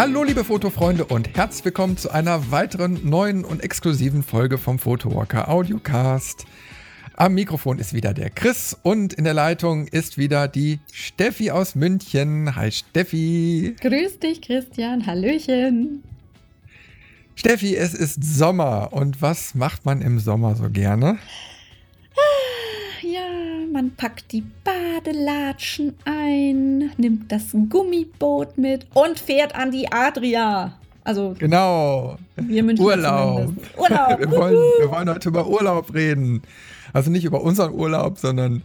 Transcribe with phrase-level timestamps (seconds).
[0.00, 5.50] Hallo liebe Fotofreunde und herzlich willkommen zu einer weiteren neuen und exklusiven Folge vom Photowalker
[5.50, 6.46] Audiocast.
[7.16, 11.74] Am Mikrofon ist wieder der Chris und in der Leitung ist wieder die Steffi aus
[11.74, 12.56] München.
[12.56, 13.76] Hi Steffi.
[13.78, 16.02] Grüß dich Christian, Hallöchen.
[17.34, 21.18] Steffi, es ist Sommer und was macht man im Sommer so gerne?
[23.72, 30.76] Man packt die Badelatschen ein, nimmt das Gummiboot mit und fährt an die Adria.
[31.04, 32.18] Also genau.
[32.36, 33.52] Wir München Urlaub.
[33.78, 34.18] Urlaub.
[34.18, 36.42] Wir wollen, wir wollen heute über Urlaub reden.
[36.92, 38.62] Also nicht über unseren Urlaub, sondern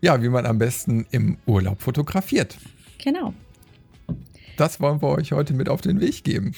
[0.00, 2.58] ja, wie man am besten im Urlaub fotografiert.
[3.02, 3.34] Genau.
[4.56, 6.52] Das wollen wir euch heute mit auf den Weg geben.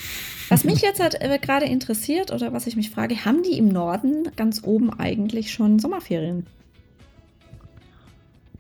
[0.49, 3.69] Was mich jetzt halt, äh, gerade interessiert oder was ich mich frage, haben die im
[3.69, 6.47] Norden ganz oben eigentlich schon Sommerferien?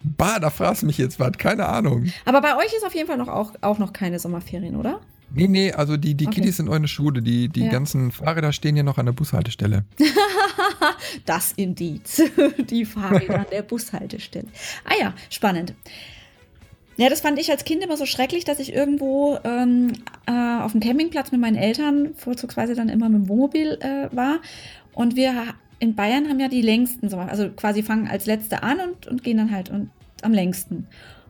[0.04, 2.06] Bah, da fragst du mich jetzt was, keine Ahnung.
[2.24, 5.00] Aber bei euch ist auf jeden Fall noch auch, auch noch keine Sommerferien, oder?
[5.34, 6.40] Nee, nee, also die, die Okay.
[6.40, 7.22] Kiddies sind der Schule.
[7.22, 7.70] Die, die Ja.
[7.70, 9.84] ganzen Fahrräder stehen ja noch an der Bushaltestelle.
[11.24, 12.22] das Indiz.
[12.70, 14.48] Die Fahrräder an der Bushaltestelle.
[14.84, 15.74] Ah ja, spannend.
[16.98, 19.92] Ja, das fand ich als Kind immer so schrecklich, dass ich irgendwo ähm,
[20.26, 24.40] äh, auf dem Campingplatz mit meinen Eltern, vorzugsweise dann immer mit dem Wohnmobil äh, war.
[24.92, 25.32] Und wir
[25.82, 29.24] in Bayern haben ja die längsten Sommer, also quasi fangen als letzte an und, und
[29.24, 29.90] gehen dann halt und,
[30.22, 30.86] am längsten.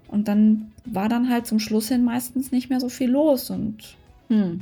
[0.09, 3.97] Und dann war dann halt zum Schluss hin meistens nicht mehr so viel los und
[4.29, 4.61] hm,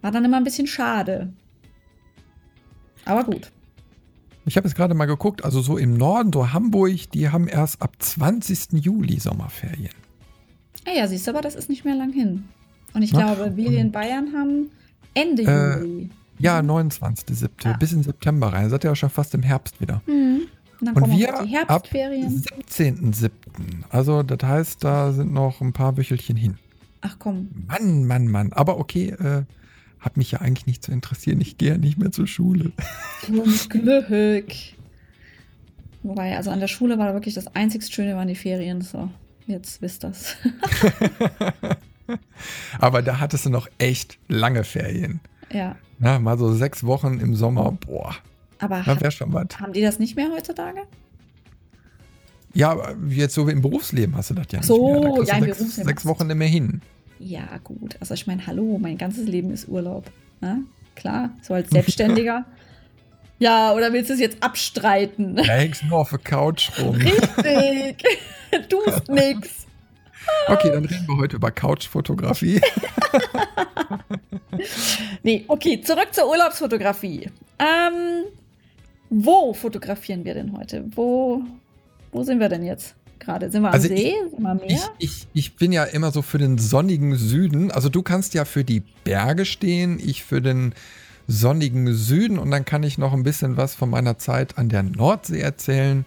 [0.00, 1.30] war dann immer ein bisschen schade.
[3.04, 3.52] Aber gut.
[4.46, 7.82] Ich habe jetzt gerade mal geguckt, also so im Norden, so Hamburg, die haben erst
[7.82, 8.82] ab 20.
[8.82, 9.92] Juli Sommerferien.
[10.86, 12.44] Ah ja, siehst du, aber das ist nicht mehr lang hin.
[12.94, 14.70] Und ich Na, glaube, wir in Bayern haben
[15.12, 16.10] Ende Äh, Juli.
[16.38, 17.48] Ja, 29.7.
[17.64, 17.76] Ah.
[17.78, 18.70] bis in September rein.
[18.70, 20.02] Seid ihr ja schon fast im Herbst wieder.
[20.06, 20.42] Mhm.
[20.80, 22.44] Und Und wir auch ab Herbstferien.
[22.68, 23.30] 17.7.
[23.90, 26.56] Also das heißt, da sind noch ein paar Wöchelchen hin.
[27.00, 27.48] Ach komm.
[27.66, 28.52] Mann, Mann, Mann.
[28.52, 29.42] Aber okay, äh,
[30.00, 31.40] hat mich ja eigentlich nicht zu interessieren.
[31.40, 32.72] Ich gehe ja nicht mehr zur Schule.
[33.26, 34.52] Zum Glück.
[36.02, 38.80] Wobei, also an der Schule war wirklich das einzig Schöne waren die Ferien.
[38.80, 39.10] So,
[39.46, 40.36] jetzt wisst das.
[42.78, 45.20] Aber da hattest du noch echt lange Ferien.
[45.52, 45.76] Ja.
[45.98, 47.72] Na, mal so sechs Wochen im Sommer.
[47.86, 48.14] Boah,
[48.58, 49.46] Aber da ha wäre schon was.
[49.60, 50.82] haben die das nicht mehr heutzutage?
[52.54, 52.76] Ja,
[53.08, 55.00] jetzt so wie im Berufsleben hast du das ja nicht So, mehr.
[55.02, 56.80] Da kriegst ja, du im sechs, Berufsleben sechs du- Wochen nicht mehr hin.
[57.18, 57.96] Ja, gut.
[58.00, 60.10] Also ich meine, hallo, mein ganzes Leben ist Urlaub.
[60.40, 60.62] Ne?
[60.94, 62.44] Klar, so als Selbstständiger.
[63.38, 65.36] ja, oder willst du es jetzt abstreiten?
[65.36, 66.94] Da hängst du nur auf der Couch rum.
[66.94, 68.04] Richtig.
[68.68, 69.66] Tust nix.
[70.48, 72.60] Okay, dann reden wir heute über Couchfotografie.
[75.22, 77.30] Nee, okay, zurück zur Urlaubsfotografie.
[77.58, 78.24] Ähm,
[79.10, 80.84] wo fotografieren wir denn heute?
[80.94, 81.42] Wo,
[82.12, 83.50] wo sind wir denn jetzt gerade?
[83.50, 84.14] Sind wir am Also See?
[84.30, 84.78] sind wir am Meer?
[84.98, 87.70] Ich, ich, ich bin ja immer so für den sonnigen Süden.
[87.70, 90.74] Also du kannst ja für die Berge stehen, ich für den
[91.26, 94.82] sonnigen Süden und dann kann ich noch ein bisschen was von meiner Zeit an der
[94.82, 96.04] Nordsee erzählen.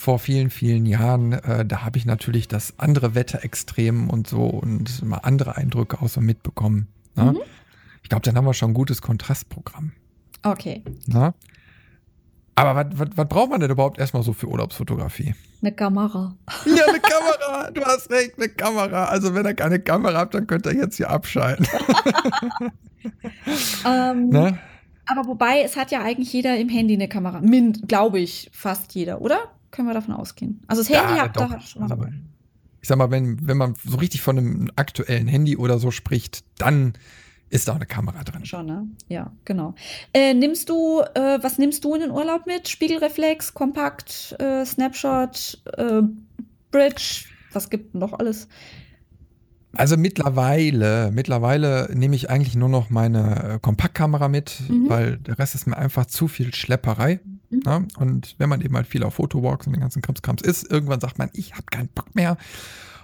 [0.00, 5.04] Vor vielen, vielen Jahren, äh, da habe ich natürlich das andere Wetterextrem und so und
[5.04, 6.88] mal andere Eindrücke auch so mitbekommen.
[7.16, 7.32] Ne?
[7.32, 7.38] Mhm.
[8.02, 9.92] Ich glaube, dann haben wir schon ein gutes Kontrastprogramm.
[10.42, 11.34] Okay, Ne?
[12.54, 15.34] Aber was- braucht man denn überhaupt erstmal so für Urlaubsfotografie?
[15.60, 16.34] eine Kamera.
[16.64, 17.70] Ja, eine Kamera.
[17.70, 19.04] Du hast recht, eine Kamera.
[19.04, 21.66] Also wenn ihr keine Kamera habt, dann könnt ihr jetzt hier abschalten.
[23.86, 24.58] Ähm, Ne?
[25.06, 27.40] Aber wobei, es hat ja eigentlich jeder im Handy eine Kamera.
[27.40, 29.38] Mind, glaube ich, fast jeder, oder?
[29.70, 30.62] Können wir davon ausgehen?
[30.66, 31.50] Also das Handy Ja, doch.
[31.50, 32.12] ihr schon mal dabei.
[32.82, 36.44] Ich sag mal, wenn, wenn man so richtig von einem aktuellen Handy oder so spricht,
[36.58, 36.94] dann
[37.50, 38.44] ist da auch eine Kamera drin.
[38.44, 38.86] Schon, ne?
[39.08, 39.74] Ja, genau.
[40.14, 42.68] Äh, nimmst du, äh, was nimmst du in den Urlaub mit?
[42.68, 46.02] Spiegelreflex, Kompakt, äh, Snapshot, äh,
[46.70, 48.48] Bridge, was gibt noch alles?
[49.76, 54.88] Also mittlerweile, mittlerweile nehme ich eigentlich nur noch meine äh, Kompaktkamera mit, Mhm.
[54.88, 57.20] weil der Rest ist mir einfach zu viel Schlepperei.
[57.50, 57.62] Mhm.
[57.64, 57.88] Ne?
[57.98, 61.18] Und wenn man eben halt viel auf Fotowalks und den ganzen Krimskrams ist, irgendwann sagt
[61.18, 62.36] man, ich habe keinen Bock mehr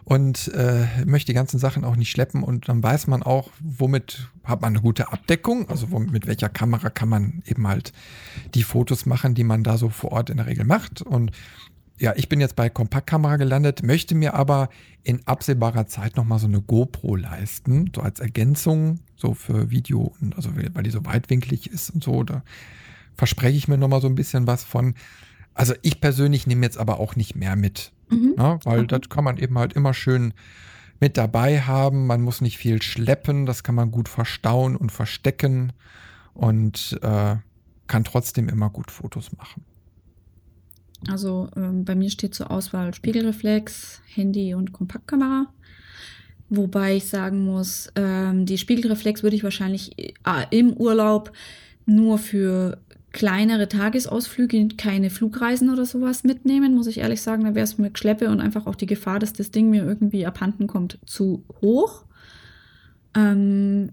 [0.04, 2.44] und äh, möchte die ganzen Sachen auch nicht schleppen.
[2.44, 6.48] Und dann weiß man auch, womit hat man eine gute Abdeckung, also womit, mit welcher
[6.48, 7.92] Kamera kann man eben halt
[8.54, 11.02] die Fotos machen, die man da so vor Ort in der Regel macht.
[11.02, 11.32] Und
[11.98, 14.68] ja, ich bin jetzt bei Kompaktkamera gelandet, möchte mir aber
[15.02, 20.50] in absehbarer Zeit nochmal so eine GoPro leisten, so als Ergänzung, so für Video also
[20.54, 22.44] weil die so weitwinklig ist und so, da
[23.16, 24.94] verspreche ich mir nochmal so ein bisschen was von.
[25.54, 28.34] Also ich persönlich nehme jetzt aber auch nicht mehr mit, Mhm.
[28.36, 28.58] ne?
[28.64, 28.98] weil Okay.
[29.00, 30.34] das kann man eben halt immer schön
[31.00, 32.06] mit dabei haben.
[32.06, 35.72] Man muss nicht viel schleppen, das kann man gut verstauen und verstecken
[36.34, 37.36] und äh,
[37.86, 39.64] kann trotzdem immer gut Fotos machen.
[41.08, 45.46] Also ähm, bei mir steht zur Auswahl Spiegelreflex, Handy und Kompaktkamera.
[46.48, 50.12] Wobei ich sagen muss, ähm, die Spiegelreflex würde ich wahrscheinlich äh,
[50.50, 51.32] im Urlaub
[51.86, 52.78] nur für
[53.16, 57.44] kleinere Tagesausflüge, keine Flugreisen oder sowas mitnehmen, muss ich ehrlich sagen.
[57.44, 60.26] Da wäre es mit Schleppe und einfach auch die Gefahr, dass das Ding mir irgendwie
[60.26, 62.04] abhanden kommt, zu hoch.
[63.14, 63.92] Ähm,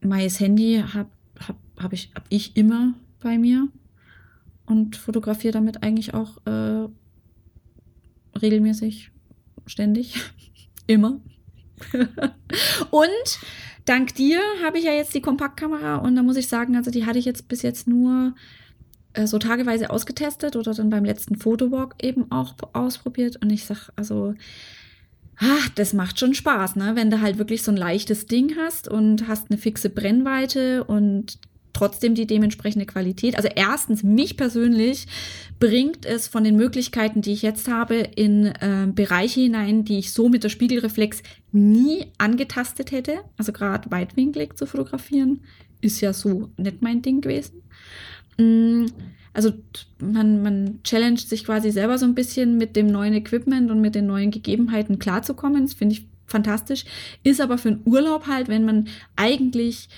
[0.00, 3.68] Maies Handy habe hab, hab ich, hab ich immer bei mir
[4.66, 6.88] und fotografiere damit eigentlich auch äh,
[8.36, 9.12] regelmäßig,
[9.66, 10.16] ständig,
[10.88, 11.20] immer.
[12.90, 13.38] und
[13.84, 17.06] dank dir habe ich ja jetzt die Kompaktkamera und da muss ich sagen, also die
[17.06, 18.34] hatte ich jetzt bis jetzt nur
[19.14, 23.90] äh, so tageweise ausgetestet oder dann beim letzten Fotowalk eben auch ausprobiert und ich sag,
[23.96, 24.34] also
[25.36, 26.92] ach, das macht schon Spaß, ne?
[26.94, 31.38] Wenn du halt wirklich so ein leichtes Ding hast und hast eine fixe Brennweite und
[31.74, 33.36] trotzdem die dementsprechende Qualität.
[33.36, 35.06] Also erstens, mich persönlich
[35.58, 40.12] bringt es von den Möglichkeiten, die ich jetzt habe, in äh, Bereiche hinein, die ich
[40.12, 41.22] so mit der Spiegelreflex
[41.52, 43.18] nie angetastet hätte.
[43.36, 45.40] Also gerade weitwinklig zu fotografieren,
[45.80, 47.63] ist ja so nicht mein Ding gewesen.
[48.38, 48.86] Mm,
[49.32, 49.52] also
[50.00, 53.94] man, man challenged sich quasi selber so ein bisschen mit dem neuen Equipment und mit
[53.94, 55.62] den neuen Gegebenheiten klarzukommen.
[55.62, 56.84] Das finde ich fantastisch.
[57.22, 59.88] Ist aber für einen Urlaub halt, wenn man eigentlich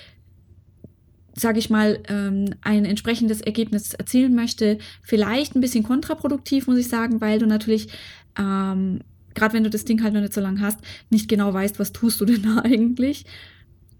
[1.39, 6.87] sage ich mal, ähm, ein entsprechendes Ergebnis erzielen möchte, vielleicht ein bisschen kontraproduktiv, muss ich
[6.87, 7.89] sagen, weil du natürlich,
[8.37, 9.01] ähm,
[9.35, 10.79] gerade wenn du das Ding halt noch nicht so lange hast,
[11.11, 13.25] nicht genau weißt, was tust du denn da eigentlich.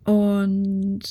[0.03, 1.01] Und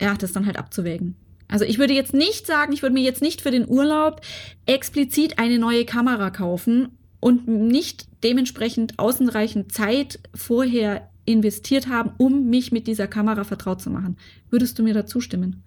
[0.00, 1.14] ja, das dann halt abzuwägen.
[1.48, 4.20] Also ich würde jetzt nicht sagen, ich würde mir jetzt nicht für den Urlaub
[4.66, 12.72] explizit eine neue Kamera kaufen und nicht dementsprechend ausreichend Zeit vorher investiert haben, um mich
[12.72, 14.16] mit dieser Kamera vertraut zu machen.
[14.50, 15.62] Würdest du mir da zustimmen?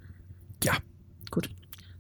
[0.64, 0.74] Ja.
[1.32, 1.50] Gut.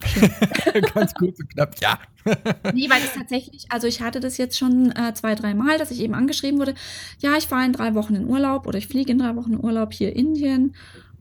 [0.93, 1.99] Ganz kurz und knapp, ja.
[2.73, 5.91] nee, weil es tatsächlich, also ich hatte das jetzt schon äh, zwei, drei Mal, dass
[5.91, 6.73] ich eben angeschrieben wurde,
[7.19, 9.63] ja, ich fahre in drei Wochen in Urlaub oder ich fliege in drei Wochen in
[9.63, 10.75] Urlaub hier in Indien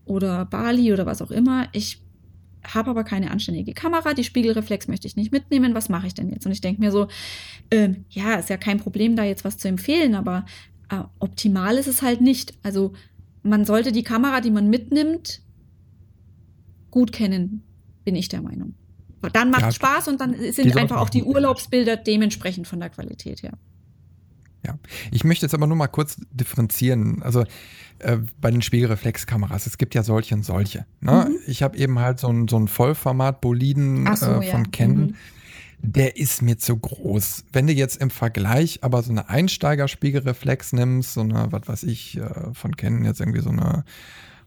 [0.05, 1.69] oder Bali oder was auch immer.
[1.73, 2.01] Ich
[2.75, 6.31] habe aber keine anständige Kamera, die Spiegelreflex möchte ich nicht mitnehmen, was mache ich denn
[6.31, 6.47] jetzt?
[6.47, 7.09] Und ich denke mir so,
[7.71, 10.45] ähm, ja, ist ja kein Problem, da jetzt was zu empfehlen, aber
[10.91, 12.55] äh, optimal ist es halt nicht.
[12.63, 12.93] Also
[13.43, 15.43] man sollte die Kamera, die man mitnimmt,
[16.91, 17.63] gut kennen,
[18.05, 18.75] bin ich der Meinung.
[19.33, 23.43] Dann macht ja, Spaß und dann sind einfach auch die Urlaubsbilder dementsprechend von der Qualität
[23.43, 23.53] her.
[23.53, 23.59] Ja,
[25.11, 27.23] ich möchte jetzt aber nur mal kurz differenzieren.
[27.23, 27.45] Also
[28.01, 30.87] äh, bei den Spiegelreflexkameras, es gibt ja solche und solche.
[31.01, 31.29] Ne?
[31.29, 31.37] Mhm.
[31.47, 34.71] Ich habe eben halt so ein, so Vollformat-Boliden so, äh, von ja.
[34.71, 35.07] Canon.
[35.07, 35.15] Mhm
[35.81, 37.45] der ist mir zu groß.
[37.53, 42.17] Wenn du jetzt im Vergleich aber so eine Einsteiger-Spiegelreflex nimmst, so eine, was weiß ich,
[42.19, 43.85] äh, von Canon jetzt irgendwie so eine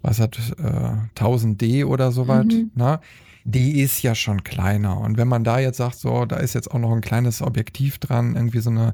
[0.02, 2.72] was hat äh, 1000D oder so weit, mhm.
[2.75, 3.00] ne?
[3.44, 5.00] Die ist ja schon kleiner.
[5.00, 7.98] Und wenn man da jetzt sagt, so, da ist jetzt auch noch ein kleines Objektiv
[7.98, 8.94] dran, irgendwie so eine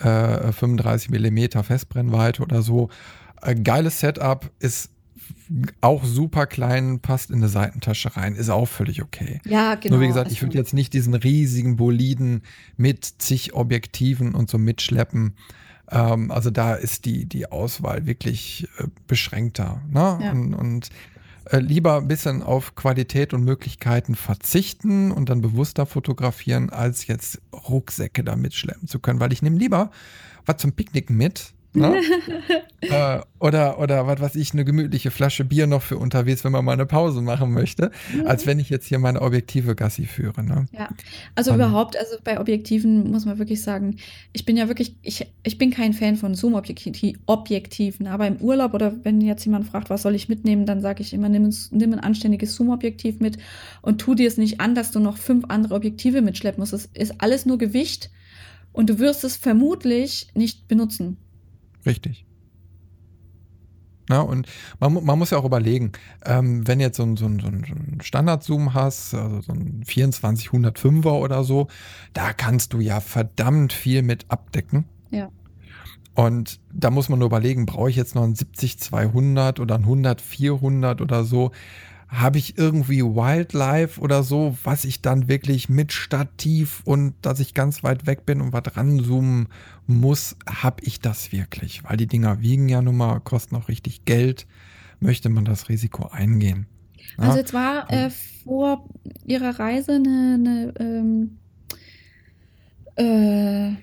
[0.00, 2.88] äh, 35 Millimeter Festbrennweite oder so,
[3.42, 4.90] äh, geiles Setup, ist
[5.80, 9.40] auch super klein, passt in eine Seitentasche rein, ist auch völlig okay.
[9.44, 9.96] Ja, genau.
[9.96, 12.42] Nur wie gesagt, ich würde jetzt nicht diesen riesigen Boliden
[12.76, 15.34] mit zig Objektiven und so mitschleppen.
[15.90, 19.82] Ähm, also da ist die, die Auswahl wirklich äh, beschränkter.
[19.90, 20.18] Ne?
[20.22, 20.30] Ja.
[20.32, 20.88] Und, und
[21.50, 27.40] äh, lieber ein bisschen auf Qualität und Möglichkeiten verzichten und dann bewusster fotografieren, als jetzt
[27.52, 29.20] Rucksäcke da mitschleppen zu können.
[29.20, 29.90] Weil ich nehme lieber
[30.46, 32.02] was zum Picknicken mit, Ne?
[32.82, 36.64] äh, oder, oder was weiß ich, eine gemütliche Flasche Bier noch für unterwegs, wenn man
[36.64, 38.26] mal eine Pause machen möchte, mhm.
[38.26, 40.44] als wenn ich jetzt hier meine Objektive Gassi führe.
[40.44, 40.66] Ne?
[40.72, 40.90] Ja,
[41.34, 43.96] also um, überhaupt, also bei Objektiven muss man wirklich sagen,
[44.34, 48.94] ich bin ja wirklich, ich, ich bin kein Fan von Zoom-Objektiven, aber im Urlaub oder
[49.02, 52.00] wenn jetzt jemand fragt, was soll ich mitnehmen, dann sage ich immer, nimm, nimm ein
[52.00, 53.38] anständiges Zoom-Objektiv mit
[53.80, 56.74] und tu dir es nicht an, dass du noch fünf andere Objektive mitschleppen musst.
[56.74, 58.10] Es ist alles nur Gewicht
[58.72, 61.16] und du wirst es vermutlich nicht benutzen.
[61.86, 62.26] Richtig.
[64.08, 64.46] Na, und
[64.80, 65.92] man, man muss ja auch überlegen,
[66.24, 71.12] ähm, wenn jetzt so ein, so ein, so ein Standard-Zoom hast, also so ein 2405er
[71.12, 71.68] oder so,
[72.12, 74.84] da kannst du ja verdammt viel mit abdecken.
[75.10, 75.30] Ja.
[76.14, 81.00] Und da muss man nur überlegen, brauche ich jetzt noch ein 70-200 oder ein 100-400
[81.00, 81.52] oder so?
[82.12, 87.54] Habe ich irgendwie Wildlife oder so, was ich dann wirklich mit Stativ und dass ich
[87.54, 89.48] ganz weit weg bin und was ranzoomen
[89.86, 91.82] muss, habe ich das wirklich?
[91.84, 94.46] Weil die Dinger wiegen ja nun mal, kosten auch richtig Geld.
[95.00, 96.66] Möchte man das Risiko eingehen?
[97.16, 97.24] Ja?
[97.24, 98.10] Also jetzt war äh,
[98.44, 98.86] vor
[99.24, 101.38] ihrer Reise eine, eine, ähm,
[102.96, 103.74] äh,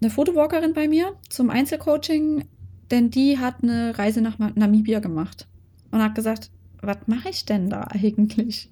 [0.00, 2.44] eine Fotowalkerin bei mir zum Einzelcoaching,
[2.92, 5.48] denn die hat eine Reise nach Namibia gemacht
[5.90, 6.52] und hat gesagt,
[6.86, 8.70] was mache ich denn da eigentlich?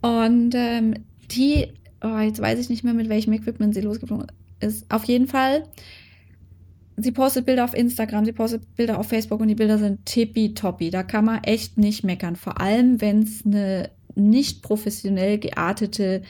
[0.00, 0.94] Und ähm,
[1.30, 1.72] die,
[2.02, 4.26] oh, jetzt weiß ich nicht mehr, mit welchem Equipment sie losgeflogen
[4.60, 4.90] ist.
[4.90, 5.64] Auf jeden Fall
[7.02, 10.90] sie postet Bilder auf Instagram, sie postet Bilder auf Facebook und die Bilder sind tippitoppi.
[10.90, 12.36] Da kann man echt nicht meckern.
[12.36, 16.22] Vor allem, wenn es eine nicht professionell geartete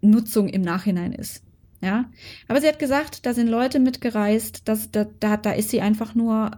[0.00, 1.42] Nutzung im Nachhinein ist.
[1.80, 2.10] Ja,
[2.48, 6.14] aber sie hat gesagt, da sind Leute mitgereist, dass, da, da, da ist sie einfach
[6.16, 6.50] nur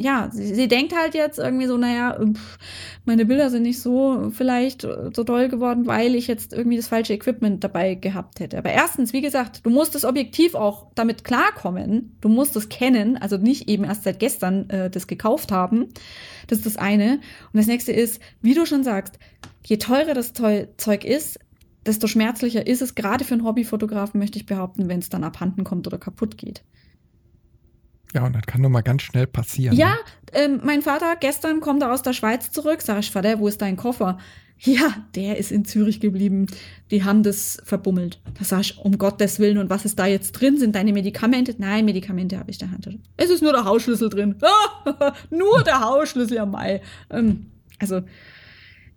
[0.00, 2.58] ja, sie, sie denkt halt jetzt irgendwie so, naja, pff,
[3.04, 7.14] meine Bilder sind nicht so vielleicht so toll geworden, weil ich jetzt irgendwie das falsche
[7.14, 8.58] Equipment dabei gehabt hätte.
[8.58, 12.16] Aber erstens, wie gesagt, du musst das Objektiv auch damit klarkommen.
[12.20, 15.88] Du musst es kennen, also nicht eben erst seit gestern äh, das gekauft haben.
[16.46, 17.14] Das ist das eine.
[17.52, 19.18] Und das nächste ist, wie du schon sagst,
[19.64, 21.40] je teurer das Zeug ist,
[21.86, 25.64] desto schmerzlicher ist es, gerade für einen Hobbyfotografen, möchte ich behaupten, wenn es dann abhanden
[25.64, 26.62] kommt oder kaputt geht.
[28.14, 29.76] Ja, und das kann nur mal ganz schnell passieren.
[29.76, 29.96] Ja, ne?
[30.32, 32.80] ähm, mein Vater gestern kommt er aus der Schweiz zurück.
[32.82, 34.18] Sag ich, Vater, wo ist dein Koffer?
[34.60, 36.46] Ja, der ist in Zürich geblieben.
[36.90, 38.20] Die haben das verbummelt.
[38.38, 40.58] Da sag ich, um Gottes Willen, und was ist da jetzt drin?
[40.58, 41.54] Sind deine Medikamente?
[41.58, 42.98] Nein, Medikamente habe ich in der Hand.
[43.16, 44.34] Es ist nur der Hausschlüssel drin.
[45.30, 46.80] nur der Hausschlüssel am Mai.
[47.10, 47.46] Ähm,
[47.78, 48.02] also,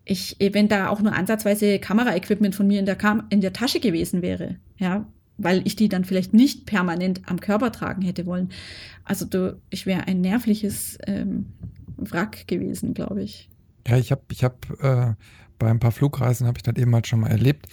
[0.03, 3.79] ich, wenn da auch nur ansatzweise Kameraequipment von mir in der, Kam in der Tasche
[3.79, 5.05] gewesen wäre, ja,
[5.37, 8.49] weil ich die dann vielleicht nicht permanent am Körper tragen hätte wollen.
[9.03, 11.47] Also du, ich wäre ein nervliches ähm,
[11.97, 13.49] Wrack gewesen, glaube ich.
[13.87, 15.13] Ja, ich habe ich hab, äh,
[15.59, 17.67] bei ein paar Flugreisen habe ich das eben halt schon mal erlebt.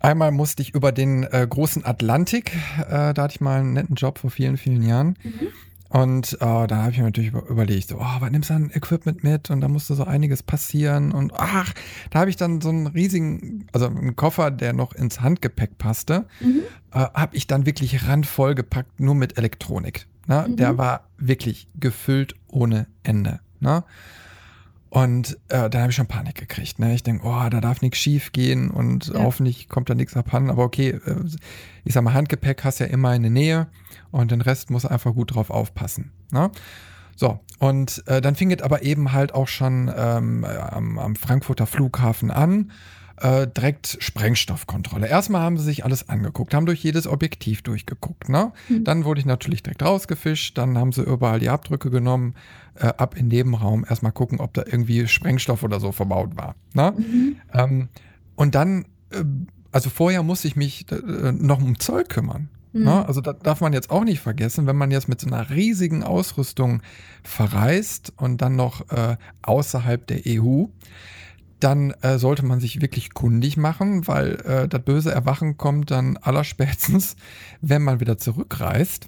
[0.00, 2.54] Einmal musste ich über den äh, großen Atlantik,
[2.88, 5.16] äh, da hatte ich mal einen netten Job vor vielen, vielen Jahren.
[5.24, 5.48] Mhm.
[5.88, 9.24] Und äh, da habe ich mir natürlich überlegt, so, oh, was nimmst du an Equipment
[9.24, 9.50] mit?
[9.50, 11.12] Und da musste so einiges passieren.
[11.12, 11.72] Und ach,
[12.10, 16.26] da habe ich dann so einen riesigen, also einen Koffer, der noch ins Handgepäck passte,
[16.40, 16.62] mhm.
[16.92, 20.06] äh, habe ich dann wirklich randvoll gepackt, nur mit Elektronik.
[20.26, 20.46] Ne?
[20.46, 20.56] Mhm.
[20.56, 23.40] Der war wirklich gefüllt ohne Ende.
[23.60, 23.82] Ne?
[24.90, 26.78] Und äh, dann habe ich schon Panik gekriegt.
[26.78, 26.94] Ne?
[26.94, 29.22] Ich denke, oh, da darf nichts schief gehen und ja.
[29.22, 30.50] hoffentlich kommt da nichts abhanden.
[30.50, 31.16] Aber okay, äh,
[31.84, 33.66] ich sag mal, Handgepäck hast ja immer in der Nähe
[34.10, 36.12] und den Rest muss einfach gut drauf aufpassen.
[36.30, 36.50] Ne?
[37.16, 41.66] So, und äh, dann fing es aber eben halt auch schon ähm, am, am Frankfurter
[41.66, 42.70] Flughafen an
[43.20, 45.08] äh, direkt Sprengstoffkontrolle.
[45.08, 48.28] Erstmal haben sie sich alles angeguckt, haben durch jedes Objektiv durchgeguckt.
[48.28, 48.52] Ne?
[48.68, 48.84] Mhm.
[48.84, 52.34] Dann wurde ich natürlich direkt rausgefischt, dann haben sie überall die Abdrücke genommen,
[52.74, 56.54] äh, ab in Nebenraum, erstmal gucken, ob da irgendwie Sprengstoff oder so verbaut war.
[56.74, 56.94] Ne?
[56.96, 57.36] Mhm.
[57.52, 57.88] Ähm,
[58.36, 59.24] und dann, äh,
[59.72, 62.48] also vorher musste ich mich äh, noch um Zoll kümmern.
[62.72, 62.84] Mhm.
[62.84, 63.06] Ne?
[63.06, 66.02] Also das darf man jetzt auch nicht vergessen, wenn man jetzt mit so einer riesigen
[66.02, 66.82] Ausrüstung
[67.22, 70.66] verreist und dann noch äh, außerhalb der EU,
[71.60, 76.16] dann äh, sollte man sich wirklich kundig machen, weil äh, das böse Erwachen kommt dann
[76.16, 77.16] allerspätestens,
[77.60, 79.06] wenn man wieder zurückreist,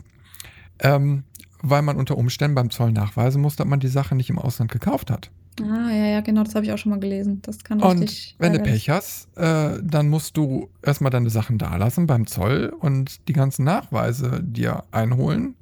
[0.81, 1.25] ähm,
[1.63, 4.71] weil man unter Umständen beim Zoll nachweisen muss, dass man die Sache nicht im Ausland
[4.71, 5.31] gekauft hat.
[5.61, 7.43] Ah, ja, ja, genau, das habe ich auch schon mal gelesen.
[7.43, 8.35] Das kann richtig.
[8.39, 12.73] Und wenn du Pech hast, äh, dann musst du erstmal deine Sachen dalassen beim Zoll
[12.81, 15.57] und die ganzen Nachweise dir einholen,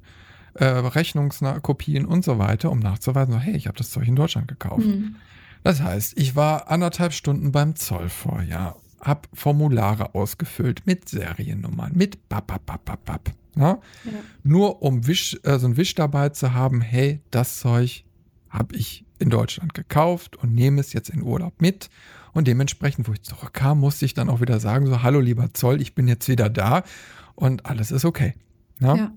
[0.53, 4.47] äh, Rechnungskopien und so weiter, um nachzuweisen, so, hey, ich habe das Zeug in Deutschland
[4.47, 4.85] gekauft.
[4.85, 5.15] Mhm.
[5.63, 12.29] Das heißt, ich war anderthalb Stunden beim Zoll vorher, hab Formulare ausgefüllt mit Seriennummern, mit
[12.29, 13.31] papapapapap.
[13.55, 13.79] Ja?
[14.05, 14.11] ja.
[14.43, 18.03] Nur um Wisch, äh, so ein Wisch dabei zu haben, hey, das Zeug
[18.49, 21.89] habe ich in Deutschland gekauft und nehme es jetzt in Urlaub mit.
[22.31, 25.81] Und dementsprechend, wo ich zurückkam, musste ich dann auch wieder sagen, so, hallo lieber Zoll,
[25.81, 26.83] ich bin jetzt wieder da
[27.35, 28.35] und alles ist okay.
[28.79, 29.11] Ja.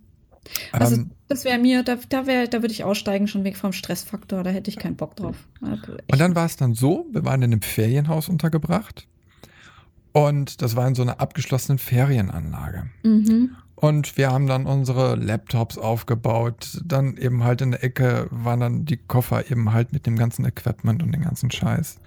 [0.72, 3.72] Also ähm, das wäre mir, da, da, wär, da würde ich aussteigen, schon weg vom
[3.72, 5.36] Stressfaktor, da hätte ich keinen Bock drauf.
[5.60, 9.06] Und dann war es dann so, wir waren in einem Ferienhaus untergebracht
[10.12, 12.90] und das war in so einer abgeschlossenen Ferienanlage.
[13.02, 13.56] Mhm.
[13.74, 16.80] Und wir haben dann unsere Laptops aufgebaut.
[16.84, 20.44] Dann eben halt in der Ecke waren dann die Koffer eben halt mit dem ganzen
[20.44, 21.98] Equipment und den ganzen Scheiß.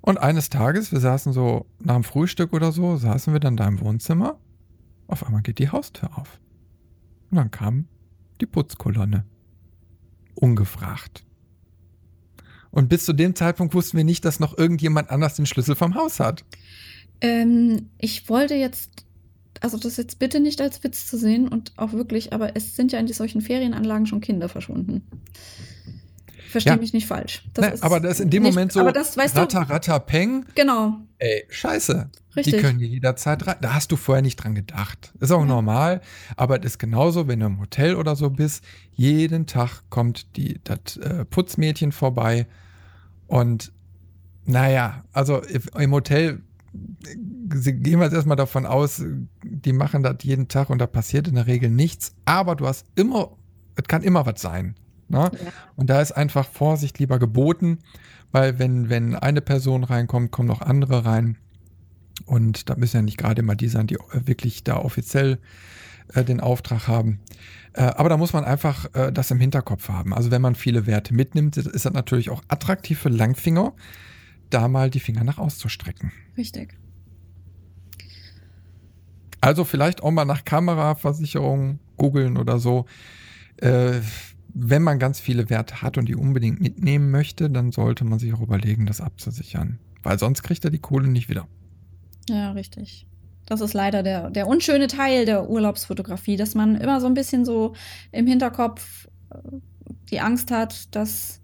[0.00, 3.68] Und eines Tages, wir saßen so nach dem Frühstück oder so, saßen wir dann da
[3.68, 4.38] im Wohnzimmer.
[5.06, 6.38] Auf einmal geht die Haustür auf.
[7.30, 7.86] Und dann kam
[8.40, 9.24] die Putzkolonne.
[10.34, 11.24] Ungefragt.
[12.70, 15.94] Und bis zu dem Zeitpunkt wussten wir nicht, dass noch irgendjemand anders den Schlüssel vom
[15.94, 16.44] Haus hat.
[17.20, 19.04] Ähm, ich wollte jetzt,
[19.60, 22.92] also das jetzt bitte nicht als Witz zu sehen und auch wirklich, aber es sind
[22.92, 25.02] ja in solchen Ferienanlagen schon Kinder verschwunden.
[26.48, 26.78] Verstehe ja.
[26.78, 27.44] mich nicht falsch.
[27.58, 30.00] Ne, aber das ist in dem nicht, Moment so aber das, weißt ratter, du, ratter,
[30.00, 30.44] peng.
[30.54, 30.96] Genau.
[31.18, 32.10] Ey, scheiße.
[32.36, 32.54] Richtig.
[32.54, 33.56] Die können jederzeit rein.
[33.60, 35.12] Da hast du vorher nicht dran gedacht.
[35.20, 35.46] Ist auch ja.
[35.46, 36.00] normal,
[36.36, 38.64] aber es ist genauso, wenn du im Hotel oder so bist.
[38.92, 42.46] Jeden Tag kommt die, das äh, Putzmädchen vorbei
[43.26, 43.72] und
[44.44, 45.42] naja, also
[45.78, 46.40] im Hotel
[46.72, 49.02] gehen wir jetzt erstmal davon aus,
[49.42, 52.86] die machen das jeden Tag und da passiert in der Regel nichts, aber du hast
[52.94, 53.36] immer,
[53.76, 54.74] es kann immer was sein.
[55.08, 55.30] Ne?
[55.32, 55.52] Ja.
[55.76, 57.78] Und da ist einfach Vorsicht lieber geboten,
[58.32, 61.38] weil wenn, wenn eine Person reinkommt, kommen noch andere rein.
[62.26, 65.38] Und da müssen ja nicht gerade immer die sein, die wirklich da offiziell
[66.14, 67.20] äh, den Auftrag haben.
[67.74, 70.14] Äh, aber da muss man einfach äh, das im Hinterkopf haben.
[70.14, 73.72] Also wenn man viele Werte mitnimmt, ist das natürlich auch attraktiv für Langfinger,
[74.50, 76.12] da mal die Finger nach auszustrecken.
[76.36, 76.76] Richtig.
[79.40, 82.86] Also vielleicht auch mal nach Kameraversicherung googeln oder so.
[84.54, 88.32] Wenn man ganz viele Werte hat und die unbedingt mitnehmen möchte, dann sollte man sich
[88.32, 89.78] auch überlegen, das abzusichern.
[90.02, 91.46] Weil sonst kriegt er die Kohle nicht wieder.
[92.28, 93.06] Ja, richtig.
[93.46, 97.44] Das ist leider der, der unschöne Teil der Urlaubsfotografie, dass man immer so ein bisschen
[97.44, 97.74] so
[98.12, 99.38] im Hinterkopf äh,
[100.10, 101.40] die Angst hat, das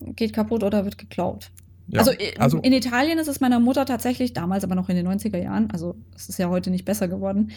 [0.00, 1.50] geht kaputt oder wird geklaut.
[1.92, 5.06] Ja, also, also, in Italien ist es meiner Mutter tatsächlich, damals aber noch in den
[5.06, 7.50] 90er Jahren, also es ist ja heute nicht besser geworden,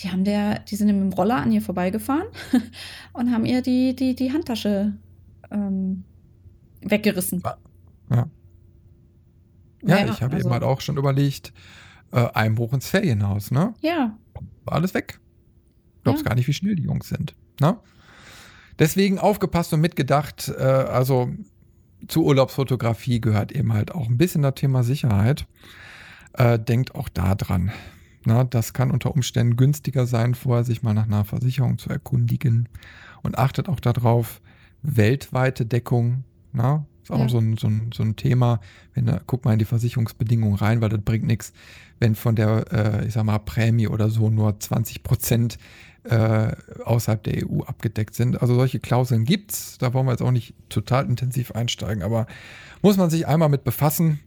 [0.00, 2.26] die haben der, die sind mit dem Roller an ihr vorbeigefahren
[3.12, 4.94] und haben ihr die, die, die Handtasche
[5.50, 6.04] ähm,
[6.80, 7.42] weggerissen.
[8.10, 8.28] Ja.
[9.82, 11.52] Ja, ja ich habe also, eben halt auch schon überlegt,
[12.12, 13.74] äh, Einbruch ins Ferienhaus, ne?
[13.82, 14.16] Ja.
[14.64, 15.20] War alles weg.
[16.02, 16.30] Glaubst ja.
[16.30, 17.76] gar nicht, wie schnell die Jungs sind, ne?
[18.78, 21.30] Deswegen aufgepasst und mitgedacht, äh, also
[22.08, 25.46] zu Urlaubsfotografie gehört eben halt auch ein bisschen das Thema Sicherheit.
[26.34, 27.70] Äh, denkt auch da dran.
[28.24, 32.68] Na, das kann unter Umständen günstiger sein, vorher sich mal nach einer Versicherung zu erkundigen.
[33.22, 34.40] Und achtet auch darauf,
[34.82, 36.24] weltweite Deckung.
[36.52, 37.28] Na, ist auch ja.
[37.28, 38.60] so, ein, so, ein, so ein Thema.
[38.94, 41.52] Wenn, guck mal in die Versicherungsbedingungen rein, weil das bringt nichts,
[41.98, 45.58] wenn von der, äh, ich sag mal, Prämie oder so nur 20 Prozent
[46.04, 46.52] äh,
[46.84, 48.40] außerhalb der EU abgedeckt sind.
[48.40, 49.78] Also solche Klauseln gibt's.
[49.78, 52.26] Da wollen wir jetzt auch nicht total intensiv einsteigen, aber
[52.82, 54.20] muss man sich einmal mit befassen,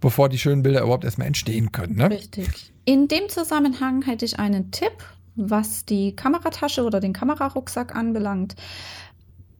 [0.00, 1.96] bevor die schönen Bilder überhaupt erstmal entstehen können.
[1.96, 2.10] Ne?
[2.10, 2.72] Richtig.
[2.84, 4.92] In dem Zusammenhang hätte ich einen Tipp,
[5.36, 8.56] was die Kameratasche oder den Kamerarucksack anbelangt.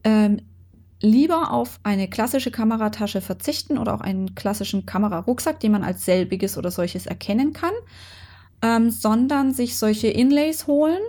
[0.03, 0.41] Ähm,
[1.01, 6.57] lieber auf eine klassische Kameratasche verzichten oder auch einen klassischen Kamerarucksack, den man als selbiges
[6.57, 7.73] oder solches erkennen kann,
[8.61, 10.99] ähm, sondern sich solche Inlays holen,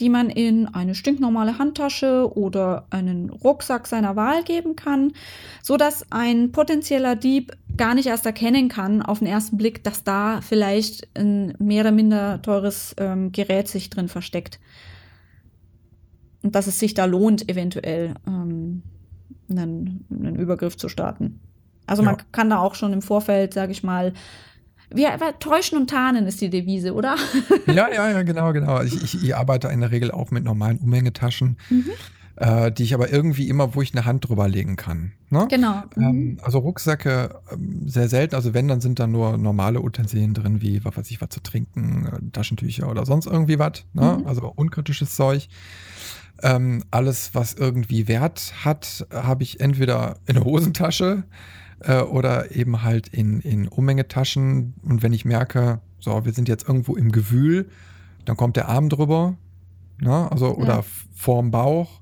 [0.00, 5.12] die man in eine stinknormale Handtasche oder einen Rucksack seiner Wahl geben kann,
[5.62, 10.02] so dass ein potenzieller Dieb gar nicht erst erkennen kann auf den ersten Blick, dass
[10.02, 14.58] da vielleicht ein mehr oder minder teures ähm, Gerät sich drin versteckt.
[16.42, 18.82] Und dass es sich da lohnt, eventuell ähm,
[19.50, 21.40] einen, einen Übergriff zu starten.
[21.86, 22.10] Also ja.
[22.10, 24.14] man kann da auch schon im Vorfeld, sage ich mal,
[24.92, 27.16] wir täuschen und tarnen ist die Devise, oder?
[27.66, 28.82] ja, ja, ja, genau, genau.
[28.82, 31.86] Ich, ich, ich, arbeite in der Regel auch mit normalen Umhängetaschen, mhm.
[32.36, 35.12] äh, die ich aber irgendwie immer, wo ich eine Hand drüber legen kann.
[35.30, 35.46] Ne?
[35.48, 35.82] Genau.
[35.96, 36.04] Ähm, mhm.
[36.04, 38.34] Ähm, also Rucksäcke ähm, sehr selten.
[38.34, 41.40] Also wenn, dann sind da nur normale Utensilien drin, wie was weiß ich, was zu
[41.40, 43.84] trinken, äh, Taschentücher oder sonst irgendwie was.
[43.92, 44.18] Ne?
[44.20, 44.26] Mhm.
[44.26, 45.48] Also unkritisches Zeug.
[46.42, 51.24] Ähm, alles, was irgendwie Wert hat, habe ich entweder in der Hosentasche
[51.80, 54.74] äh, oder eben halt in, in Umhängetaschen.
[54.82, 57.68] Und wenn ich merke, so, wir sind jetzt irgendwo im Gewühl,
[58.24, 59.36] dann kommt der Arm drüber,
[60.00, 60.30] ne?
[60.30, 60.84] also, oder ja.
[61.12, 62.00] vorm Bauch.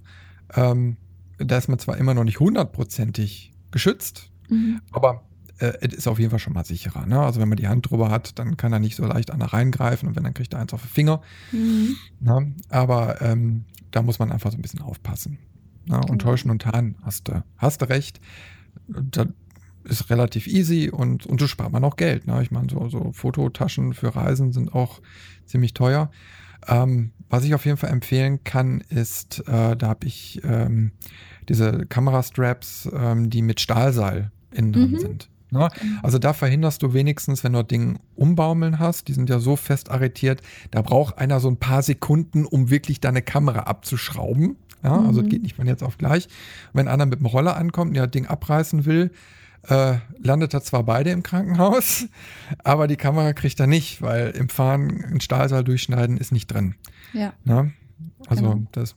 [0.54, 0.96] Ähm,
[1.38, 4.80] da ist man zwar immer noch nicht hundertprozentig geschützt, mhm.
[4.90, 5.22] aber
[5.58, 7.06] äh, es ist auf jeden Fall schon mal sicherer.
[7.06, 7.20] Ne?
[7.20, 10.08] Also wenn man die Hand drüber hat, dann kann er nicht so leicht an reingreifen
[10.08, 11.20] und wenn, dann kriegt er eins auf den Finger.
[11.52, 11.96] Mhm.
[12.20, 12.54] Ne?
[12.68, 15.38] Aber ähm, da muss man einfach so ein bisschen aufpassen.
[15.86, 15.96] Ne?
[15.96, 16.18] Und genau.
[16.18, 18.20] täuschen und tarnen, hast du, hast du recht.
[18.86, 19.26] Da,
[19.88, 22.26] ist relativ easy und, und so spart man auch Geld.
[22.26, 22.40] Ne?
[22.42, 25.00] Ich meine, so, so Fototaschen für Reisen sind auch
[25.46, 26.10] ziemlich teuer.
[26.66, 30.92] Ähm, was ich auf jeden Fall empfehlen kann, ist, äh, da habe ich ähm,
[31.48, 34.98] diese Kamerastraps, ähm, die mit Stahlseil innen drin mhm.
[34.98, 35.28] sind.
[35.50, 35.68] Ne?
[36.02, 39.56] Also da verhinderst du wenigstens, wenn du das Ding umbaumeln hast, die sind ja so
[39.56, 44.56] fest arretiert, da braucht einer so ein paar Sekunden, um wirklich deine Kamera abzuschrauben.
[44.82, 45.06] Ja, mhm.
[45.06, 46.28] Also geht nicht von jetzt auf gleich.
[46.72, 49.10] wenn einer mit dem Roller ankommt und das Ding abreißen will,
[49.68, 52.06] äh, landet er zwar beide im Krankenhaus,
[52.64, 56.74] aber die Kamera kriegt er nicht, weil im Fahren ein Stahlseil durchschneiden ist nicht drin.
[57.12, 57.32] Ja.
[57.44, 57.70] Na?
[58.28, 58.66] Also genau.
[58.72, 58.94] das,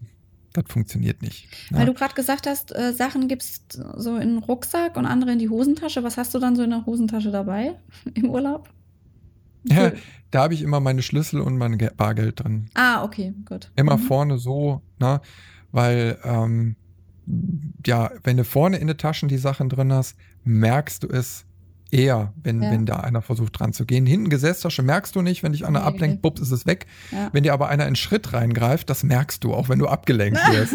[0.53, 1.47] das funktioniert nicht.
[1.69, 1.79] Na?
[1.79, 5.39] Weil du gerade gesagt hast, äh, Sachen gibst so in den Rucksack und andere in
[5.39, 6.03] die Hosentasche.
[6.03, 7.75] Was hast du dann so in der Hosentasche dabei
[8.13, 8.69] im Urlaub?
[9.63, 9.91] Ja,
[10.31, 12.69] da habe ich immer meine Schlüssel und mein Bargeld drin.
[12.73, 13.71] Ah, okay, gut.
[13.75, 14.01] Immer mhm.
[14.01, 15.21] vorne so, ne?
[15.71, 16.75] Weil ähm,
[17.85, 21.45] ja, wenn du vorne in den Taschen die Sachen drin hast, merkst du es
[21.91, 22.71] eher, wenn, ja.
[22.71, 24.05] wenn da einer versucht dran zu gehen.
[24.05, 26.19] Hinten Gesäßtasche merkst du nicht, wenn dich einer nee, ablenkt, nee.
[26.21, 26.87] bups, ist es weg.
[27.11, 27.29] Ja.
[27.33, 30.73] Wenn dir aber einer in Schritt reingreift, das merkst du, auch wenn du abgelenkt wirst.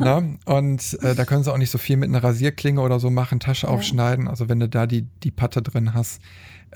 [0.00, 0.22] Na?
[0.44, 3.40] Und äh, da können sie auch nicht so viel mit einer Rasierklinge oder so machen,
[3.40, 3.72] Tasche ja.
[3.72, 4.28] aufschneiden.
[4.28, 6.20] Also wenn du da die, die Patte drin hast,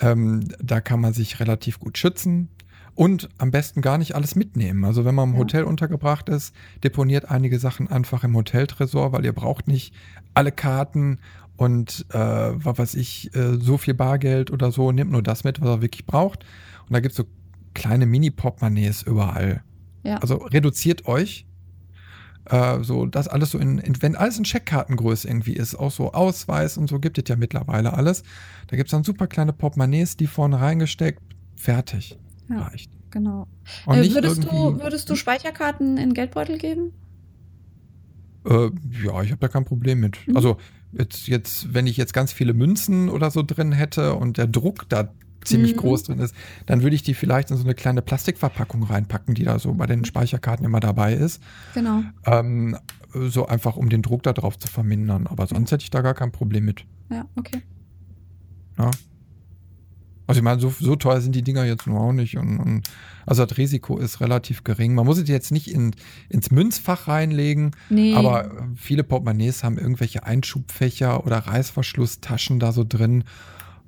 [0.01, 2.49] ähm, da kann man sich relativ gut schützen.
[2.95, 4.83] Und am besten gar nicht alles mitnehmen.
[4.87, 5.37] Also wenn man im.
[5.37, 9.93] Hotel untergebracht ist, deponiert einige Sachen einfach im Hoteltresor, weil ihr braucht nicht
[10.33, 11.19] alle Karten
[11.57, 15.61] und äh, was weiß ich, äh, so viel Bargeld oder so, nehmt nur das mit,
[15.61, 16.45] was er wirklich braucht.
[16.87, 17.25] Und da gibt es so
[17.75, 19.63] kleine Mini-Portemonnaies überall.
[20.03, 20.19] Ja.
[20.19, 21.47] Also reduziert euch.
[22.45, 26.13] Äh, so, das alles so in, in, wenn alles in Checkkartengröße irgendwie ist, auch so
[26.13, 28.23] Ausweis und so gibt es ja mittlerweile alles.
[28.69, 31.23] Da gibt es dann super kleine Portemonnaies, die vorne reingesteckt,
[31.57, 32.19] fertig.
[32.49, 32.63] Ja.
[32.63, 32.91] Reicht.
[33.11, 33.49] Genau.
[33.87, 36.93] Und Äh, würdest, du, würdest du Speicherkarten in Geldbeutel geben?
[38.45, 38.71] Äh,
[39.05, 40.17] ja, ich habe da kein Problem mit.
[40.27, 40.37] Mhm.
[40.37, 40.59] Also
[40.93, 44.87] jetzt, jetzt, wenn ich jetzt ganz viele Münzen oder so drin hätte und der Druck
[44.89, 45.11] da
[45.45, 45.79] ziemlich Mhm.
[45.79, 46.35] groß drin ist,
[46.67, 49.87] dann würde ich die vielleicht in so eine kleine Plastikverpackung reinpacken, die da so bei
[49.87, 51.41] den Speicherkarten immer dabei ist.
[51.75, 52.03] Genau.
[52.25, 52.77] Ähm,
[53.13, 55.27] so einfach, um den Druck da drauf zu vermindern.
[55.27, 56.85] Aber sonst hätte ich da gar kein Problem mit.
[57.11, 57.63] Ja, okay.
[58.79, 58.91] Ja.
[60.27, 62.37] Also ich meine, so, so teuer sind die Dinger jetzt nur auch nicht.
[62.37, 62.83] Und, und
[63.27, 64.95] also das Risiko ist relativ gering.
[64.95, 65.93] Man muss es jetzt nicht in,
[66.29, 68.15] ins Münzfach reinlegen, Nee.
[68.15, 73.25] aber viele Portemonnaies haben irgendwelche Einschubfächer oder Reißverschlusstaschen da so drin.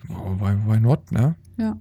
[0.08, 1.34] Oh, why, why not, ne?
[1.56, 1.76] Ja.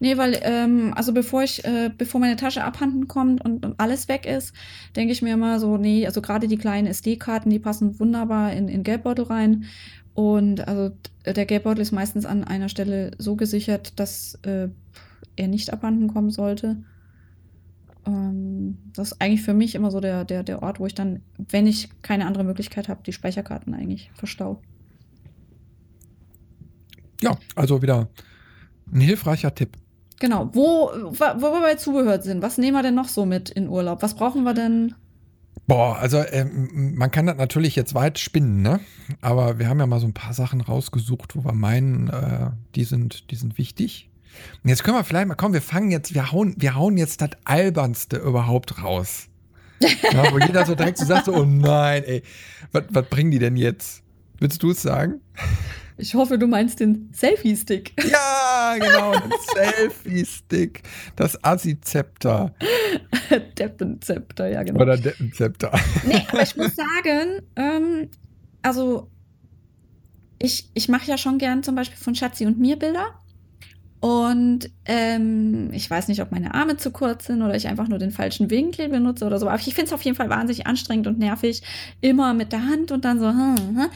[0.00, 4.08] Nee, weil, ähm, also bevor ich, äh, bevor meine Tasche abhanden kommt und, und alles
[4.08, 4.52] weg ist,
[4.96, 8.66] denke ich mir immer so, nee, also gerade die kleinen SD-Karten, die passen wunderbar in,
[8.66, 9.66] in Geldbeutel rein.
[10.14, 10.94] Und also
[11.24, 14.68] der Geldbeutel ist meistens an einer Stelle so gesichert, dass äh,
[15.36, 16.82] er nicht abhanden kommen sollte.
[18.06, 21.22] Ähm, das ist eigentlich für mich immer so der, der, der Ort, wo ich dann,
[21.48, 24.60] wenn ich keine andere Möglichkeit habe, die Speicherkarten eigentlich verstau.
[27.22, 28.08] Ja, also wieder
[28.92, 29.78] ein hilfreicher Tipp.
[30.20, 30.50] Genau.
[30.52, 33.68] Wo, wa- wo wir bei Zubehör sind, was nehmen wir denn noch so mit in
[33.68, 34.02] Urlaub?
[34.02, 34.94] Was brauchen wir denn?
[35.66, 38.80] Boah, also ähm, man kann das natürlich jetzt weit spinnen, ne?
[39.20, 42.84] Aber wir haben ja mal so ein paar Sachen rausgesucht, wo wir meinen, äh, die
[42.84, 44.10] sind, die sind wichtig.
[44.62, 47.20] Und jetzt können wir vielleicht mal, komm, wir fangen jetzt, wir hauen, wir hauen jetzt
[47.20, 49.28] das albernste überhaupt raus.
[49.80, 52.22] Ja, wo jeder so direkt so sagt, so, oh nein, ey,
[52.70, 54.02] was, was bringen die denn jetzt?
[54.38, 55.20] Willst du es sagen?
[56.02, 57.92] Ich hoffe, du meinst den Selfie-Stick.
[58.10, 59.12] Ja, genau,
[59.54, 60.82] Selfie-Stick,
[61.14, 62.52] das Assi-Zepter
[63.56, 64.80] Deppenzepter, ja, genau.
[64.80, 65.70] oder Deppenzepter.
[66.04, 68.08] Nee, aber ich muss sagen, ähm,
[68.62, 69.12] also
[70.40, 73.22] ich, ich mache ja schon gern zum Beispiel von Schatzi und mir Bilder.
[74.02, 78.00] Und ähm, ich weiß nicht, ob meine Arme zu kurz sind oder ich einfach nur
[78.00, 79.46] den falschen Winkel benutze oder so.
[79.46, 81.62] Aber ich finde es auf jeden Fall wahnsinnig anstrengend und nervig,
[82.00, 83.28] immer mit der Hand und dann so.
[83.28, 83.86] Hm, hm.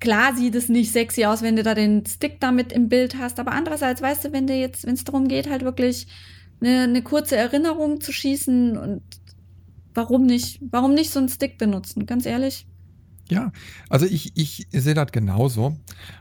[0.00, 3.40] Klar sieht es nicht sexy aus, wenn du da den Stick damit im Bild hast.
[3.40, 6.06] Aber andererseits, weißt du, wenn du jetzt, wenn es darum geht, halt wirklich
[6.60, 9.02] eine, eine kurze Erinnerung zu schießen und
[9.94, 12.06] warum nicht, warum nicht so einen Stick benutzen?
[12.06, 12.66] Ganz ehrlich.
[13.30, 13.52] Ja,
[13.90, 15.76] also ich, ich sehe das genauso.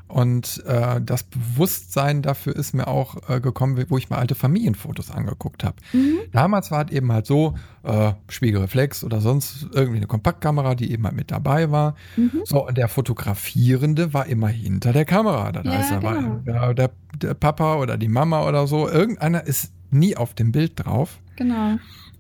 [0.10, 5.12] Und äh, das Bewusstsein dafür ist mir auch äh, gekommen, wo ich mir alte Familienfotos
[5.12, 5.76] angeguckt habe.
[5.94, 6.20] Mhm.
[6.32, 11.06] Damals war es eben halt so, äh, Spiegelreflex oder sonst irgendwie eine Kompaktkamera, die eben
[11.06, 11.96] halt mit dabei war.
[12.16, 12.42] Mhm.
[12.46, 15.52] So, und der Fotografierende war immer hinter der Kamera.
[15.52, 16.42] Das Ja, heißt, da genau.
[16.46, 16.92] war der, der,
[17.22, 18.90] der Papa oder die Mama oder so.
[18.90, 21.20] Irgendeiner ist nie auf dem Bild drauf.
[21.36, 21.78] Genau.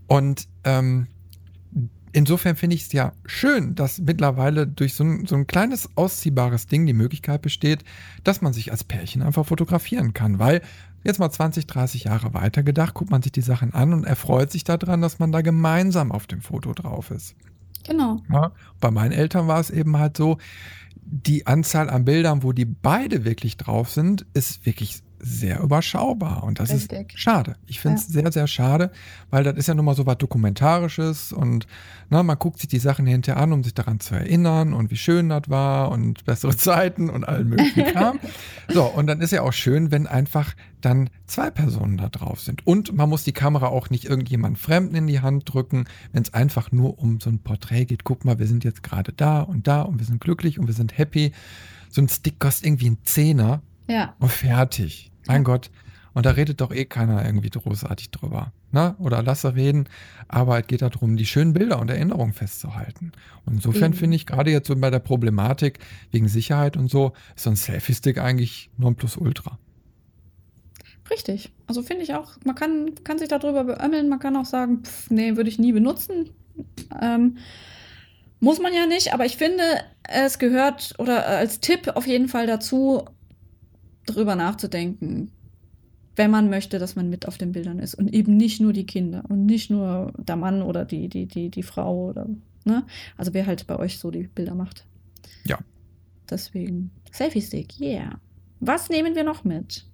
[0.08, 1.08] Und ähm,
[2.18, 6.66] insofern finde ich es ja schön, dass mittlerweile durch so ein, so ein kleines ausziehbares
[6.66, 7.84] Ding die Möglichkeit besteht,
[8.24, 10.40] dass man sich als Pärchen einfach fotografieren kann.
[10.40, 10.64] Weil
[11.04, 14.52] jetzt mal 20, 30 Jahre weiter gedacht, guckt man sich die Sachen an und erfreut
[14.52, 17.36] sich daran, dass man da gemeinsam auf dem Foto drauf ist.
[17.86, 18.20] Genau.
[18.32, 18.52] Ja,
[18.82, 20.40] bei meinen Eltern war es eben halt so,
[20.96, 26.44] die Anzahl an Bildern, wo die beide wirklich drauf sind, ist wirklich sehr überschaubar.
[26.44, 27.14] Und das Richtig.
[27.14, 27.56] ist schade.
[27.66, 28.92] Ich finde es sehr, sehr schade,
[29.30, 31.68] weil das ist ja nun mal so was Dokumentarisches und
[32.10, 34.96] na, man guckt sich die Sachen hinterher an, um sich daran zu erinnern und wie
[34.96, 38.20] schön das war und bessere Zeiten und allen möglichen Kram.
[38.70, 42.68] So, und dann ist ja auch schön, wenn einfach dann zwei Personen da drauf sind.
[42.68, 46.34] Und man muss die Kamera auch nicht irgendjemand Fremden in die Hand drücken, wenn es
[46.34, 48.04] einfach nur um so ein Porträt geht.
[48.04, 50.74] Guck mal, wir sind jetzt gerade da und da und wir sind glücklich und wir
[50.74, 51.32] sind happy.
[51.90, 54.16] So ein Stick kostet irgendwie einen Zehner Ja.
[54.20, 55.12] und fertig.
[55.28, 55.70] Mein Gott.
[56.14, 58.52] Und da redet doch eh keiner irgendwie großartig drüber.
[58.72, 58.96] Ne?
[58.98, 59.88] Oder lasse reden.
[60.28, 63.12] Aber es geht darum, die schönen Bilder und Erinnerungen festzuhalten.
[63.46, 65.80] Und insofern finde ich gerade jetzt so bei der Problematik
[66.12, 69.60] wegen Sicherheit und so, ist so ein Selfie-Stick eigentlich Nonplusultra.
[71.12, 71.54] Richtig.
[71.68, 75.10] Also finde ich auch, man kann, kann sich darüber beömmeln, man kann auch sagen, pff,
[75.10, 76.32] nee, würde ich nie benutzen.
[77.00, 77.38] Ähm,
[78.40, 79.64] muss man ja nicht, aber ich finde,
[80.04, 83.06] es gehört oder als Tipp auf jeden Fall dazu,
[84.08, 85.32] drüber nachzudenken,
[86.16, 88.86] wenn man möchte, dass man mit auf den Bildern ist und eben nicht nur die
[88.86, 92.28] Kinder und nicht nur der Mann oder die, die, die, die Frau oder,
[92.66, 92.86] ne?
[93.18, 94.86] Also wer halt bei euch so die Bilder macht.
[95.46, 95.60] Ja.
[96.30, 98.20] Deswegen, Selfie-Stick, yeah.
[98.60, 99.86] Was nehmen wir noch mit?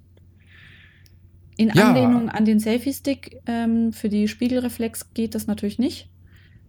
[1.57, 1.89] In Ja.
[1.89, 6.09] Anlehnung an den Selfie-Stick ähm, für die Spiegelreflex geht das natürlich nicht.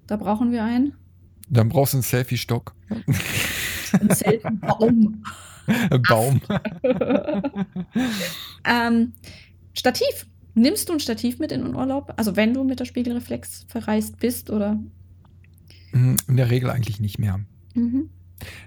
[0.07, 0.95] Da brauchen wir einen.
[1.49, 2.75] Dann brauchst du einen Selfie-Stock.
[3.93, 5.23] Ein Selfie-Baum.
[6.09, 6.41] Baum.
[8.65, 9.13] ähm,
[9.75, 10.27] Stativ.
[10.55, 12.15] Nimmst du ein Stativ mit in den Urlaub?
[12.17, 14.79] Also wenn du mit der Spiegelreflex verreist bist oder?
[15.91, 17.41] Hm, in der Regel eigentlich nicht mehr.
[17.75, 18.09] Mhm.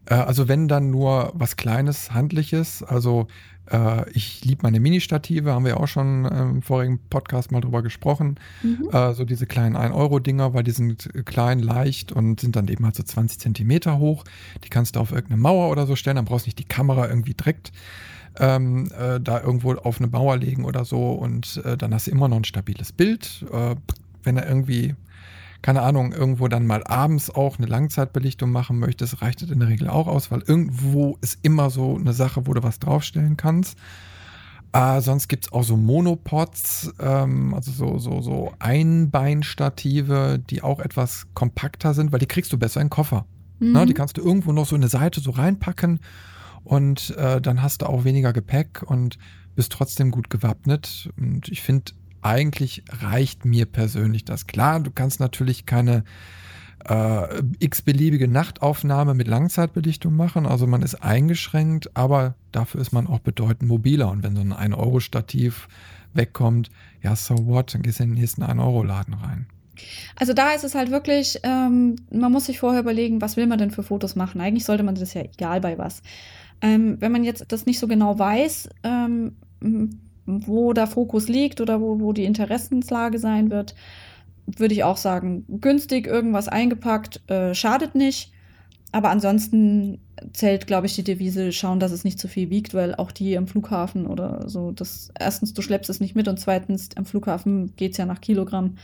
[0.06, 2.84] Äh, also wenn dann nur was Kleines, Handliches.
[2.84, 3.28] Also
[3.72, 8.40] äh, ich liebe meine Mini-Stative, haben wir auch schon im vorigen Podcast mal drüber gesprochen.
[8.64, 8.90] Mhm.
[8.92, 12.96] Äh, so diese kleinen 1-Euro-Dinger, weil die sind klein, leicht und sind dann eben halt
[12.96, 14.24] so 20 Zentimeter hoch.
[14.64, 17.08] Die kannst du auf irgendeine Mauer oder so stellen, dann brauchst du nicht die Kamera
[17.08, 17.72] irgendwie direkt
[18.40, 22.12] ähm, äh, da irgendwo auf eine Mauer legen oder so und äh, dann hast du
[22.12, 23.46] immer noch ein stabiles Bild.
[23.52, 23.76] Äh,
[24.24, 24.96] wenn er irgendwie,
[25.68, 29.68] keine Ahnung, irgendwo dann mal abends auch eine Langzeitbelichtung machen möchtest, reicht das in der
[29.68, 33.78] Regel auch aus, weil irgendwo ist immer so eine Sache, wo du was draufstellen kannst.
[34.72, 40.80] Äh, sonst gibt es auch so Monopods, ähm, also so, so, so Einbeinstative, die auch
[40.80, 43.26] etwas kompakter sind, weil die kriegst du besser in den Koffer.
[43.60, 43.74] Mhm.
[43.74, 46.00] Na, die kannst du irgendwo noch so in eine Seite so reinpacken
[46.64, 49.18] und äh, dann hast du auch weniger Gepäck und
[49.58, 51.10] bist trotzdem gut gewappnet.
[51.18, 54.48] Und ich finde, eigentlich reicht mir persönlich das.
[54.48, 56.04] Klar, du kannst natürlich keine
[56.88, 60.46] äh, x-beliebige Nachtaufnahme mit Langzeitbelichtung machen.
[60.46, 64.10] Also man ist eingeschränkt, aber dafür ist man auch bedeutend mobiler.
[64.10, 65.68] Und wenn so ein 1-Euro-Stativ
[66.14, 66.70] wegkommt,
[67.02, 69.48] ja, so what, dann gehst du in den nächsten 1-Euro-Laden rein.
[70.16, 73.60] Also da ist es halt wirklich, ähm, man muss sich vorher überlegen, was will man
[73.60, 74.42] denn für Fotos machen.
[74.42, 76.02] Eigentlich sollte man das ja egal bei was.
[76.62, 79.34] Ähm, wenn man jetzt das nicht so genau weiß, ähm,
[80.28, 83.74] wo der Fokus liegt oder wo, wo die Interessenslage sein wird,
[84.46, 88.32] würde ich auch sagen, günstig irgendwas eingepackt, äh, schadet nicht.
[88.92, 90.00] Aber ansonsten
[90.34, 93.38] zählt, glaube ich, die Devise, schauen, dass es nicht zu viel wiegt, weil auch die
[93.38, 97.76] am Flughafen oder so, das erstens, du schleppst es nicht mit und zweitens, am Flughafen
[97.76, 98.76] geht es ja nach Kilogramm.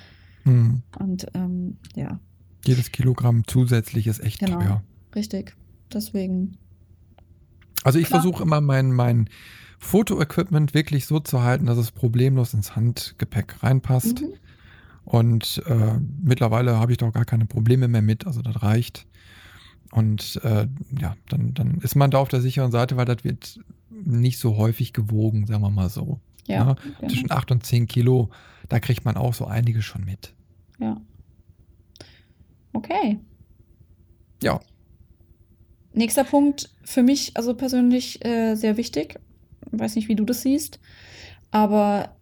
[0.43, 0.81] Hm.
[0.99, 2.19] Und ähm, ja.
[2.65, 4.83] Jedes Kilogramm zusätzlich ist echt genau, teuer.
[5.15, 5.55] Richtig.
[5.93, 6.57] Deswegen
[7.83, 9.29] also ich versuche immer mein, mein
[9.83, 14.21] Fotoequipment wirklich so zu halten, dass es problemlos ins Handgepäck reinpasst.
[14.21, 14.33] Mhm.
[15.05, 19.05] Und äh, mittlerweile habe ich doch gar keine Probleme mehr mit, also das reicht.
[19.91, 20.67] Und äh,
[20.99, 24.57] ja, dann, dann ist man da auf der sicheren Seite, weil das wird nicht so
[24.57, 26.19] häufig gewogen, sagen wir mal so.
[26.47, 27.13] Ja, ja, genau.
[27.13, 28.29] Zwischen 8 und 10 Kilo,
[28.69, 30.33] da kriegt man auch so einige schon mit.
[30.79, 30.99] Ja.
[32.73, 33.19] Okay.
[34.41, 34.59] Ja,
[35.93, 39.19] Nächster Punkt, für mich also persönlich äh, sehr wichtig.
[39.73, 40.79] Ich weiß nicht, wie du das siehst.
[41.51, 42.15] Aber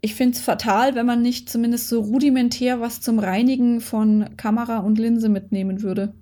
[0.00, 4.78] ich finde es fatal, wenn man nicht zumindest so rudimentär was zum Reinigen von Kamera
[4.78, 6.14] und Linse mitnehmen würde.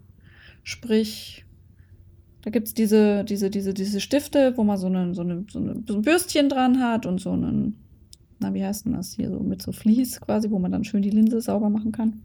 [0.62, 1.44] Sprich,
[2.42, 5.58] da gibt es diese, diese, diese, diese Stifte, wo man so, eine, so, eine, so,
[5.58, 7.76] eine, so ein Bürstchen dran hat und so einen,
[8.38, 11.02] na, wie heißt denn das hier, so mit so Vlies quasi, wo man dann schön
[11.02, 12.22] die Linse sauber machen kann.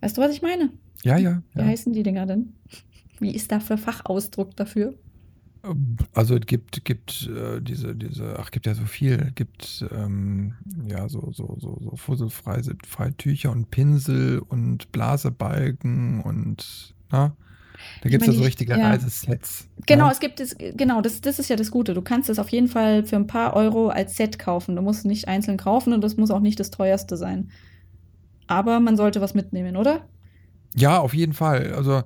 [0.00, 0.70] Weißt du, was ich meine?
[1.04, 1.42] Ja, ja.
[1.54, 1.66] Wie ja.
[1.66, 2.52] heißen die Dinger denn?
[3.20, 4.94] Wie ist da für Fachausdruck dafür?
[6.12, 10.54] Also es gibt, gibt äh, diese, diese, ach, gibt ja so viel, es gibt ähm,
[10.86, 12.62] ja so, so, so, so fusselfreie
[13.16, 17.36] Tücher und Pinsel und Blasebalken und na?
[18.02, 18.90] Da gibt es ja so richtige ja.
[18.90, 19.68] Reisesets.
[19.86, 20.12] Genau, ja?
[20.12, 21.94] es gibt es, genau, das, das ist ja das Gute.
[21.94, 24.76] Du kannst es auf jeden Fall für ein paar Euro als Set kaufen.
[24.76, 27.50] Du musst es nicht einzeln kaufen und das muss auch nicht das teuerste sein.
[28.46, 30.08] Aber man sollte was mitnehmen, oder?
[30.74, 31.72] Ja, auf jeden Fall.
[31.74, 32.02] Also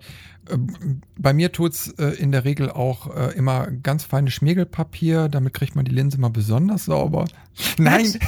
[1.18, 5.76] bei mir tut's äh, in der Regel auch äh, immer ganz feines Schmiergelpapier, damit kriegt
[5.76, 7.26] man die Linse mal besonders sauber.
[7.78, 8.06] Nein!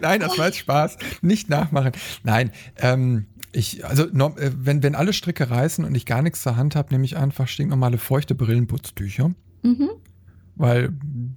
[0.00, 0.98] Nein, das war jetzt Spaß.
[1.22, 1.92] Nicht nachmachen.
[2.24, 6.56] Nein, ähm, ich, also äh, wenn, wenn alle Stricke reißen und ich gar nichts zur
[6.56, 9.30] Hand habe, nehme ich einfach stinknormale feuchte Brillenputztücher.
[9.62, 9.90] Mhm
[10.56, 10.92] weil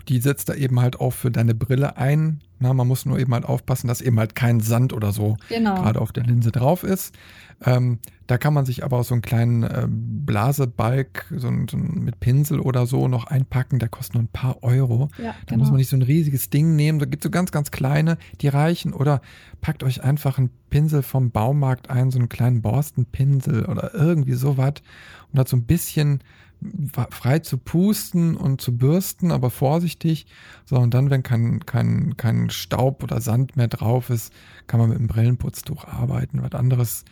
[0.07, 2.41] die setzt da eben halt auch für deine Brille ein.
[2.59, 5.75] Na, man muss nur eben halt aufpassen, dass eben halt kein Sand oder so genau.
[5.75, 7.15] gerade auf der Linse drauf ist.
[7.65, 12.19] Ähm, da kann man sich aber auch so einen kleinen äh, Blasebalg so, so mit
[12.19, 13.79] Pinsel oder so noch einpacken.
[13.79, 15.09] Der kostet nur ein paar Euro.
[15.17, 15.59] Ja, da genau.
[15.59, 16.99] muss man nicht so ein riesiges Ding nehmen.
[16.99, 18.93] Da gibt es so ganz, ganz kleine, die reichen.
[18.93, 19.21] Oder
[19.61, 24.73] packt euch einfach einen Pinsel vom Baumarkt ein, so einen kleinen Borstenpinsel oder irgendwie sowas.
[25.31, 26.19] Und hat so ein bisschen
[27.11, 30.25] frei zu pusten und zu bürsten, aber vorsichtig.
[30.65, 34.33] So, und dann, wenn kein, kein, kein Staub oder Sand mehr drauf ist,
[34.67, 36.41] kann man mit dem Brillenputztuch arbeiten.
[36.41, 37.05] Was anderes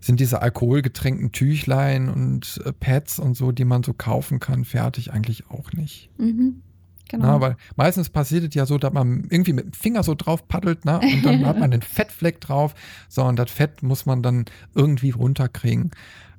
[0.00, 5.12] sind diese alkoholgetränkten Tüchlein und äh, Pads und so, die man so kaufen kann, fertig
[5.12, 6.10] eigentlich auch nicht.
[6.18, 6.62] Mhm.
[7.08, 7.26] Genau.
[7.26, 10.46] Na, weil meistens passiert es ja so, dass man irgendwie mit dem Finger so drauf
[10.46, 12.74] paddelt, na, und dann hat man den Fettfleck drauf.
[13.08, 15.90] So, und das Fett muss man dann irgendwie runterkriegen.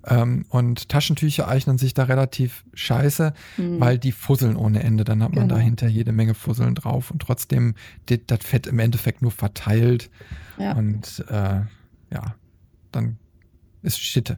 [0.06, 3.80] Ähm, und Taschentücher eignen sich da relativ scheiße, mhm.
[3.80, 5.04] weil die fusseln ohne Ende.
[5.04, 5.56] Dann hat man genau.
[5.56, 10.10] dahinter jede Menge Fusseln drauf und trotzdem das Fett im Endeffekt nur verteilt.
[10.58, 10.74] Ja.
[10.74, 11.62] Und äh,
[12.12, 12.36] ja,
[12.92, 13.18] dann
[13.82, 14.38] ist Schitte.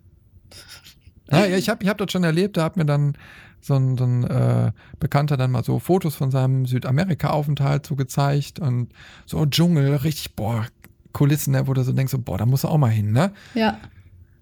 [1.32, 3.16] Ja, ich habe ich hab das schon erlebt, da hat mir dann
[3.62, 8.60] so ein, so ein äh, Bekannter dann mal so Fotos von seinem Südamerika-Aufenthalt so gezeigt
[8.60, 8.92] und
[9.26, 10.66] so Dschungel, richtig, boah,
[11.14, 13.32] Kulissen, ne, wo du so denkst, so, boah, da muss er auch mal hin, ne?
[13.54, 13.80] Ja.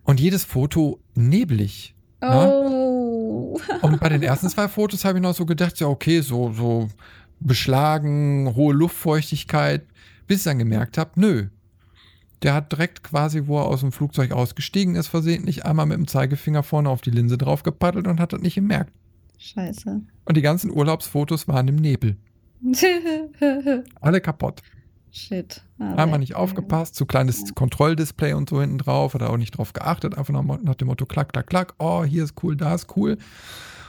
[0.10, 1.93] Und jedes Foto neblig.
[2.22, 3.60] Oh.
[3.60, 3.80] Ne?
[3.84, 6.89] Und bei den ersten zwei Fotos habe ich noch so gedacht, ja, okay, so, so
[7.39, 9.86] beschlagen, hohe Luftfeuchtigkeit,
[10.26, 11.50] bis ich dann gemerkt habe, nö.
[12.41, 16.08] Der hat direkt quasi, wo er aus dem Flugzeug ausgestiegen ist, versehentlich einmal mit dem
[16.08, 18.91] Zeigefinger vorne auf die Linse drauf gepaddelt und hat das nicht gemerkt.
[19.38, 20.02] Scheiße.
[20.26, 22.17] Und die ganzen Urlaubsfotos waren im Nebel.
[24.02, 24.63] Alle kaputt.
[25.12, 25.63] Shit.
[25.80, 27.54] Ah, Einmal nicht aufgepasst, zu kleines ja.
[27.54, 31.06] Kontrolldisplay und so hinten drauf, hat er auch nicht drauf geachtet, einfach nach, dem Motto
[31.06, 33.17] klack, klack, klack, oh, hier ist cool, da ist cool.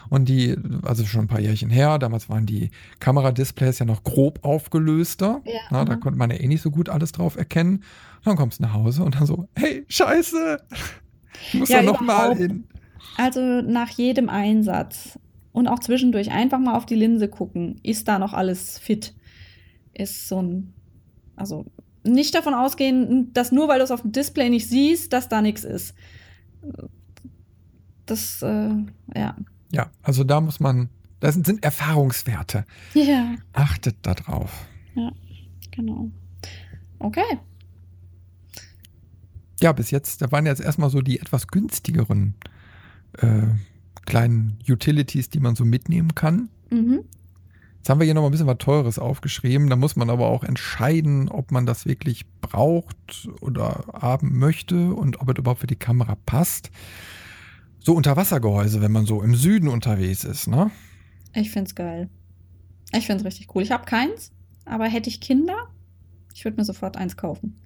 [0.09, 4.41] Und die, also schon ein paar Jährchen her, damals waren die Kameradisplays ja noch grob
[4.45, 5.41] aufgelöster.
[5.45, 7.85] Ja, Na, da konnte man ja eh nicht so gut alles drauf erkennen.
[8.25, 10.59] dann kommst du nach Hause und dann so, hey, scheiße,
[11.53, 12.65] ich muss ja, da nochmal hin.
[13.17, 15.19] Also nach jedem Einsatz
[15.53, 19.15] und auch zwischendurch einfach mal auf die Linse gucken, ist da noch alles fit?
[19.95, 20.73] Ist so ein,
[21.41, 21.67] also
[22.05, 25.43] nicht davon ausgehen, dass nur weil du es auf dem Display nicht siehst, dass da
[25.43, 25.95] nichts ist.
[28.07, 28.75] Das, äh,
[29.15, 29.37] ja.
[29.73, 30.89] Ja, also da muss man,
[31.21, 32.65] das sind, sind Erfahrungswerte.
[32.95, 33.35] Ja.
[33.53, 34.67] Achtet da drauf.
[34.95, 35.13] Ja,
[35.71, 36.11] genau.
[36.99, 37.39] Okay.
[39.61, 42.35] Ja, bis jetzt, da waren jetzt erstmal so die etwas günstigeren
[43.19, 43.43] äh,
[44.07, 46.49] kleinen Utilities, die man so mitnehmen kann.
[46.71, 47.05] Mhm.
[47.81, 49.69] Jetzt haben wir hier noch ein bisschen was Teures aufgeschrieben.
[49.69, 55.21] Da muss man aber auch entscheiden, ob man das wirklich braucht oder haben möchte und
[55.21, 56.71] ob es überhaupt für die Kamera passt
[57.81, 60.71] so Unterwassergehäuse, wenn man so im Süden unterwegs ist, ne?
[61.35, 62.09] Ich find's geil.
[62.93, 63.63] Ich find's richtig cool.
[63.63, 64.33] Ich habe keins,
[64.65, 65.69] aber hätte ich Kinder,
[66.35, 67.61] ich würde mir sofort eins kaufen.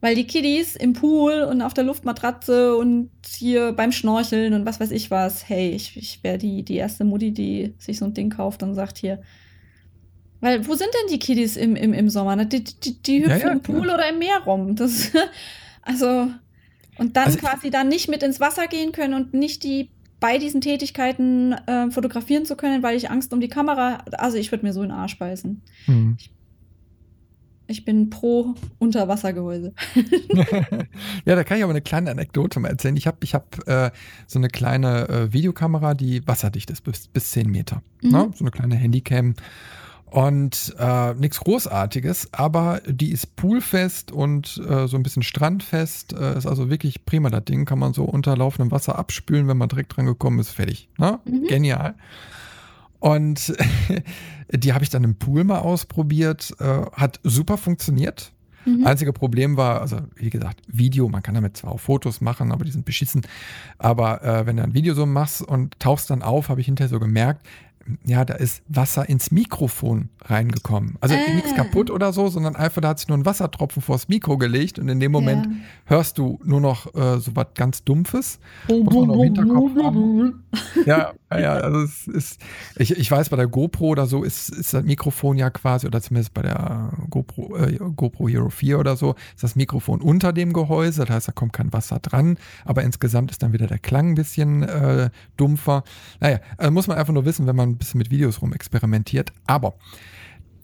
[0.00, 4.80] Weil die Kiddies im Pool und auf der Luftmatratze und hier beim Schnorcheln und was
[4.80, 8.14] weiß ich was, hey, ich, ich wäre die, die erste Mutti, die sich so ein
[8.14, 9.20] Ding kauft und sagt hier.
[10.40, 12.34] Weil, wo sind denn die Kiddies im, im, im Sommer?
[12.34, 12.46] Ne?
[12.46, 14.74] Die, die, die hüpfen ja, ja, im Pool oder im Meer rum.
[14.74, 15.10] Das,
[15.82, 16.28] also,
[16.96, 20.36] und dann also quasi dann nicht mit ins Wasser gehen können und nicht die bei
[20.38, 24.66] diesen Tätigkeiten äh, fotografieren zu können, weil ich Angst um die Kamera, also ich würde
[24.66, 25.62] mir so in den Arsch beißen.
[25.86, 26.16] Mhm.
[26.18, 26.30] Ich,
[27.70, 29.72] ich, bin pro Unterwassergehäuse.
[31.24, 32.96] ja, da kann ich aber eine kleine Anekdote mal erzählen.
[32.96, 33.90] Ich habe ich hab, äh,
[34.26, 37.82] so eine kleine äh, Videokamera, die wasserdicht ist bis, bis 10 Meter.
[38.02, 38.10] Mhm.
[38.10, 38.30] Ne?
[38.34, 39.34] So eine kleine Handycam.
[40.10, 46.12] Und äh, nichts Großartiges, aber die ist poolfest und äh, so ein bisschen strandfest.
[46.14, 47.64] Äh, ist also wirklich prima, das Ding.
[47.64, 50.88] Kann man so unter laufendem Wasser abspülen, wenn man direkt dran gekommen ist, fertig.
[50.98, 51.20] Ne?
[51.24, 51.44] Mhm.
[51.46, 51.94] Genial.
[53.00, 53.54] Und
[54.52, 56.54] die habe ich dann im Pool mal ausprobiert.
[56.60, 58.32] Äh, hat super funktioniert.
[58.64, 58.86] Mhm.
[58.86, 62.64] Einzige Problem war, also wie gesagt, Video, man kann damit zwar auch Fotos machen, aber
[62.64, 63.22] die sind beschissen.
[63.78, 66.90] Aber äh, wenn du ein Video so machst und tauchst dann auf, habe ich hinterher
[66.90, 67.46] so gemerkt,
[68.04, 70.96] ja, da ist Wasser ins Mikrofon reingekommen.
[71.00, 71.34] Also äh.
[71.34, 74.78] nichts kaputt oder so, sondern einfach, da hat sich nur ein Wassertropfen vors Mikro gelegt
[74.78, 75.52] und in dem Moment ja.
[75.86, 78.38] hörst du nur noch äh, so was ganz Dumpfes.
[78.68, 80.44] Muss man im Hinterkopf haben.
[80.86, 82.40] Ja, ja, also es ist,
[82.76, 86.00] ich, ich weiß, bei der GoPro oder so ist, ist das Mikrofon ja quasi, oder
[86.00, 90.52] zumindest bei der GoPro, äh, GoPro Hero 4 oder so, ist das Mikrofon unter dem
[90.52, 94.10] Gehäuse, das heißt, da kommt kein Wasser dran, aber insgesamt ist dann wieder der Klang
[94.10, 95.84] ein bisschen äh, dumpfer.
[96.18, 99.32] Naja, also muss man einfach nur wissen, wenn man ein bisschen mit Videos rumexperimentiert.
[99.46, 99.74] Aber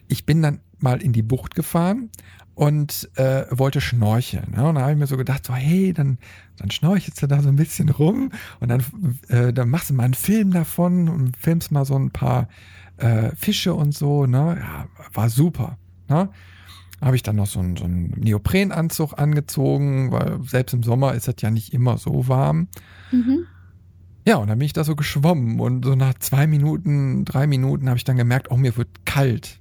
[0.08, 2.10] ich bin dann mal in die Bucht gefahren
[2.56, 4.52] und äh, wollte schnorcheln.
[4.56, 4.66] Ne?
[4.66, 6.16] Und da habe ich mir so gedacht, so, hey, dann,
[6.56, 8.82] dann schnorchelst du da so ein bisschen rum und dann,
[9.28, 12.48] äh, dann machst du mal einen Film davon und filmst mal so ein paar
[12.96, 14.24] äh, Fische und so.
[14.24, 14.56] Ne?
[14.58, 15.76] Ja, war super.
[16.08, 16.30] Ne?
[17.02, 21.28] Habe ich dann noch so einen, so einen Neoprenanzug angezogen, weil selbst im Sommer ist
[21.28, 22.68] es ja nicht immer so warm.
[23.12, 23.44] Mhm.
[24.26, 27.90] Ja, und dann bin ich da so geschwommen und so nach zwei Minuten, drei Minuten
[27.90, 29.60] habe ich dann gemerkt, oh, mir wird kalt.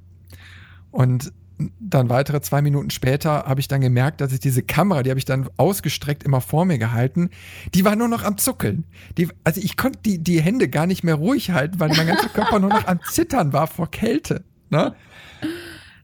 [0.92, 1.34] Und
[1.80, 5.20] dann weitere zwei Minuten später habe ich dann gemerkt, dass ich diese Kamera, die habe
[5.20, 7.30] ich dann ausgestreckt immer vor mir gehalten,
[7.74, 8.86] die war nur noch am Zuckeln.
[9.18, 12.30] Die, also ich konnte die, die Hände gar nicht mehr ruhig halten, weil mein ganzer
[12.30, 14.44] Körper nur noch am Zittern war vor Kälte.
[14.70, 14.96] Ne?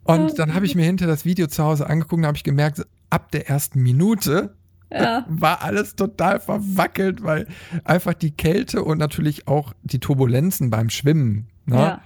[0.04, 2.86] Und dann habe ich mir hinter das Video zu Hause angeguckt und habe ich gemerkt,
[3.10, 4.56] ab der ersten Minute
[4.92, 5.26] ja.
[5.28, 7.48] war alles total verwackelt, weil
[7.84, 11.76] einfach die Kälte und natürlich auch die Turbulenzen beim Schwimmen, ne?
[11.76, 12.02] Ja.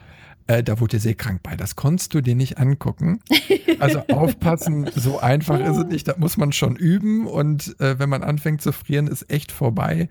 [0.47, 1.55] Äh, da wurde seekrank bei.
[1.55, 3.19] Das konntest du dir nicht angucken.
[3.79, 6.07] Also aufpassen, so einfach ist es nicht.
[6.07, 7.25] Da muss man schon üben.
[7.25, 10.07] Und äh, wenn man anfängt zu frieren, ist echt vorbei.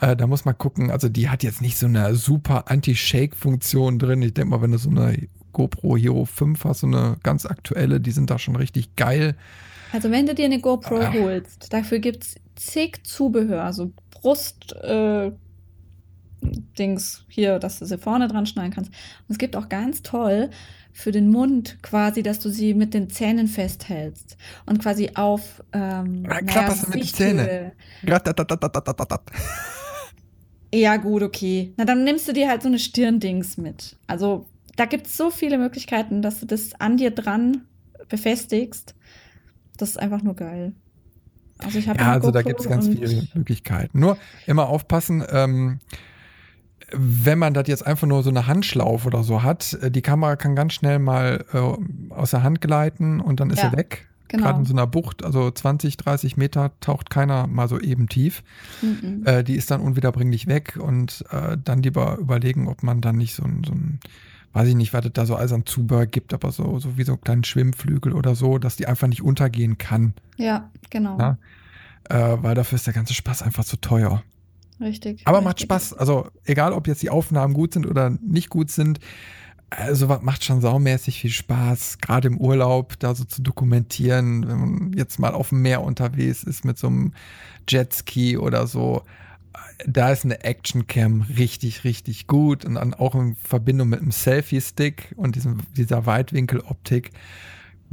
[0.00, 0.90] Äh, da muss man gucken.
[0.90, 4.22] Also die hat jetzt nicht so eine super Anti-Shake-Funktion drin.
[4.22, 8.00] Ich denke mal, wenn du so eine GoPro Hero 5 hast, so eine ganz aktuelle,
[8.00, 9.36] die sind da schon richtig geil.
[9.92, 11.12] Also wenn du dir eine GoPro ah.
[11.12, 15.30] holst, dafür gibt es zig Zubehör, so Brust, äh,
[16.78, 18.90] Dings hier, dass du sie vorne dran schneiden kannst.
[18.90, 20.50] Und es gibt auch ganz toll
[20.92, 24.36] für den Mund quasi, dass du sie mit den Zähnen festhältst
[24.66, 27.72] und quasi auf ähm, Ja, naja, klapperst du mit den Zähnen.
[30.74, 31.72] Ja, gut, okay.
[31.76, 33.96] Na, dann nimmst du dir halt so eine Stirndings mit.
[34.08, 37.62] Also, da gibt es so viele Möglichkeiten, dass du das an dir dran
[38.08, 38.96] befestigst.
[39.76, 40.72] Das ist einfach nur geil.
[41.58, 44.00] Also, ich habe Ja, also da gibt es ganz viele Möglichkeiten.
[44.00, 45.78] Nur immer aufpassen, ähm,
[46.96, 50.36] wenn man das jetzt einfach nur so eine Handschlaufe oder so hat, äh, die Kamera
[50.36, 54.06] kann ganz schnell mal äh, aus der Hand gleiten und dann ist Ja, sie weg.
[54.28, 54.44] genau.
[54.44, 58.42] Gerade in so einer Bucht, also 20, 30 Meter taucht keiner mal so eben tief.
[58.82, 59.22] Mhm.
[59.26, 63.34] Äh, die ist dann unwiederbringlich weg und äh, dann lieber überlegen, ob man dann nicht
[63.34, 64.00] so ein, so ein
[64.52, 67.02] weiß ich nicht, was es da so alles an Zubehör gibt, aber so, so wie
[67.02, 70.14] so einen kleinen Schwimmflügel oder so, dass die einfach nicht untergehen kann.
[70.36, 71.18] Ja, genau.
[71.18, 71.38] Ja.
[72.08, 74.22] Äh, weil dafür ist der ganze Spaß einfach zu teuer.
[74.80, 75.22] Richtig.
[75.24, 75.66] Aber macht richtig.
[75.66, 75.94] Spaß.
[75.94, 78.98] Also, egal ob jetzt die Aufnahmen gut sind oder nicht gut sind,
[79.70, 84.58] also was macht schon saumäßig viel Spaß, gerade im Urlaub da so zu dokumentieren, wenn
[84.58, 87.12] man jetzt mal auf dem Meer unterwegs ist mit so einem
[87.68, 89.02] Jetski oder so.
[89.86, 95.12] Da ist eine Actioncam richtig, richtig gut und dann auch in Verbindung mit einem Selfie-Stick
[95.16, 97.10] und diesem, dieser Weitwinkeloptik.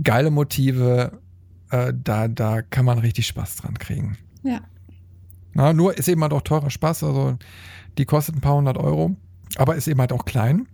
[0.03, 1.19] Geile Motive,
[1.71, 4.17] äh, da, da kann man richtig Spaß dran kriegen.
[4.43, 4.61] Ja.
[5.53, 7.03] Na, nur ist eben halt auch teurer Spaß.
[7.03, 7.37] Also
[7.97, 9.15] die kostet ein paar hundert Euro,
[9.57, 10.67] aber ist eben halt auch klein.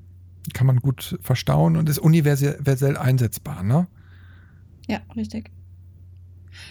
[0.54, 3.64] Kann man gut verstauen und ist universell einsetzbar.
[3.64, 3.88] Ne?
[4.88, 5.52] Ja, richtig.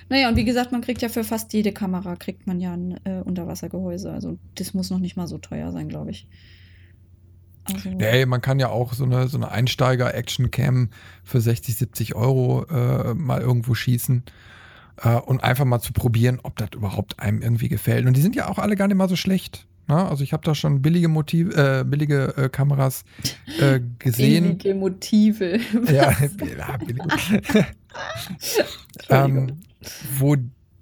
[0.09, 2.99] Naja, und wie gesagt, man kriegt ja für fast jede Kamera kriegt man ja ein
[3.05, 4.11] äh, Unterwassergehäuse.
[4.13, 6.27] Also das muss noch nicht mal so teuer sein, glaube ich.
[7.65, 10.91] Also, Nee, man kann ja auch so eine, so eine Einsteiger-Action-Cam
[11.25, 14.23] für 60, 70 Euro äh, mal irgendwo schießen.
[15.03, 18.07] Äh, und einfach mal zu probieren, ob das überhaupt einem irgendwie gefällt.
[18.07, 19.67] Und die sind ja auch alle gar nicht mal so schlecht.
[19.89, 20.05] Ne?
[20.05, 23.05] Also ich habe da schon billige Motiv, äh, billige äh, Kameras
[23.61, 24.45] äh, gesehen.
[24.53, 25.61] Ewige Motive.
[25.93, 27.03] Ja, ja billig.
[28.29, 29.49] Entschuldigung.
[29.49, 29.53] ähm,
[30.19, 30.37] wo,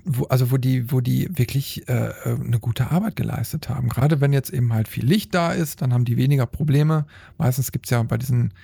[0.05, 3.89] wo, also wo die, wo die wirklich äh, eine gute Arbeit geleistet haben.
[3.89, 7.07] Gerade wenn jetzt eben halt viel Licht da ist, dann haben die weniger Probleme.
[7.37, 8.55] Meistens gibt es ja bei diesen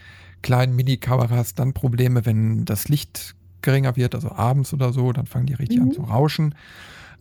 [0.43, 5.47] kleinen Mini-Kameras dann Probleme, wenn das Licht geringer wird, also abends oder so, dann fangen
[5.47, 5.93] die richtig an Mhm.
[5.93, 6.55] zu rauschen.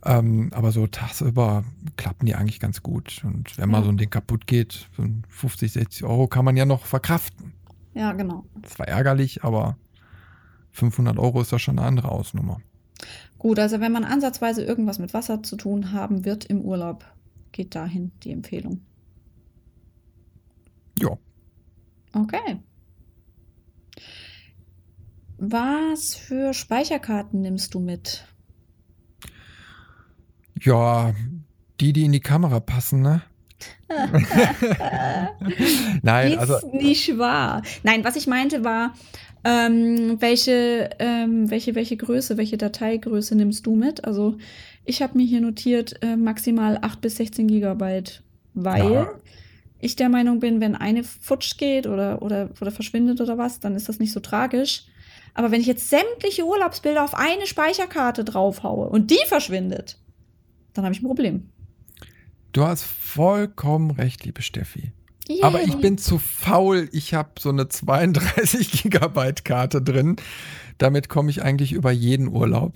[0.04, 1.62] Ähm, aber so tagsüber
[1.96, 3.20] klappen die eigentlich ganz gut.
[3.24, 3.84] Und wenn mal Ja.
[3.84, 7.52] so ein Ding kaputt geht, so ein 50, 60 Euro kann man ja noch verkraften.
[7.94, 8.44] ja, genau.
[8.62, 9.76] Das war ärgerlich, aber
[10.72, 12.60] 500 Euro ist ja schon eine andere Hausnummer.
[13.38, 17.04] Gut, also wenn man ansatzweise irgendwas mit Wasser zu tun haben wird im Urlaub,
[17.52, 18.80] geht dahin die Empfehlung.
[20.98, 21.10] Ja.
[22.14, 22.58] Okay.
[25.42, 28.26] Was für Speicherkarten nimmst du mit?
[30.60, 31.14] Ja,
[31.80, 33.22] die, die in die Kamera passen, ne?
[36.02, 37.62] Nein, Ist also nicht wahr.
[37.82, 38.94] Nein, was ich meinte war,
[39.44, 44.04] ähm, welche, ähm, welche, welche Größe, welche Dateigröße nimmst du mit?
[44.04, 44.36] Also
[44.84, 48.22] ich habe mir hier notiert äh, maximal 8 bis 16 Gigabyte,
[48.52, 49.10] weil Ja.
[49.78, 53.74] ich der Meinung bin, wenn eine futsch geht oder, oder, oder verschwindet oder was, dann
[53.74, 54.84] ist das nicht so tragisch.
[55.34, 59.98] Aber wenn ich jetzt sämtliche Urlaubsbilder auf eine Speicherkarte draufhaue und die verschwindet,
[60.74, 61.50] dann habe ich ein Problem.
[62.52, 64.92] du hast vollkommen recht, liebe Steffi.
[65.42, 65.80] Aber ich Yay.
[65.80, 66.88] bin zu faul.
[66.92, 70.16] Ich habe so eine 32 Gigabyte Karte drin.
[70.78, 72.74] Damit komme ich eigentlich über jeden Urlaub.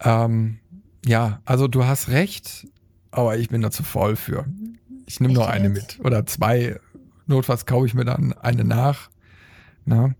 [0.00, 0.58] Ähm,
[1.06, 2.66] ja, also du hast recht,
[3.12, 4.46] aber ich bin da zu faul für.
[5.06, 6.80] Ich nehme nur eine mit oder zwei.
[7.26, 9.10] Notfalls kaufe ich mir dann eine nach.
[9.84, 10.14] Na?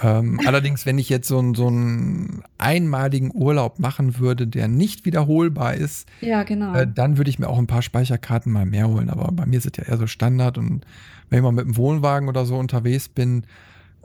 [0.00, 5.04] Ähm, allerdings, wenn ich jetzt so, einen- so einen einmaligen Urlaub machen würde, der nicht
[5.04, 6.72] wiederholbar ist, Ja, genau.
[6.74, 9.10] äh, dann würde ich mir auch ein paar Speicherkarten mal mehr holen.
[9.10, 10.56] Aber bei mir ist es ja eher so Standard.
[10.56, 10.86] Und
[11.30, 13.42] wenn ich mal mit dem Wohnwagen oder so unterwegs bin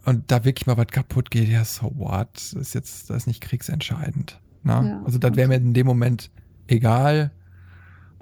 [0.05, 2.27] und da wirklich mal was kaputt geht, ja, so what?
[2.33, 4.39] Das ist jetzt, das ist nicht kriegsentscheidend.
[4.63, 4.83] Na?
[4.83, 6.31] Ja, also das wäre mir in dem Moment
[6.67, 7.31] egal.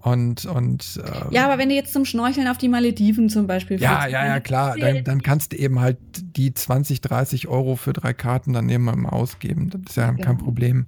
[0.02, 3.80] Und, und äh, Ja, aber wenn du jetzt zum Schnorcheln auf die Malediven zum Beispiel
[3.80, 4.76] ja, ja, ja, klar.
[4.78, 5.98] Dann, dann kannst du eben halt
[6.36, 9.70] die 20, 30 Euro für drei Karten dann eben mal ausgeben.
[9.70, 10.44] Das ist ja kein Genau.
[10.44, 10.86] Problem.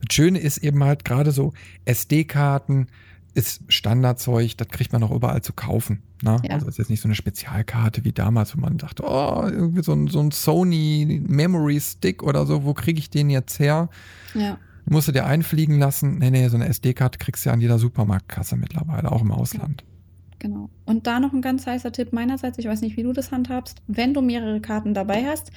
[0.00, 1.52] Das Schöne ist eben halt gerade so
[1.86, 2.88] SD-Karten
[3.34, 6.02] ist Standardzeug, das kriegt man auch überall zu kaufen.
[6.22, 6.40] Ne?
[6.44, 6.54] Ja.
[6.54, 9.92] Also ist jetzt nicht so eine Spezialkarte wie damals, wo man dachte, oh, irgendwie so
[9.92, 13.88] ein, so ein Sony Memory Stick oder so, wo kriege ich den jetzt her?
[14.34, 16.18] Ja, Musst du dir einfliegen lassen?
[16.18, 19.84] Nee, nee, so eine SD-Karte kriegst du ja an jeder Supermarktkasse mittlerweile, auch im Ausland.
[20.38, 20.68] genau.
[20.84, 23.82] Und da noch ein ganz heißer Tipp meinerseits, ich weiß nicht, wie du das handhabst,
[23.86, 25.50] wenn du mehrere Karten dabei hast,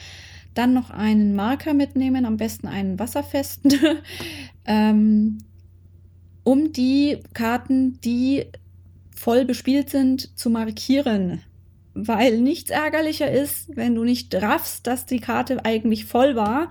[0.54, 3.74] dann noch einen Marker mitnehmen, am besten einen wasserfesten,
[4.66, 5.40] ähm,
[6.44, 8.46] um die Karten, die
[9.14, 11.42] voll bespielt sind, zu markieren.
[11.94, 16.70] Weil nichts ärgerlicher ist, wenn du nicht raffst, dass die Karte eigentlich voll war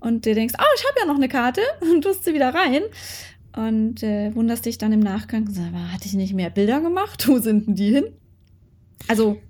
[0.00, 2.82] und dir denkst, oh, ich habe ja noch eine Karte und tust sie wieder rein
[3.56, 7.26] und äh, wunderst dich dann im Nachgang, sag mal, hatte ich nicht mehr Bilder gemacht?
[7.28, 8.04] Wo sind denn die hin?
[9.06, 9.40] Also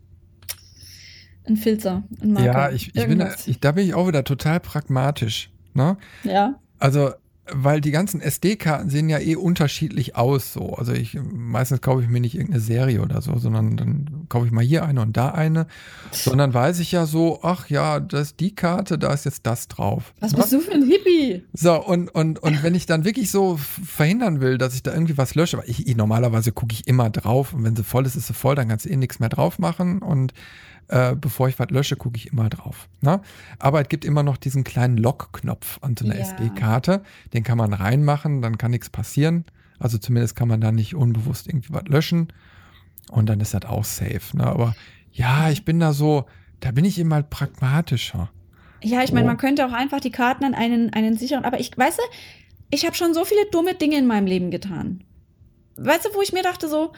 [1.44, 2.46] ein Filter, ein Marker.
[2.46, 5.50] Ja, ich, ich bin da, ich, da bin ich auch wieder total pragmatisch.
[5.72, 5.96] Ne?
[6.24, 6.58] Ja.
[6.78, 7.12] Also
[7.52, 10.74] weil die ganzen SD-Karten sehen ja eh unterschiedlich aus so.
[10.74, 14.52] Also ich meistens kaufe ich mir nicht irgendeine Serie oder so, sondern dann kaufe ich
[14.52, 15.66] mal hier eine und da eine.
[16.10, 19.68] Sondern weiß ich ja so, ach ja, das ist die Karte, da ist jetzt das
[19.68, 20.12] drauf.
[20.20, 21.42] Was bist du für ein Hippie?
[21.52, 25.18] So, und, und, und wenn ich dann wirklich so verhindern will, dass ich da irgendwie
[25.18, 28.16] was lösche, weil ich, ich normalerweise gucke ich immer drauf und wenn sie voll ist,
[28.16, 30.32] ist sie voll, dann kannst du eh nichts mehr drauf machen und
[30.88, 32.88] äh, bevor ich was lösche, gucke ich immer drauf.
[33.00, 33.20] Ne?
[33.58, 36.22] Aber es gibt immer noch diesen kleinen Lock-Knopf an so einer ja.
[36.22, 37.02] SD-Karte.
[37.32, 39.44] Den kann man reinmachen, dann kann nichts passieren.
[39.78, 42.28] Also zumindest kann man da nicht unbewusst irgendwie was löschen.
[43.10, 44.36] Und dann ist das auch safe.
[44.36, 44.46] Ne?
[44.46, 44.74] Aber
[45.12, 46.26] ja, ich bin da so,
[46.60, 48.30] da bin ich immer pragmatischer.
[48.82, 51.76] Ja, ich meine, man könnte auch einfach die Karten an einen, einen sicheren, aber ich,
[51.76, 52.02] weißt du,
[52.70, 55.02] ich habe schon so viele dumme Dinge in meinem Leben getan.
[55.76, 56.92] Weißt du, wo ich mir dachte so,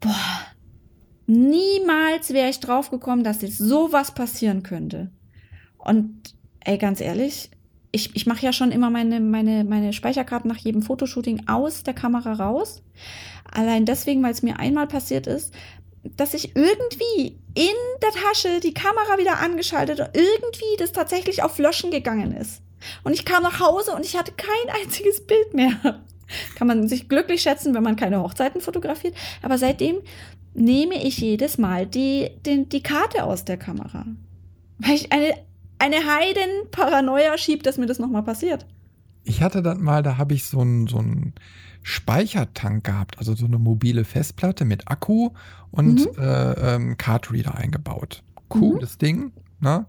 [0.00, 0.40] boah,
[1.30, 5.10] Niemals wäre ich drauf gekommen, dass jetzt sowas passieren könnte.
[5.76, 7.50] Und ey, ganz ehrlich,
[7.92, 11.92] ich, ich mache ja schon immer meine, meine, meine Speicherkarten nach jedem Fotoshooting aus der
[11.92, 12.82] Kamera raus.
[13.44, 15.52] Allein deswegen, weil es mir einmal passiert ist,
[16.16, 21.58] dass ich irgendwie in der Tasche die Kamera wieder angeschaltet und irgendwie das tatsächlich auf
[21.58, 22.62] Löschen gegangen ist.
[23.04, 26.00] Und ich kam nach Hause und ich hatte kein einziges Bild mehr.
[26.56, 29.14] Kann man sich glücklich schätzen, wenn man keine Hochzeiten fotografiert.
[29.42, 29.98] Aber seitdem
[30.54, 34.06] nehme ich jedes Mal die, die, die Karte aus der Kamera.
[34.78, 35.34] Weil ich eine,
[35.78, 38.66] eine Heiden-Paranoia schiebe, dass mir das nochmal passiert.
[39.24, 41.02] Ich hatte dann mal, da habe ich so einen so
[41.82, 45.30] Speichertank gehabt, also so eine mobile Festplatte mit Akku
[45.70, 46.22] und mhm.
[46.22, 48.22] äh, ähm, Cardreader eingebaut.
[48.48, 48.98] Cooles mhm.
[48.98, 49.86] Ding, ne?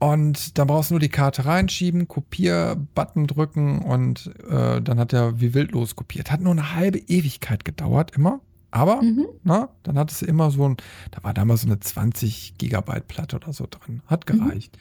[0.00, 5.40] Und da brauchst du nur die Karte reinschieben, Kopier-Button drücken und äh, dann hat er
[5.40, 6.30] wie wild loskopiert.
[6.30, 8.40] Hat nur eine halbe Ewigkeit gedauert, immer.
[8.70, 9.26] Aber, mhm.
[9.44, 10.76] na, dann hat es immer so ein,
[11.10, 14.02] da war damals so eine 20 Gigabyte Platte oder so drin.
[14.06, 14.38] Hat mhm.
[14.38, 14.76] gereicht.
[14.76, 14.80] Mhm.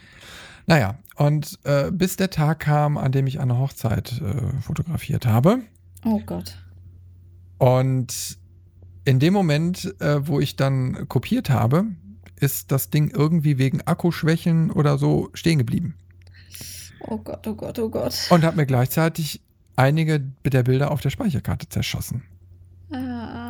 [0.67, 5.59] Naja, und äh, bis der Tag kam, an dem ich eine Hochzeit äh, fotografiert habe.
[6.03, 6.57] Oh Gott.
[7.57, 8.37] Und
[9.05, 11.85] in dem Moment, äh, wo ich dann kopiert habe,
[12.35, 15.95] ist das Ding irgendwie wegen Akkuschwächen oder so stehen geblieben.
[16.99, 18.27] Oh Gott, oh Gott, oh Gott.
[18.29, 19.41] Und hat mir gleichzeitig
[19.77, 22.23] einige der Bilder auf der Speicherkarte zerschossen.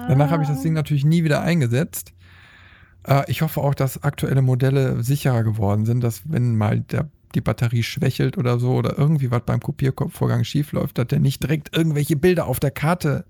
[0.08, 2.14] Danach habe ich das Ding natürlich nie wieder eingesetzt.
[3.08, 7.41] Äh, ich hoffe auch, dass aktuelle Modelle sicherer geworden sind, dass wenn mal der, die
[7.41, 11.76] Batterie schwächelt oder so oder irgendwie was beim Kopiervorgang schief läuft, dass der nicht direkt
[11.76, 13.26] irgendwelche Bilder auf der Karte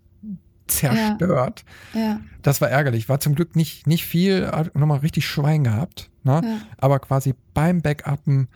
[0.68, 1.64] zerstört.
[1.94, 2.00] Ja.
[2.00, 2.20] ja.
[2.42, 3.10] Das war ärgerlich.
[3.10, 6.10] War zum Glück nicht, nicht viel, hat nochmal richtig Schwein gehabt.
[6.24, 6.42] Ne?
[6.44, 6.58] Ja.
[6.78, 8.48] Aber quasi beim Backuppen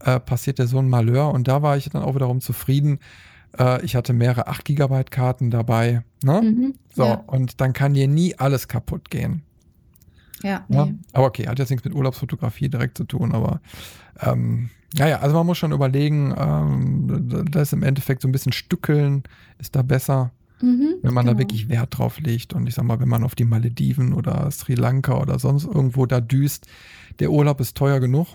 [0.00, 2.98] äh, passierte so ein Malheur und da war ich dann auch wiederum zufrieden,
[3.58, 6.02] äh, ich hatte mehrere 8 GB Karten dabei.
[6.22, 6.40] Ne?
[6.42, 7.14] Mhm, so, ja.
[7.26, 9.42] und dann kann dir nie alles kaputt gehen.
[10.42, 10.76] Ja, nee.
[10.76, 10.88] ja.
[11.12, 13.60] Aber okay, hat jetzt nichts mit Urlaubsfotografie direkt zu tun, aber
[14.20, 19.22] ähm, naja, also man muss schon überlegen, ähm, das im Endeffekt so ein bisschen stückeln
[19.58, 21.34] ist da besser, mhm, wenn man genau.
[21.34, 22.52] da wirklich Wert drauf legt.
[22.52, 26.04] Und ich sag mal, wenn man auf die Malediven oder Sri Lanka oder sonst irgendwo
[26.04, 26.66] da düst,
[27.20, 28.28] der Urlaub ist teuer genug.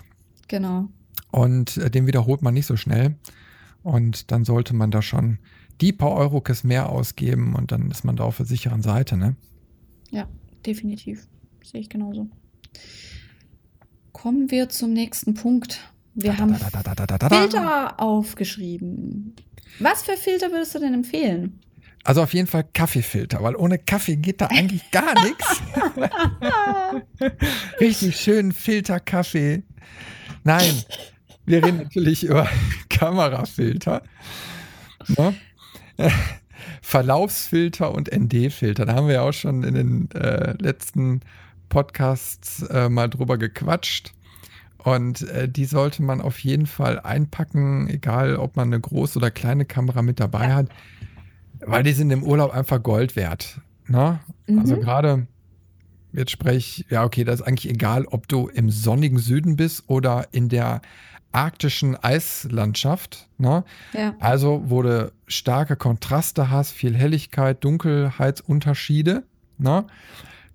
[0.48, 0.88] Genau.
[1.30, 3.14] Und äh, den wiederholt man nicht so schnell.
[3.82, 5.38] Und dann sollte man da schon
[5.80, 9.36] die paar Eurokes mehr ausgeben und dann ist man da auf der sicheren Seite, ne?
[10.10, 10.28] Ja,
[10.66, 11.26] definitiv.
[11.62, 12.28] Sehe ich genauso.
[14.12, 15.92] Kommen wir zum nächsten Punkt.
[16.14, 19.36] Wir da, haben da, da, Filter aufgeschrieben.
[19.78, 21.60] Was für Filter würdest du denn empfehlen?
[22.02, 25.62] Also auf jeden Fall Kaffeefilter, weil ohne Kaffee geht da eigentlich gar nichts.
[27.80, 29.62] Richtig schön Filterkaffee.
[30.42, 30.82] Nein,
[31.48, 32.48] wir reden natürlich über
[32.88, 34.02] Kamerafilter.
[35.08, 35.34] Ne?
[36.82, 38.86] Verlaufsfilter und ND-Filter.
[38.86, 41.20] Da haben wir ja auch schon in den äh, letzten
[41.68, 44.12] Podcasts äh, mal drüber gequatscht.
[44.78, 49.30] Und äh, die sollte man auf jeden Fall einpacken, egal ob man eine große oder
[49.30, 50.68] kleine Kamera mit dabei hat,
[51.60, 53.60] weil die sind im Urlaub einfach Gold wert.
[53.86, 54.20] Ne?
[54.46, 54.58] Mhm.
[54.60, 55.26] Also gerade,
[56.12, 59.84] jetzt spreche ich, ja okay, das ist eigentlich egal, ob du im sonnigen Süden bist
[59.88, 60.80] oder in der
[61.32, 63.28] arktischen Eislandschaft.
[63.38, 63.64] Ne?
[63.92, 64.14] Ja.
[64.20, 69.24] Also, wo du starke Kontraste hast, viel Helligkeit, Dunkelheitsunterschiede.
[69.58, 69.84] Ne?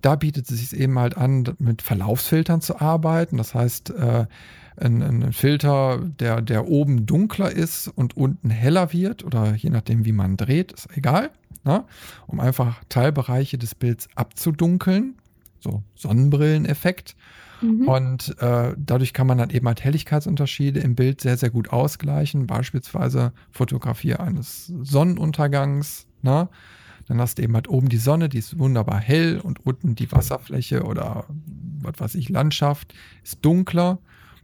[0.02, 3.36] Da bietet es sich eben halt an, mit Verlaufsfiltern zu arbeiten.
[3.36, 4.26] Das heißt, äh,
[4.76, 10.04] ein, ein Filter, der, der oben dunkler ist und unten heller wird oder je nachdem,
[10.04, 11.30] wie man dreht, ist egal,
[11.64, 11.84] ne?
[12.26, 15.14] um einfach Teilbereiche des Bilds abzudunkeln,
[15.60, 17.16] so Sonnenbrilleneffekt.
[17.64, 17.88] Mhm.
[17.88, 22.46] Und äh, dadurch kann man dann eben halt Helligkeitsunterschiede im Bild sehr, sehr gut ausgleichen.
[22.46, 26.06] Beispielsweise Fotografie eines Sonnenuntergangs.
[26.22, 26.48] Ne?
[27.08, 30.10] Dann hast du eben halt oben die Sonne, die ist wunderbar hell und unten die
[30.12, 31.26] Wasserfläche oder
[31.80, 33.98] was weiß ich, Landschaft ist dunkler.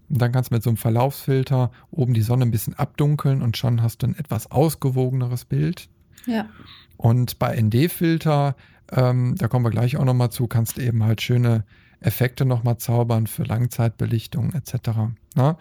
[0.09, 3.57] Und dann kannst du mit so einem Verlaufsfilter oben die Sonne ein bisschen abdunkeln und
[3.57, 5.89] schon hast du ein etwas ausgewogeneres Bild.
[6.27, 6.49] Ja.
[6.97, 8.57] Und bei ND-Filter,
[8.91, 11.65] ähm, da kommen wir gleich auch nochmal zu, kannst du eben halt schöne
[12.01, 14.91] Effekte nochmal zaubern für Langzeitbelichtung etc.
[15.35, 15.59] Na?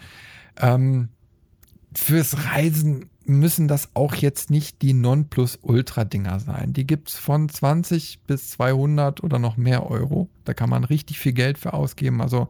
[0.58, 1.10] Ähm,
[1.94, 6.74] fürs Reisen müssen das auch jetzt nicht die Nonplusultra-Dinger sein.
[6.74, 10.30] Die gibt es von 20 bis 200 oder noch mehr Euro.
[10.46, 12.22] Da kann man richtig viel Geld für ausgeben.
[12.22, 12.48] Also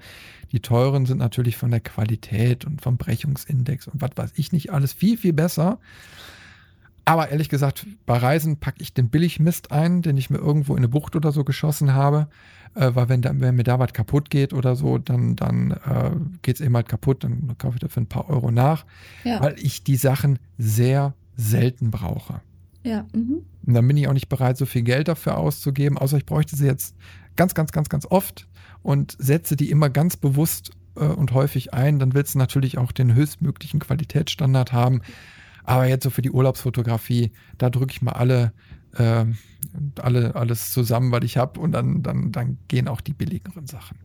[0.52, 4.72] die teuren sind natürlich von der Qualität und vom Brechungsindex und was weiß ich nicht
[4.72, 5.80] alles viel, viel besser.
[7.10, 10.78] Aber ehrlich gesagt, bei Reisen packe ich den Billigmist ein, den ich mir irgendwo in
[10.78, 12.28] eine Bucht oder so geschossen habe.
[12.76, 16.12] Äh, weil wenn, da, wenn mir da was kaputt geht oder so, dann, dann äh,
[16.44, 18.86] geht es eben halt kaputt, dann kaufe ich dafür ein paar Euro nach.
[19.24, 19.42] Ja.
[19.42, 22.42] Weil ich die Sachen sehr selten brauche.
[22.84, 23.08] Ja.
[23.12, 23.42] Mhm.
[23.66, 26.56] Und dann bin ich auch nicht bereit, so viel Geld dafür auszugeben, außer ich bräuchte
[26.56, 26.96] sie jetzt
[27.36, 28.48] ganz, ganz, ganz, ganz oft
[28.84, 31.98] und setze die immer ganz bewusst äh, und häufig ein.
[31.98, 35.02] Dann willst du natürlich auch den höchstmöglichen Qualitätsstandard haben.
[35.70, 38.54] Aber jetzt so für die Urlaubsfotografie, da drücke ich mal alle,
[38.96, 39.26] äh,
[40.02, 44.00] alle, alles zusammen, was ich habe und dann, dann, dann gehen auch die billigeren Sachen.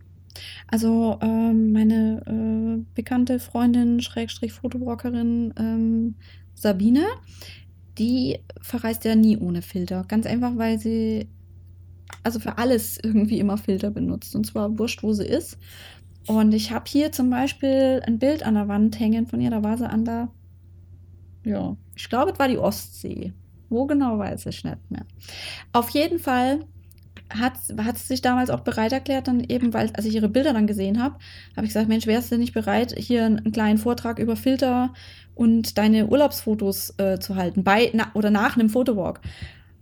[0.66, 6.16] Also ähm, meine äh, bekannte Freundin, Schrägstrich Fotobrockerin ähm,
[6.54, 7.06] Sabine,
[7.96, 10.04] die verreist ja nie ohne Filter.
[10.06, 11.30] Ganz einfach, weil sie
[12.24, 14.36] also für alles irgendwie immer Filter benutzt.
[14.36, 15.56] Und zwar wurscht, wo sie ist.
[16.26, 19.62] Und ich habe hier zum Beispiel ein Bild an der Wand hängen von ihr, da
[19.62, 20.28] war sie an der
[21.44, 23.32] ja, ich glaube, es war die Ostsee.
[23.68, 25.06] Wo genau weiß ich nicht mehr.
[25.72, 26.60] Auf jeden Fall
[27.30, 30.52] hat, hat sie sich damals auch bereit erklärt, dann eben, weil, als ich ihre Bilder
[30.52, 31.16] dann gesehen habe,
[31.56, 34.92] habe ich gesagt, Mensch, wärst du nicht bereit, hier einen, kleinen Vortrag über Filter
[35.34, 39.20] und deine Urlaubsfotos äh, zu halten, bei na, oder nach einem Fotowalk.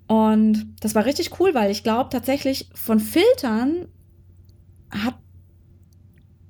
[0.06, 3.86] Und das war richtig cool, weil ich glaube tatsächlich von Filtern
[4.90, 5.14] hat,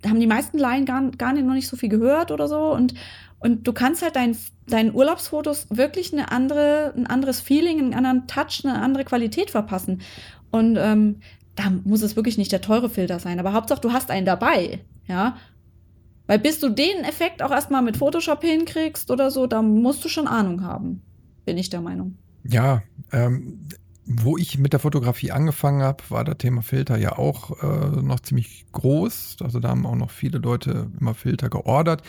[0.06, 2.72] haben die meisten Laien gar, gar nicht, noch nicht so viel gehört oder so.
[2.72, 2.94] Und,
[3.42, 4.36] und du kannst halt dein,
[4.68, 10.02] deinen Urlaubsfotos wirklich eine andere, ein anderes Feeling, einen anderen Touch, eine andere Qualität verpassen.
[10.50, 11.20] Und ähm,
[11.56, 13.40] da muss es wirklich nicht der teure Filter sein.
[13.40, 14.80] Aber Hauptsache, du hast einen dabei.
[15.06, 15.36] Ja.
[16.26, 20.08] Weil bis du den Effekt auch erstmal mit Photoshop hinkriegst oder so, da musst du
[20.08, 21.02] schon Ahnung haben.
[21.44, 22.16] Bin ich der Meinung.
[22.44, 23.66] Ja, ähm,
[24.04, 28.20] wo ich mit der Fotografie angefangen habe, war das Thema Filter ja auch äh, noch
[28.20, 29.36] ziemlich groß.
[29.42, 32.02] Also da haben auch noch viele Leute immer Filter geordert.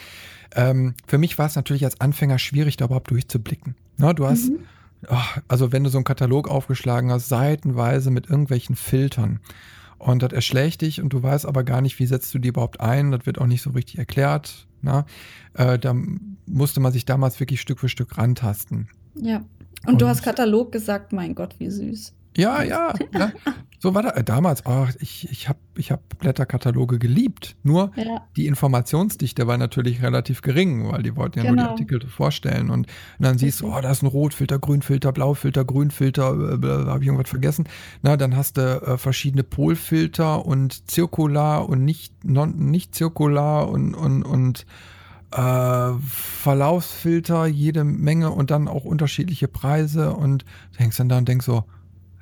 [0.56, 3.76] Ähm, für mich war es natürlich als Anfänger schwierig, da überhaupt durchzublicken.
[3.97, 4.60] Na, du hast, mhm.
[5.10, 9.39] oh, also wenn du so einen Katalog aufgeschlagen hast, seitenweise mit irgendwelchen Filtern.
[9.97, 12.82] Und das erschlägt dich und du weißt aber gar nicht, wie setzt du die überhaupt
[12.82, 13.12] ein.
[13.12, 14.68] Das wird auch nicht so richtig erklärt.
[14.82, 15.06] Na?
[15.54, 15.95] Äh, da
[16.45, 18.89] musste man sich damals wirklich Stück für Stück rantasten.
[19.16, 19.38] Ja.
[19.86, 22.14] Und, und du hast Katalog gesagt, mein Gott, wie süß.
[22.36, 22.94] Ja, ja.
[23.14, 23.32] ja.
[23.84, 24.66] So war das äh, damals.
[24.66, 27.58] Oh, ich ich habe ich hab Blätterkataloge geliebt.
[27.64, 28.22] Nur ja.
[28.38, 31.56] die Informationsdichte war natürlich relativ gering, weil die wollten ja genau.
[31.68, 31.98] nur die genau.
[31.98, 32.70] Artikel vorstellen.
[32.70, 32.88] Und, und
[33.20, 37.30] dann siehst du, oh, da ist ein Rotfilter, Grünfilter, Blaufilter, Grünfilter, äh, habe ich irgendwas
[37.30, 37.68] vergessen.
[38.04, 43.96] Na, dann hast du äh, verschiedene Polfilter und zirkular und nicht, non, nicht zirkular und,
[43.96, 44.66] und, und
[45.32, 50.14] äh, Verlaufsfilter, jede Menge und dann auch unterschiedliche Preise.
[50.14, 51.66] Und du hängst dann da und denkst so,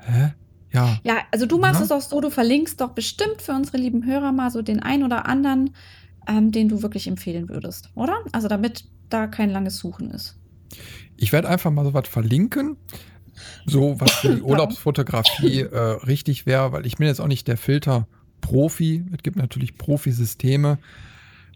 [0.05, 0.33] hä?
[0.73, 0.97] Ja.
[1.03, 1.85] Ja, also du machst ja.
[1.85, 5.03] es auch so, du verlinkst doch bestimmt für unsere lieben Hörer mal so den ein
[5.03, 5.71] oder anderen,
[6.27, 8.17] ähm, den du wirklich empfehlen würdest, oder?
[8.31, 10.37] Also damit da kein langes Suchen ist.
[11.17, 12.77] Ich werde einfach mal so was verlinken.
[13.65, 17.57] So, was für die Urlaubsfotografie äh, richtig wäre, weil ich bin jetzt auch nicht der
[17.57, 19.05] Filter-Profi.
[19.11, 20.77] Es gibt natürlich Profisysteme,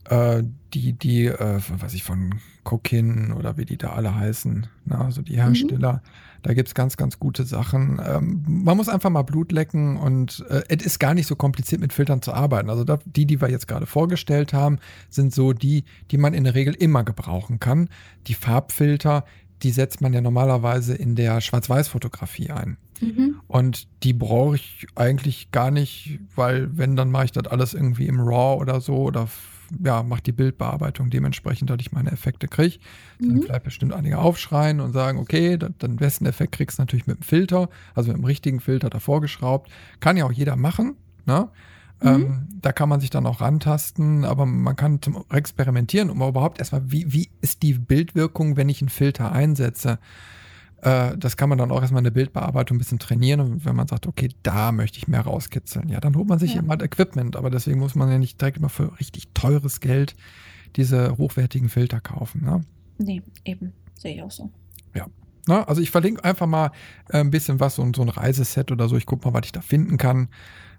[0.06, 0.44] äh,
[0.74, 5.22] die, die, äh, was ich von Kokin oder wie die da alle heißen, na, also
[5.22, 5.94] die Hersteller.
[5.94, 6.35] Mhm.
[6.46, 8.00] Da gibt's ganz, ganz gute Sachen.
[8.08, 11.82] Ähm, man muss einfach mal Blut lecken und äh, es ist gar nicht so kompliziert
[11.82, 12.70] mit Filtern zu arbeiten.
[12.70, 14.78] Also da, die, die wir jetzt gerade vorgestellt haben,
[15.10, 17.90] sind so die, die man in der Regel immer gebrauchen kann.
[18.28, 19.26] Die Farbfilter,
[19.64, 22.78] die setzt man ja normalerweise in der Schwarz-Weiß-Fotografie ein.
[23.02, 23.42] Mhm.
[23.48, 28.06] Und die brauche ich eigentlich gar nicht, weil wenn, dann mache ich das alles irgendwie
[28.06, 29.28] im RAW oder so oder
[29.84, 32.78] ja, macht die Bildbearbeitung dementsprechend, dass ich meine Effekte kriege.
[33.20, 33.28] Mhm.
[33.28, 37.08] Dann vielleicht bestimmt einige aufschreien und sagen, okay, dann, den besten Effekt kriegst du natürlich
[37.08, 39.72] mit dem Filter, also mit dem richtigen Filter davor geschraubt.
[40.00, 40.96] Kann ja auch jeder machen,
[41.26, 41.50] ne?
[42.02, 42.08] Mhm.
[42.08, 46.60] Ähm, da kann man sich dann auch rantasten, aber man kann zum experimentieren, um überhaupt
[46.60, 50.00] erstmal, wie, wie ist die Bildwirkung, wenn ich einen Filter einsetze?
[50.86, 53.40] Äh, das kann man dann auch erstmal in der Bildbearbeitung ein bisschen trainieren.
[53.40, 56.54] Und wenn man sagt, okay, da möchte ich mehr rauskitzeln, ja, dann holt man sich
[56.54, 56.60] ja.
[56.60, 57.36] eben halt Equipment.
[57.36, 60.16] Aber deswegen muss man ja nicht direkt immer für richtig teures Geld
[60.76, 62.46] diese hochwertigen Filter kaufen.
[62.46, 62.62] Ne?
[63.00, 63.74] Nee, eben.
[63.98, 64.52] Sehe ich auch so.
[64.94, 65.08] Ja.
[65.48, 66.72] Na, also ich verlinke einfach mal
[67.10, 68.96] äh, ein bisschen was, so, so ein Reiseset oder so.
[68.96, 70.30] Ich gucke mal, was ich da finden kann.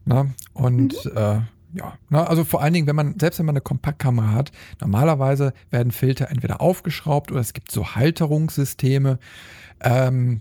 [0.05, 0.27] Na?
[0.53, 1.17] Und mhm.
[1.17, 1.41] äh,
[1.77, 4.51] ja, na, also vor allen Dingen, wenn man, selbst wenn man eine Kompaktkamera hat,
[4.81, 9.19] normalerweise werden Filter entweder aufgeschraubt oder es gibt so Halterungssysteme.
[9.81, 10.41] Ähm,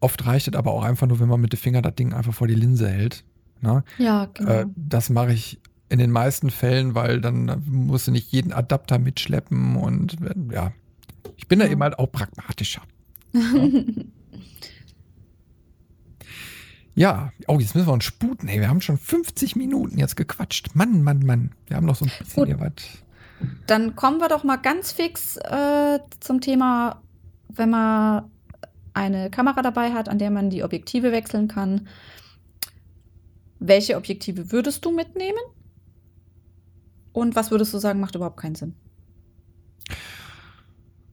[0.00, 2.34] oft reicht es aber auch einfach nur, wenn man mit dem Finger das Ding einfach
[2.34, 3.24] vor die Linse hält.
[3.60, 3.82] Na?
[3.98, 4.50] Ja, genau.
[4.50, 8.98] Äh, das mache ich in den meisten Fällen, weil dann musst du nicht jeden Adapter
[8.98, 10.16] mitschleppen und
[10.52, 10.72] ja,
[11.36, 11.66] ich bin ja.
[11.66, 12.82] da eben halt auch pragmatischer.
[13.32, 13.40] ja,
[17.46, 18.48] oh, jetzt müssen wir uns sputen.
[18.48, 20.74] Ey, wir haben schon 50 Minuten jetzt gequatscht.
[20.74, 21.52] Mann, Mann, Mann.
[21.66, 22.46] Wir haben noch so ein bisschen Gut.
[22.46, 22.72] hier was.
[23.66, 27.02] Dann kommen wir doch mal ganz fix äh, zum Thema,
[27.48, 28.30] wenn man
[28.94, 31.86] eine Kamera dabei hat, an der man die Objektive wechseln kann.
[33.58, 35.38] Welche Objektive würdest du mitnehmen?
[37.12, 38.74] Und was würdest du sagen, macht überhaupt keinen Sinn?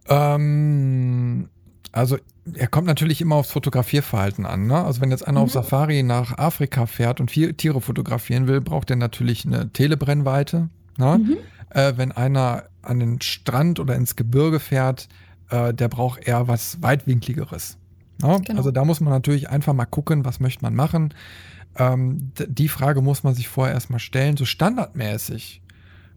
[0.07, 1.49] Ähm,
[1.91, 2.17] also
[2.53, 4.67] er kommt natürlich immer aufs Fotografierverhalten an.
[4.67, 4.83] Ne?
[4.83, 5.45] Also wenn jetzt einer mhm.
[5.45, 10.69] auf Safari nach Afrika fährt und vier Tiere fotografieren will, braucht er natürlich eine Telebrennweite.
[10.97, 11.19] Ne?
[11.19, 11.37] Mhm.
[11.69, 15.07] Äh, wenn einer an den Strand oder ins Gebirge fährt,
[15.49, 17.77] äh, der braucht eher was weitwinkligeres.
[18.21, 18.41] Ne?
[18.45, 18.57] Genau.
[18.57, 21.13] Also da muss man natürlich einfach mal gucken, was möchte man machen.
[21.77, 24.37] Ähm, die Frage muss man sich vorher erstmal stellen.
[24.37, 25.61] So standardmäßig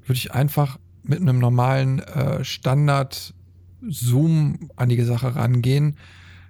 [0.04, 3.32] würde ich einfach mit einem normalen äh, Standard
[3.88, 5.96] Zoom an die Sache rangehen.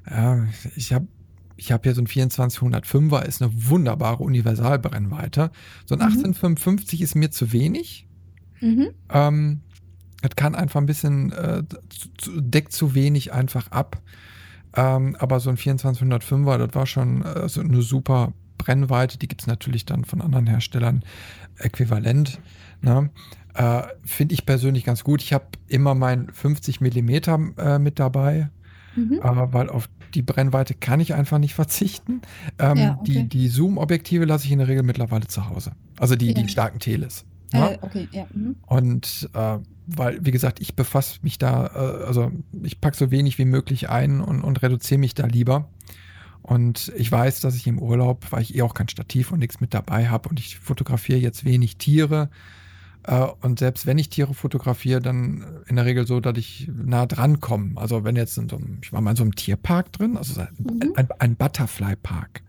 [0.08, 0.46] Ja,
[0.76, 1.08] ich habe
[1.56, 5.50] ich habe hier so ein 2405er, ist eine wunderbare Universalbrennweite.
[5.86, 6.06] So ein mhm.
[6.06, 8.06] 1855 ist mir zu wenig.
[8.60, 8.90] Mhm.
[9.10, 9.60] Ähm,
[10.22, 11.62] das kann einfach ein bisschen, äh,
[12.36, 14.02] deckt zu wenig einfach ab.
[14.74, 19.18] Ähm, aber so ein 2405er, das war schon äh, so eine super Brennweite.
[19.18, 21.02] Die gibt es natürlich dann von anderen Herstellern
[21.58, 22.38] äquivalent.
[22.82, 23.10] Ne?
[23.56, 25.22] Äh, Finde ich persönlich ganz gut.
[25.22, 28.50] Ich habe immer mein 50 Millimeter äh, mit dabei,
[28.94, 29.20] mhm.
[29.22, 32.22] äh, weil auf die Brennweite kann ich einfach nicht verzichten.
[32.58, 33.12] Ähm, ja, okay.
[33.12, 35.72] Die, die Zoom-Objektive lasse ich in der Regel mittlerweile zu Hause.
[35.98, 36.34] Also die, ja.
[36.34, 37.24] die starken Teles.
[37.52, 37.70] Ja?
[37.70, 38.26] Äh, okay, ja.
[38.32, 38.56] Mhm.
[38.66, 42.32] Und äh, weil, wie gesagt, ich befasse mich da, äh, also
[42.62, 45.68] ich packe so wenig wie möglich ein und, und reduziere mich da lieber.
[46.42, 49.60] Und ich weiß, dass ich im Urlaub, weil ich eh auch kein Stativ und nichts
[49.60, 52.30] mit dabei habe und ich fotografiere jetzt wenig Tiere,
[53.40, 57.40] und selbst wenn ich Tiere fotografiere, dann in der Regel so, dass ich nah dran
[57.40, 57.72] komme.
[57.76, 60.40] Also wenn jetzt in so einem, ich war mal in so einem Tierpark drin, also
[60.40, 60.92] mhm.
[60.96, 62.42] ein, ein Butterfly-Park.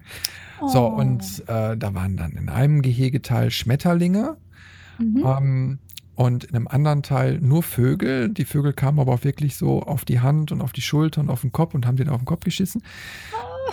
[0.62, 0.68] Oh.
[0.68, 4.38] So, und äh, da waren dann in einem Gehegeteil Schmetterlinge.
[4.98, 5.24] Mhm.
[5.26, 5.80] Ähm,
[6.16, 8.30] und in einem anderen Teil nur Vögel.
[8.30, 11.30] Die Vögel kamen aber auch wirklich so auf die Hand und auf die Schulter und
[11.30, 12.82] auf den Kopf und haben den auf den Kopf geschissen.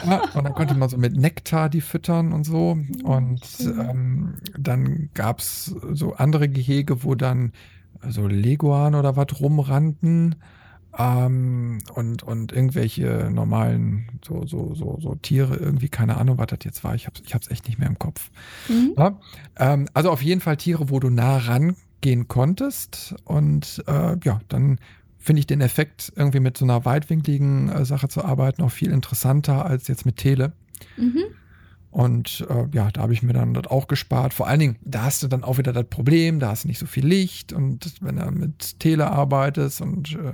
[0.06, 2.78] Ja, und dann konnte man so mit Nektar die füttern und so.
[3.02, 7.52] Und ähm, dann gab es so andere Gehege, wo dann
[8.08, 10.36] so Leguan oder was rumrannten.
[10.96, 16.60] Ähm, und, und irgendwelche normalen so, so, so, so Tiere, irgendwie, keine Ahnung, was das
[16.62, 16.94] jetzt war.
[16.94, 18.30] Ich habe es ich echt nicht mehr im Kopf.
[18.68, 18.94] Mhm.
[18.96, 19.18] Ja,
[19.58, 23.16] ähm, also auf jeden Fall Tiere, wo du nah rangehen konntest.
[23.24, 24.78] Und äh, ja, dann
[25.24, 28.90] finde ich den Effekt, irgendwie mit so einer weitwinkligen äh, Sache zu arbeiten, auch viel
[28.90, 30.52] interessanter als jetzt mit Tele.
[30.96, 31.24] Mhm.
[31.90, 34.34] Und äh, ja, da habe ich mir dann das auch gespart.
[34.34, 36.80] Vor allen Dingen, da hast du dann auch wieder das Problem, da hast du nicht
[36.80, 40.32] so viel Licht und wenn du mit Tele arbeitest und äh,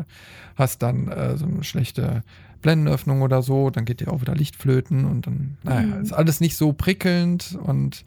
[0.57, 2.25] hast dann äh, so eine schlechte
[2.63, 6.03] Blendenöffnung oder so, dann geht dir auch wieder Licht flöten und dann, naja, mhm.
[6.03, 8.05] ist alles nicht so prickelnd und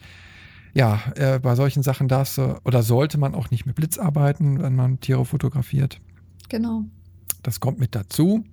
[0.74, 4.62] ja, äh, bei solchen Sachen darfst du oder sollte man auch nicht mit Blitz arbeiten,
[4.62, 6.00] wenn man Tiere fotografiert.
[6.50, 6.86] Genau.
[7.42, 8.44] Das kommt mit dazu.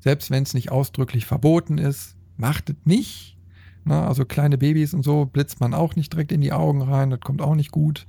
[0.00, 3.36] Selbst wenn es nicht ausdrücklich verboten ist, macht es nicht.
[3.84, 7.10] Na, also kleine Babys und so blitzt man auch nicht direkt in die Augen rein.
[7.10, 8.06] Das kommt auch nicht gut.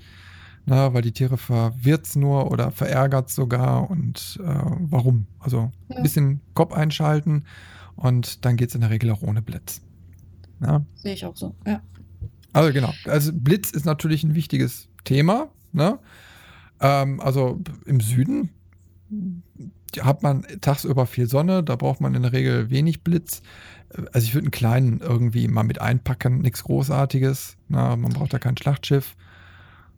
[0.66, 3.90] Na, weil die Tiere verwirrt es nur oder verärgert sogar.
[3.90, 5.28] Und äh, warum?
[5.40, 6.02] Also ein ja.
[6.02, 7.46] bisschen Kopf einschalten
[7.96, 9.82] und dann geht es in der Regel auch ohne Blitz.
[10.96, 11.82] Sehe ich auch so, ja.
[12.54, 12.94] Also genau.
[13.06, 15.50] Also Blitz ist natürlich ein wichtiges Thema.
[15.72, 16.00] Ne?
[16.80, 18.50] Ähm, also im Süden
[20.00, 23.42] hat man tagsüber viel Sonne, da braucht man in der Regel wenig Blitz.
[24.14, 27.58] Also ich würde einen kleinen irgendwie mal mit einpacken, nichts Großartiges.
[27.68, 29.16] Na, man braucht da kein Schlachtschiff.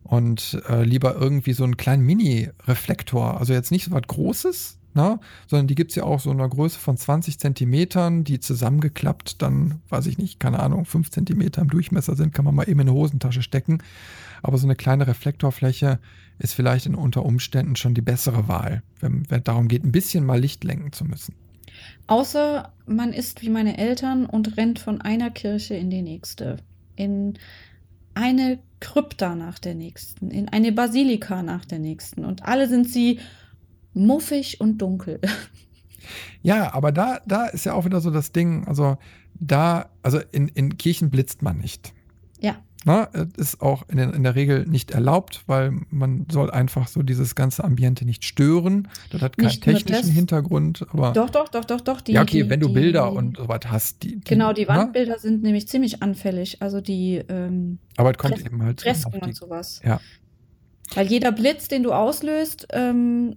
[0.02, 3.38] Und äh, lieber irgendwie so einen kleinen Mini-Reflektor.
[3.38, 5.18] Also jetzt nicht so was Großes, ne?
[5.46, 9.40] sondern die gibt es ja auch so in einer Größe von 20 Zentimetern, die zusammengeklappt
[9.42, 12.80] dann, weiß ich nicht, keine Ahnung, 5 Zentimeter im Durchmesser sind, kann man mal eben
[12.80, 13.78] in eine Hosentasche stecken.
[14.44, 15.98] Aber so eine kleine Reflektorfläche
[16.38, 20.26] ist vielleicht in unter Umständen schon die bessere Wahl, wenn es darum geht, ein bisschen
[20.26, 21.34] mal Licht lenken zu müssen.
[22.08, 26.58] Außer man ist wie meine Eltern und rennt von einer Kirche in die nächste.
[26.94, 27.38] In
[28.12, 32.26] eine Krypta nach der nächsten, in eine Basilika nach der nächsten.
[32.26, 33.20] Und alle sind sie
[33.94, 35.20] muffig und dunkel.
[36.42, 38.98] Ja, aber da, da ist ja auch wieder so das Ding, also
[39.40, 41.94] da, also in, in Kirchen blitzt man nicht.
[42.86, 43.04] Na,
[43.38, 47.64] ist auch in, in, der Regel nicht erlaubt, weil man soll einfach so dieses ganze
[47.64, 48.88] Ambiente nicht stören.
[49.10, 50.84] Das hat keinen nicht technischen Hintergrund.
[50.90, 52.02] Aber doch, doch, doch, doch, doch.
[52.02, 54.02] Die, ja, okay, die, wenn du die, Bilder und sowas hast.
[54.02, 55.18] Die, genau, die Wandbilder na?
[55.18, 56.60] sind nämlich ziemlich anfällig.
[56.60, 59.80] Also die ähm, Aber es kommt eben halt Fresken und sowas.
[59.82, 59.98] Ja.
[60.94, 63.36] Weil jeder Blitz, den du auslöst, ähm,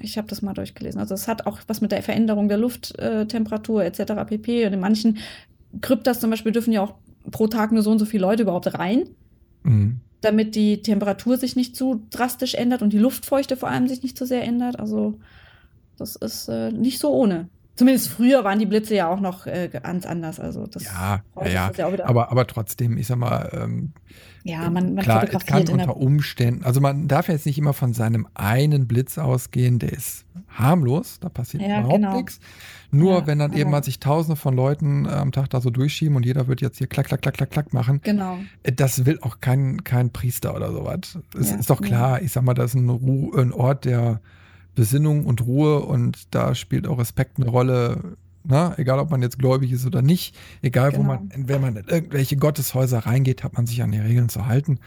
[0.00, 1.00] ich habe das mal durchgelesen.
[1.00, 4.14] Also es hat auch was mit der Veränderung der Lufttemperatur etc.
[4.26, 4.66] pp.
[4.66, 5.18] Und in manchen
[5.82, 6.94] Kryptas zum Beispiel dürfen ja auch
[7.30, 9.04] pro Tag nur so und so viele Leute überhaupt rein,
[9.62, 10.00] mhm.
[10.20, 14.16] damit die Temperatur sich nicht zu drastisch ändert und die Luftfeuchte vor allem sich nicht
[14.16, 14.78] zu sehr ändert.
[14.78, 15.18] Also
[15.96, 17.48] das ist äh, nicht so ohne.
[17.78, 20.40] Zumindest früher waren die Blitze ja auch noch äh, ganz anders.
[20.40, 22.04] Also das ja, ja, ja.
[22.06, 23.92] aber, aber trotzdem, ich sag mal, ähm,
[24.42, 27.92] ja, man, man klar, es kann unter Umständen, also man darf jetzt nicht immer von
[27.92, 32.16] seinem einen Blitz ausgehen, der ist harmlos, da passiert ja, überhaupt genau.
[32.16, 32.40] nichts.
[32.90, 35.70] Nur ja, wenn dann eben mal sich tausende von Leuten äh, am Tag da so
[35.70, 38.00] durchschieben und jeder wird jetzt hier klack, klack, klack, klack, klack machen.
[38.02, 38.38] Genau.
[38.64, 41.16] Äh, das will auch kein, kein Priester oder sowas.
[41.38, 44.20] Es ist doch klar, ich sag mal, das ist ein, Ru ein Ort der
[44.78, 48.16] Besinnung und Ruhe und da spielt auch Respekt eine Rolle.
[48.44, 48.78] Na, ne?
[48.78, 51.02] egal ob man jetzt gläubig ist oder nicht, egal genau.
[51.02, 54.46] wo man, wenn man in irgendwelche Gotteshäuser reingeht, hat man sich an die Regeln zu
[54.46, 54.78] halten.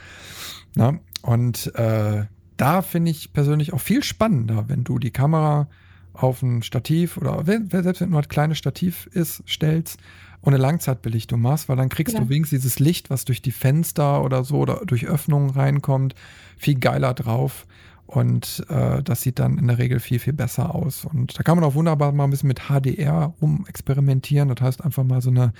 [0.75, 0.93] Na?
[0.93, 0.99] Ne?
[1.23, 2.23] Und äh,
[2.55, 5.67] da finde ich persönlich auch viel spannender, wenn du die Kamera
[6.13, 9.99] auf ein Stativ oder wenn, selbst wenn nur ein kleines Stativ ist, stellst
[10.39, 12.21] und eine Langzeitbelichtung machst, weil dann kriegst ja.
[12.21, 16.15] du wenigstens dieses Licht, was durch die Fenster oder so oder durch Öffnungen reinkommt,
[16.57, 17.67] viel geiler drauf.
[18.12, 21.05] Und äh, das sieht dann in der Regel viel, viel besser aus.
[21.05, 24.49] Und da kann man auch wunderbar mal ein bisschen mit HDR rumexperimentieren.
[24.49, 25.53] Das heißt, einfach mal so eine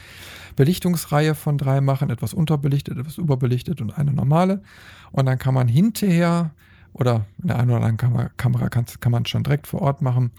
[0.58, 4.62] Belichtungsreihe von drei machen, etwas unterbelichtet, etwas überbelichtet und eine normale.
[5.14, 6.52] Und dann kann man hinterher
[6.92, 10.02] oder in der einen oder anderen Kamera, Kamera kann, kann man schon direkt vor Ort
[10.02, 10.32] machen,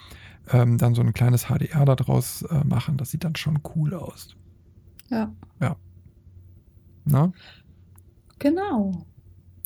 [0.50, 2.98] ähm, dann so ein kleines HDR daraus äh, machen.
[2.98, 4.36] Das sieht dann schon cool aus.
[5.08, 5.32] Ja.
[5.62, 5.76] Ja.
[7.06, 7.32] Na?
[8.38, 9.06] Genau.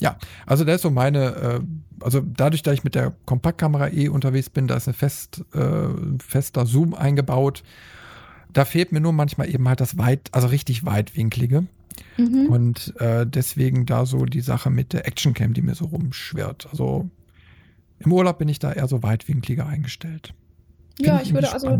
[0.01, 1.61] Ja, also das ist so meine, äh,
[2.01, 5.89] also dadurch, dass ich mit der Kompaktkamera eh unterwegs bin, da ist ein fest, äh,
[6.19, 7.63] fester Zoom eingebaut.
[8.53, 11.67] Da fehlt mir nur manchmal eben halt das weit, also richtig weitwinklige.
[12.17, 12.47] Mhm.
[12.47, 16.69] Und äh, deswegen da so die Sache mit der Actioncam, die mir so rumschwirrt.
[16.71, 17.09] Also
[17.99, 20.35] im Urlaub bin ich da eher so weitwinkliger eingestellt.
[20.97, 21.79] Find ja, ich, ich würde also.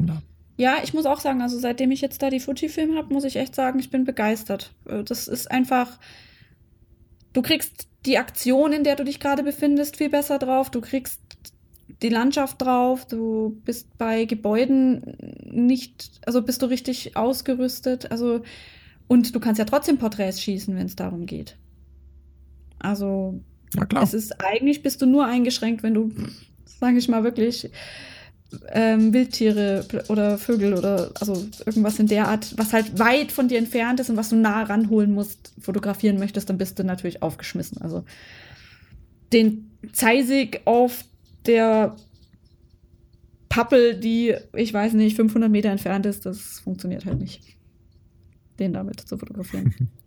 [0.59, 3.37] Ja, ich muss auch sagen, also seitdem ich jetzt da die Fujifilm habe, muss ich
[3.37, 4.73] echt sagen, ich bin begeistert.
[4.87, 5.99] Äh, das ist einfach,
[7.35, 10.71] du kriegst die Aktion, in der du dich gerade befindest, viel besser drauf.
[10.71, 11.21] Du kriegst
[12.03, 13.07] die Landschaft drauf.
[13.07, 18.11] Du bist bei Gebäuden nicht, also bist du richtig ausgerüstet.
[18.11, 18.43] Also
[19.09, 21.57] und du kannst ja trotzdem Porträts schießen, wenn es darum geht.
[22.79, 23.41] Also,
[24.03, 26.13] es ist eigentlich, bist du nur eingeschränkt, wenn du,
[26.65, 27.71] sage ich mal wirklich,
[28.69, 33.59] ähm, Wildtiere oder Vögel oder also irgendwas in der Art, was halt weit von dir
[33.59, 37.83] entfernt ist und was du nah ranholen musst, fotografieren möchtest, dann bist du natürlich aufgeschmissen.
[37.83, 38.05] Also
[39.33, 41.05] den Zeisig auf
[41.47, 41.97] der
[43.49, 47.57] Pappel, die, ich weiß nicht, 500 Meter entfernt ist, das funktioniert halt nicht
[48.59, 49.75] den damit zu fotografieren.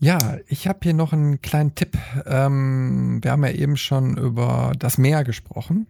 [0.00, 1.96] Ja, ich habe hier noch einen kleinen Tipp.
[2.24, 5.86] Ähm, wir haben ja eben schon über das Meer gesprochen.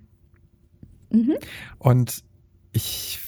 [1.10, 1.36] Mhm.
[1.78, 2.24] Und
[2.72, 3.20] ich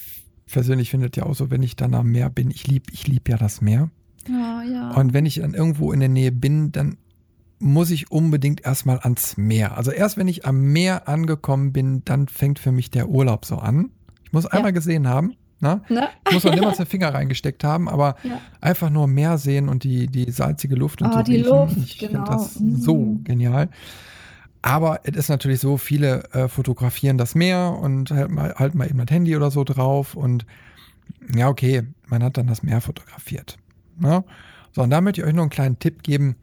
[0.51, 3.07] persönlich finde es ja auch so, wenn ich dann am Meer bin, ich liebe ich
[3.07, 3.89] lieb ja das Meer.
[4.27, 4.91] Ja, ja.
[4.91, 6.97] Und wenn ich dann irgendwo in der Nähe bin, dann
[7.59, 9.77] muss ich unbedingt erstmal ans Meer.
[9.77, 13.55] Also erst wenn ich am Meer angekommen bin, dann fängt für mich der Urlaub so
[13.55, 13.89] an.
[14.25, 15.33] Ich muss einmal gesehen haben.
[15.63, 15.81] Ne?
[15.87, 16.09] Ne?
[16.31, 18.39] Muss man niemals den Finger reingesteckt haben, aber ja.
[18.61, 21.49] einfach nur mehr sehen und die, die salzige Luft und oh, so die riechen.
[21.49, 22.25] Luft, ich genau.
[22.25, 22.75] finde das mhm.
[22.75, 23.69] so genial.
[24.61, 28.87] Aber es ist natürlich so, viele äh, fotografieren das Meer und halten mal, halt mal
[28.87, 30.45] eben das Handy oder so drauf und
[31.35, 33.57] ja, okay, man hat dann das Meer fotografiert.
[33.97, 34.23] Ne?
[34.73, 36.35] So, und da möchte ich euch noch einen kleinen Tipp geben.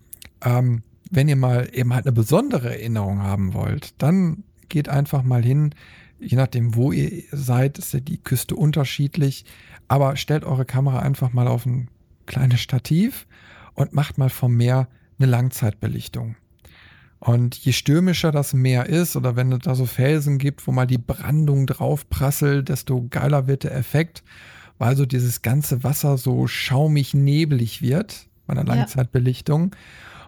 [0.43, 5.43] Ähm, wenn ihr mal eben halt eine besondere Erinnerung haben wollt, dann geht einfach mal
[5.43, 5.75] hin
[6.21, 9.45] je nachdem, wo ihr seid, ist ja die Küste unterschiedlich.
[9.89, 11.89] Aber stellt eure Kamera einfach mal auf ein
[12.27, 13.27] kleines Stativ
[13.75, 16.37] und macht mal vom Meer eine Langzeitbelichtung.
[17.19, 20.87] Und je stürmischer das Meer ist oder wenn es da so Felsen gibt, wo mal
[20.87, 24.23] die Brandung drauf prasselt, desto geiler wird der Effekt,
[24.79, 29.77] weil so dieses ganze Wasser so schaumig neblig wird bei einer Langzeitbelichtung.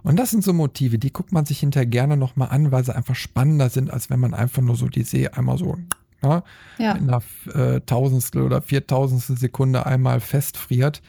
[0.02, 2.94] Und das sind so Motive, die guckt man sich hinterher gerne nochmal an, weil sie
[2.94, 5.76] einfach spannender sind, als wenn man einfach nur so die See einmal so
[6.22, 6.42] ja,
[6.78, 6.92] Ja.
[6.92, 7.22] in einer
[7.54, 11.02] äh, Tausendstel oder Viertausendstel Sekunde einmal festfriert.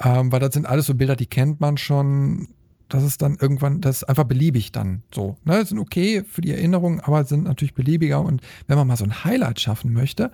[0.00, 2.48] Ähm, weil das sind alles so Bilder, die kennt man schon.
[2.88, 5.36] Das ist dann irgendwann, das ist einfach beliebig dann so.
[5.44, 5.64] Ne?
[5.66, 8.22] Sind okay für die Erinnerung, aber sind natürlich beliebiger.
[8.22, 10.30] Und wenn man mal so ein Highlight schaffen möchte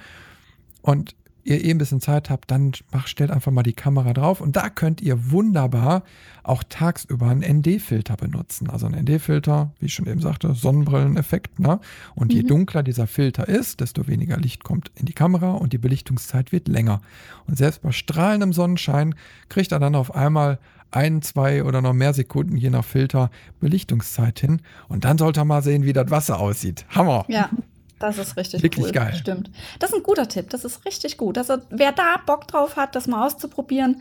[0.82, 4.40] und ihr eh ein bisschen Zeit habt, dann mach, stellt einfach mal die Kamera drauf
[4.40, 6.02] und da könnt ihr wunderbar
[6.42, 8.70] auch tagsüber einen ND-Filter benutzen.
[8.70, 11.58] Also ein ND-Filter, wie ich schon eben sagte, Sonnenbrilleneffekt.
[11.60, 11.80] Ne?
[12.14, 12.48] Und je Mhm.
[12.48, 16.68] dunkler dieser Filter ist, desto weniger Licht kommt in die Kamera und die Belichtungszeit wird
[16.68, 17.00] länger.
[17.46, 19.14] Und selbst bei strahlendem Sonnenschein
[19.48, 20.58] kriegt er dann auf einmal
[20.90, 23.30] ein, zwei oder noch mehr Sekunden, je nach Filter,
[23.60, 24.60] Belichtungszeit hin.
[24.88, 26.86] Und dann sollte er mal sehen, wie das Wasser aussieht.
[26.90, 27.24] Hammer!
[27.28, 27.50] Ja,
[27.98, 28.92] das ist richtig Wirklich cool.
[28.92, 29.14] geil.
[29.14, 29.50] Stimmt.
[29.78, 30.50] Das ist ein guter Tipp.
[30.50, 31.38] Das ist richtig gut.
[31.38, 34.00] Also, wer da Bock drauf hat, das mal auszuprobieren,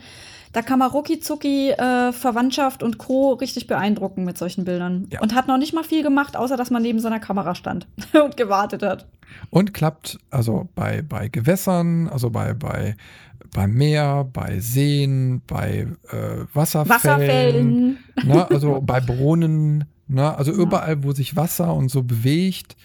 [0.52, 3.32] da kann man rucki zucki äh, Verwandtschaft und Co.
[3.32, 5.08] richtig beeindrucken mit solchen Bildern.
[5.10, 5.20] Ja.
[5.20, 7.86] Und hat noch nicht mal viel gemacht, außer dass man neben seiner Kamera stand
[8.24, 9.06] und gewartet hat.
[9.50, 12.94] Und klappt also bei, bei Gewässern, also bei, bei,
[13.52, 16.16] beim Meer, bei Seen, bei äh,
[16.52, 17.98] Wasserfällen, Wasserfällen.
[18.24, 20.58] Ne, also bei Brunnen, ne, also Ja.
[20.58, 22.76] überall, wo sich Wasser und so bewegt,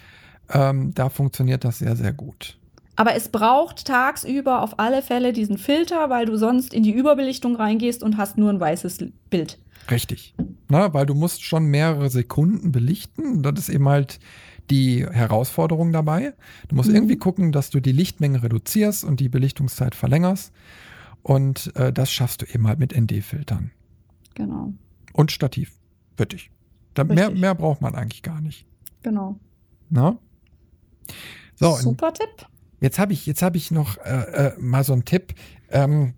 [0.52, 2.58] ähm, da funktioniert das sehr, sehr gut.
[2.96, 7.56] Aber es braucht tagsüber auf alle Fälle diesen Filter, weil du sonst in die Überbelichtung
[7.56, 8.98] reingehst und hast nur ein weißes
[9.30, 9.58] Bild.
[9.90, 10.34] Richtig.
[10.68, 13.42] Na, weil du musst schon mehrere Sekunden belichten.
[13.42, 14.20] Das ist eben halt
[14.68, 16.34] die Herausforderung dabei.
[16.68, 16.96] Du musst Mhm.
[16.96, 20.52] irgendwie gucken, dass du die Lichtmenge reduzierst und die Belichtungszeit verlängerst.
[21.22, 23.70] Und äh, das schaffst du eben halt mit ND-Filtern.
[24.34, 24.72] Genau,
[25.12, 25.72] Und Stativ.
[26.18, 26.50] Dich.
[26.92, 28.66] Da, mehr, mehr braucht man eigentlich gar nicht.
[29.02, 29.38] genau.
[29.88, 30.18] Na?
[31.56, 32.46] So, Super Tipp.
[32.80, 35.34] Jetzt habe ich, jetzt habe ich noch äh, äh, mal so einen Tipp.
[35.70, 36.14] Ähm,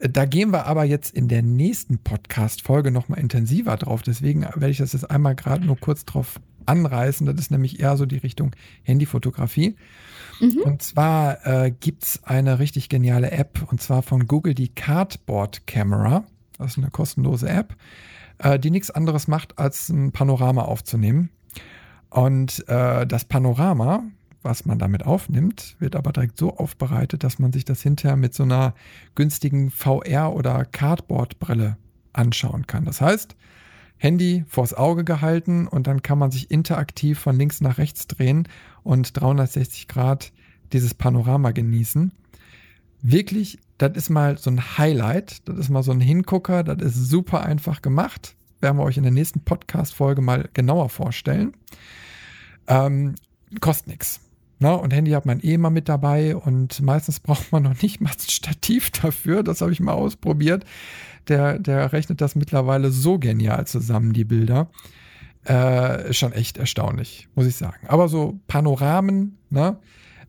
[0.00, 4.02] da gehen wir aber jetzt in der nächsten Podcast-Folge noch mal intensiver drauf.
[4.02, 7.24] Deswegen werde ich das jetzt einmal gerade nur kurz drauf anreißen.
[7.26, 8.50] Das ist nämlich eher so die Richtung
[8.82, 9.76] Handyfotografie.
[10.40, 10.58] Mhm.
[10.64, 15.68] Und zwar äh, gibt es eine richtig geniale App und zwar von Google die Cardboard
[15.68, 16.24] Camera.
[16.58, 17.76] Das ist eine kostenlose App,
[18.38, 21.30] äh, die nichts anderes macht, als ein Panorama aufzunehmen.
[22.10, 24.02] Und äh, das Panorama,
[24.42, 28.34] was man damit aufnimmt, wird aber direkt so aufbereitet, dass man sich das hinterher mit
[28.34, 28.74] so einer
[29.14, 31.76] günstigen VR- oder Cardboard-Brille
[32.12, 32.84] anschauen kann.
[32.84, 33.36] Das heißt,
[34.02, 38.48] Handy vors Auge gehalten und dann kann man sich interaktiv von links nach rechts drehen
[38.82, 40.32] und 360 Grad
[40.72, 42.10] dieses Panorama genießen.
[43.00, 47.10] Wirklich, das ist mal so ein Highlight, das ist mal so ein Hingucker, das ist
[47.10, 48.34] super einfach gemacht.
[48.60, 51.52] Werden wir euch in der nächsten Podcast-Folge mal genauer vorstellen.
[52.66, 53.14] Ähm,
[53.60, 54.20] kostet nichts.
[54.62, 54.78] Ne?
[54.78, 58.10] Und Handy hat man eh immer mit dabei und meistens braucht man noch nicht mal
[58.10, 59.42] ein Stativ dafür.
[59.42, 60.64] Das habe ich mal ausprobiert.
[61.26, 64.70] Der, der rechnet das mittlerweile so genial zusammen, die Bilder.
[65.48, 67.88] Äh, ist schon echt erstaunlich, muss ich sagen.
[67.88, 69.78] Aber so Panoramen ne,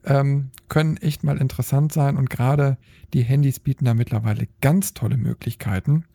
[0.03, 2.77] ähm, können echt mal interessant sein und gerade
[3.13, 6.05] die Handys bieten da mittlerweile ganz tolle Möglichkeiten,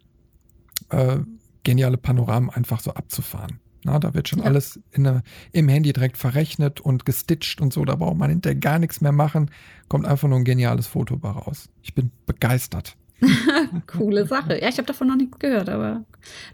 [0.90, 1.18] äh,
[1.62, 3.60] geniale Panoramen einfach so abzufahren.
[3.84, 4.46] Na, da wird schon Ja.
[4.46, 5.22] alles in der,
[5.52, 7.84] im Handy direkt verrechnet und gestitcht und so.
[7.84, 9.50] Da braucht man hinterher gar nichts mehr machen.
[9.88, 11.68] Kommt einfach nur ein geniales Foto bei raus.
[11.82, 12.96] Ich bin begeistert.
[13.86, 14.60] Coole Sache.
[14.60, 16.04] Ja, ich habe davon noch nichts gehört, aber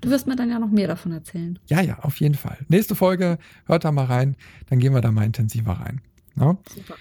[0.00, 1.58] du wirst mir dann ja noch mehr davon erzählen.
[1.66, 2.58] Ja, ja, auf jeden Fall.
[2.68, 4.36] Nächste Folge, hört da mal rein,
[4.70, 6.00] dann gehen wir da mal intensiver rein.
[6.34, 6.56] Na?
[6.74, 6.94] Super.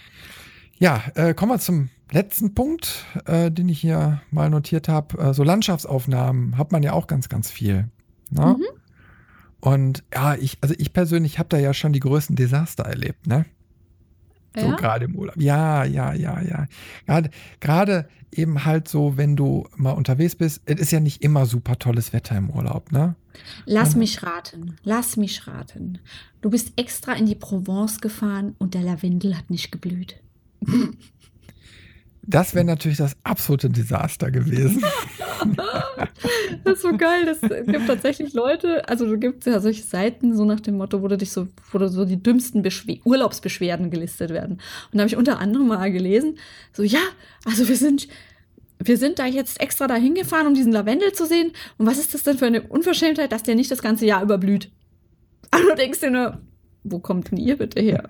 [0.80, 5.18] Ja, äh, kommen wir zum letzten Punkt, äh, den ich hier mal notiert habe.
[5.18, 7.88] Äh, so Landschaftsaufnahmen hat man ja auch ganz, ganz viel.
[8.32, 8.54] Na?
[8.56, 8.64] Mhm.
[9.64, 13.46] Und ja, ich, also ich persönlich habe da ja schon die größten Desaster erlebt, ne?
[14.60, 14.76] So Ja?
[14.76, 15.38] gerade im Urlaub.
[15.38, 16.68] Ja, ja, ja, ja.
[17.06, 17.30] Gerade,
[17.62, 21.80] gerade eben halt so, wenn du mal unterwegs bist, es ist ja nicht immer super
[21.80, 23.16] tolles Wetter im Urlaub, ne?
[23.66, 24.00] Lass Mhm.
[24.00, 24.76] mich raten.
[24.84, 26.00] Lass mich raten.
[26.42, 30.20] Du bist extra in die Provence gefahren und der Lavendel hat nicht geblüht.
[32.26, 34.84] Das wäre natürlich das absolute Desaster gewesen.
[36.64, 37.26] Das ist so geil.
[37.26, 41.02] Das es gibt tatsächlich Leute, also du gibt ja solche Seiten, so nach dem Motto,
[41.02, 44.54] wo du dich so, wo so die dümmsten Beschw Urlaubsbeschwerden gelistet werden.
[44.54, 46.38] Und da habe ich unter anderem mal gelesen,
[46.72, 47.02] so ja,
[47.46, 48.08] also wir sind,
[48.80, 51.52] wir sind da jetzt extra dahin gefahren, um diesen Lavendel zu sehen.
[51.78, 54.72] Und was ist das denn für eine Unverschämtheit, dass der nicht das ganze Jahr überblüht?
[55.54, 56.42] Und du denkst dir nur,
[56.84, 58.10] wo kommt denn ihr bitte her?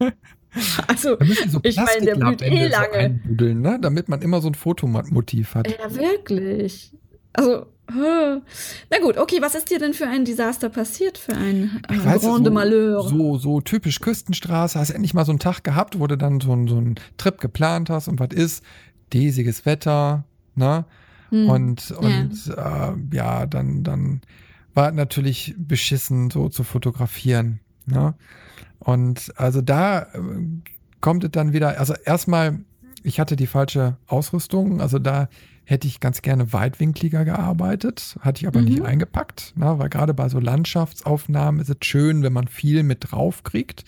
[0.86, 2.92] Also, Da müssen so Ich meine, der blüht eh so lange.
[2.92, 3.78] einbuddeln, ne?
[3.80, 5.68] damit man immer so ein Fotomotiv hat.
[5.68, 6.92] ja, wirklich.
[7.32, 12.04] Also, Na gut, okay, was ist dir denn für ein Desaster passiert, für ein äh,
[12.04, 13.02] weiß, Grande so, Malheur?
[13.08, 16.52] So, so typisch Küstenstraße, hast endlich mal so einen Tag gehabt, wo du dann so,
[16.52, 18.62] einen- so einen Trip geplant hast und was ist,
[19.12, 20.24] desiges Wetter,
[20.54, 20.84] ne?
[21.30, 21.48] Hm.
[21.48, 24.20] Und, und ja, äh, ja dann, dann
[24.74, 27.60] war es natürlich beschissen, so zu fotografieren.
[27.86, 28.14] Ne?
[28.84, 30.06] Und also da äh,
[31.00, 32.60] kommt es dann wieder, also erstmal,
[33.02, 35.28] ich hatte die falsche Ausrüstung, also da
[35.64, 38.64] hätte ich ganz gerne weitwinkliger gearbeitet, hatte ich aber Mhm.
[38.66, 39.78] nicht eingepackt, ne?
[39.78, 43.84] weil gerade bei so Landschaftsaufnahmen ist es schön, wenn man viel mit drauf kriegt.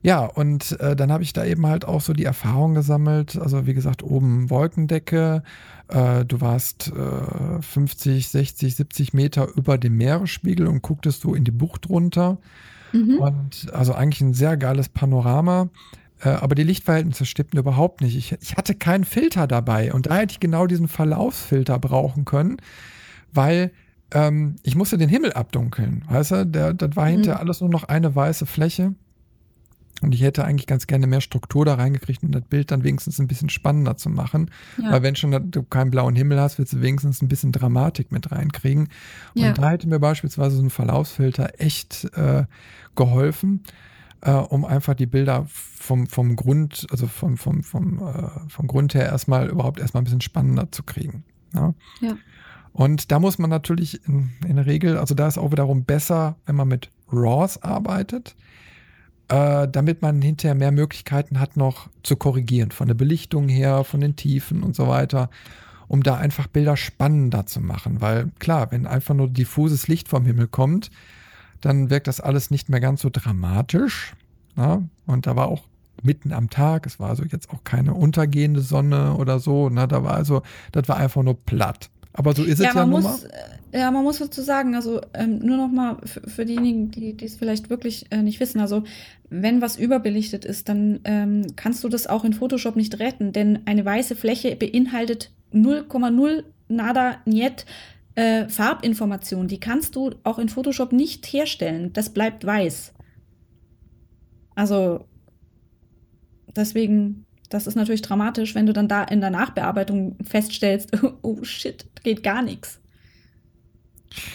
[0.00, 3.36] Ja, und äh, dann habe ich da eben halt auch so die Erfahrung gesammelt.
[3.36, 5.42] Also wie gesagt, oben Wolkendecke,
[5.88, 11.42] äh, du warst äh, 50, 60, 70 Meter über dem Meeresspiegel und gucktest so in
[11.44, 12.38] die Bucht runter.
[12.92, 13.18] Mhm.
[13.18, 15.68] Und also eigentlich ein sehr geiles Panorama.
[16.20, 18.16] Äh, aber die Lichtverhältnisse stimmten überhaupt nicht.
[18.16, 19.92] Ich, ich hatte keinen Filter dabei.
[19.92, 22.56] Und da hätte ich genau diesen Verlaufsfilter brauchen können,
[23.32, 23.70] weil
[24.12, 26.04] ähm, ich musste den Himmel abdunkeln.
[26.08, 27.10] Weißt du, der, das war Mhm.
[27.10, 28.94] hinterher alles nur noch eine weiße Fläche.
[30.00, 33.18] Und ich hätte eigentlich ganz gerne mehr Struktur da reingekriegt, um das Bild dann wenigstens
[33.18, 34.50] ein bisschen spannender zu machen.
[34.80, 34.92] Ja.
[34.92, 38.30] Weil wenn schon du keinen blauen Himmel hast, willst du wenigstens ein bisschen Dramatik mit
[38.30, 38.88] reinkriegen.
[39.34, 39.52] Und Ja.
[39.52, 42.44] da hätte mir beispielsweise so ein Verlaufsfilter echt äh,
[42.94, 43.62] geholfen,
[44.20, 48.94] äh, um einfach die Bilder vom, vom Grund, also vom, vom, vom, äh, vom Grund
[48.94, 51.24] her erstmal überhaupt erstmal ein bisschen spannender zu kriegen.
[51.54, 51.74] Ja.
[52.00, 52.16] Ja.
[52.72, 56.36] Und da muss man natürlich in, in der Regel, also da ist auch wiederum besser,
[56.46, 58.36] wenn man mit RAWs arbeitet,
[59.28, 64.00] äh, damit man hinterher mehr Möglichkeiten hat, noch zu korrigieren, von der Belichtung her, von
[64.00, 65.30] den Tiefen und so weiter,
[65.86, 68.00] um da einfach Bilder spannender zu machen.
[68.00, 70.90] Weil klar, wenn einfach nur diffuses Licht vom Himmel kommt,
[71.60, 74.14] dann wirkt das alles nicht mehr ganz so dramatisch.
[74.56, 74.82] Ja?
[75.06, 75.62] Und da war auch
[76.02, 79.88] mitten am Tag, es war also jetzt auch keine untergehende Sonne oder so, ne?
[79.88, 81.90] da war also, das war einfach nur platt.
[82.18, 83.30] Aber so ist Ja, es ja man nun muss, mal.
[83.70, 87.16] äh, ja, man muss dazu sagen, also ähm, nur noch mal für, für diejenigen, die
[87.16, 88.82] die es vielleicht wirklich äh, nicht wissen, also
[89.30, 93.60] wenn was überbelichtet ist, dann ähm, kannst du das auch in Photoshop nicht retten, denn
[93.66, 97.66] eine weiße Fläche beinhaltet 0,0 nada niet
[98.16, 99.46] äh, Farbinformation.
[99.46, 101.92] Die kannst du auch in Photoshop nicht herstellen.
[101.92, 102.94] Das bleibt weiß.
[104.56, 105.06] Also
[106.56, 110.90] deswegen, das ist natürlich dramatisch, wenn du dann da in der Nachbearbeitung feststellst,
[111.22, 112.80] oh shit, geht gar nichts.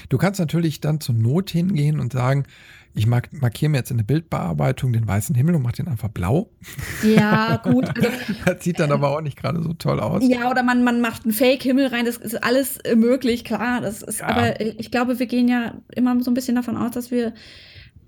[0.09, 2.45] Du kannst natürlich dann zur Not hingehen und sagen,
[2.95, 6.09] ich mark markiere mir jetzt in der Bildbearbeitung den weißen Himmel und mache den einfach
[6.09, 6.51] blau.
[7.03, 7.86] Ja, gut.
[7.95, 8.09] Also,
[8.45, 10.24] Das sieht dann aber auch nicht gerade so toll aus.
[10.28, 13.82] ja, oder man, man macht einen Fake-Himmel rein, das ist alles möglich, klar.
[13.82, 14.28] Das ist, Ja.
[14.28, 17.34] aber äh, ich glaube, wir gehen ja immer so ein bisschen davon aus, dass wir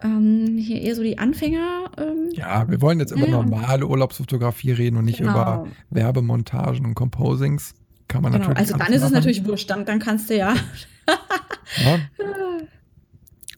[0.03, 1.91] ähm, hier eher so die Anfänger.
[1.97, 5.31] Ähm, Ja, wir wollen jetzt über normale Urlaubsfotografie reden und nicht Genau.
[5.31, 7.73] über Werbemontagen und Composings.
[8.07, 8.47] Kann man genau.
[8.49, 8.59] natürlich.
[8.69, 9.13] Also dann ist es machen.
[9.13, 10.53] natürlich wurscht, dann, dann kannst du ja.
[11.83, 11.95] Ja.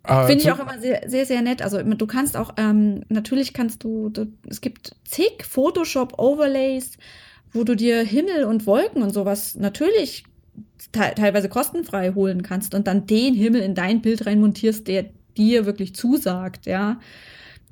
[0.04, 1.62] Äh, Finde ich zu- auch immer sehr, sehr, sehr nett.
[1.62, 6.98] Also du kannst auch, ähm, natürlich kannst du, du, es gibt zig Photoshop-Overlays,
[7.54, 10.24] wo du dir Himmel und Wolken und sowas natürlich
[10.92, 15.06] te teilweise kostenfrei holen kannst und dann den Himmel in dein Bild reinmontierst, der
[15.38, 17.00] dir wirklich zusagt, ja.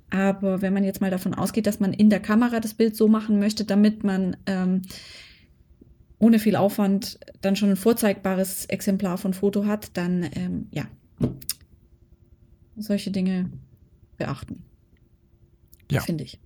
[0.09, 3.07] Aber wenn man jetzt mal davon ausgeht, dass man in der Kamera das Bild so
[3.07, 4.83] machen möchte, damit man ähm,
[6.19, 10.85] ohne viel Aufwand dann schon ein vorzeigbares Exemplar von Foto hat, dann ähm, ja,
[12.77, 13.49] solche Dinge
[14.17, 14.63] beachten.
[15.91, 16.01] Ja.
[16.01, 16.39] Finde ich.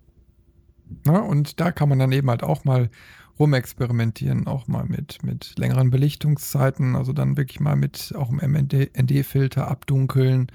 [1.06, 1.22] Ne?
[1.22, 2.90] Und da kann man dann eben halt auch mal
[3.38, 9.68] rumexperimentieren, auch mal mit, mit längeren Belichtungszeiten, also dann wirklich mal mit auch im ND-Filter
[9.68, 10.48] abdunkeln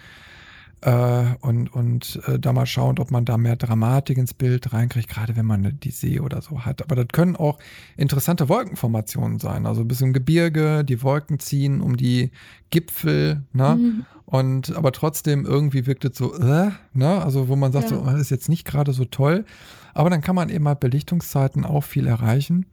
[1.42, 5.36] und, und äh, da mal schauen, ob man da mehr Dramatik ins Bild reinkriegt, gerade
[5.36, 6.84] wenn man die See oder so hat.
[6.84, 7.58] Aber das können auch
[7.98, 12.32] interessante Wolkenformationen sein, also ein bisschen Gebirge, die Wolken ziehen um die
[12.70, 13.76] Gipfel, ne?
[13.76, 14.06] Mhm.
[14.28, 17.24] Und aber trotzdem irgendwie wirkt es so, äh, ne?
[17.24, 17.98] Also wo man sagt, Ja.
[17.98, 19.46] so, das ist jetzt nicht gerade so toll.
[19.94, 22.66] Aber dann kann man eben halt Belichtungszeiten auch viel erreichen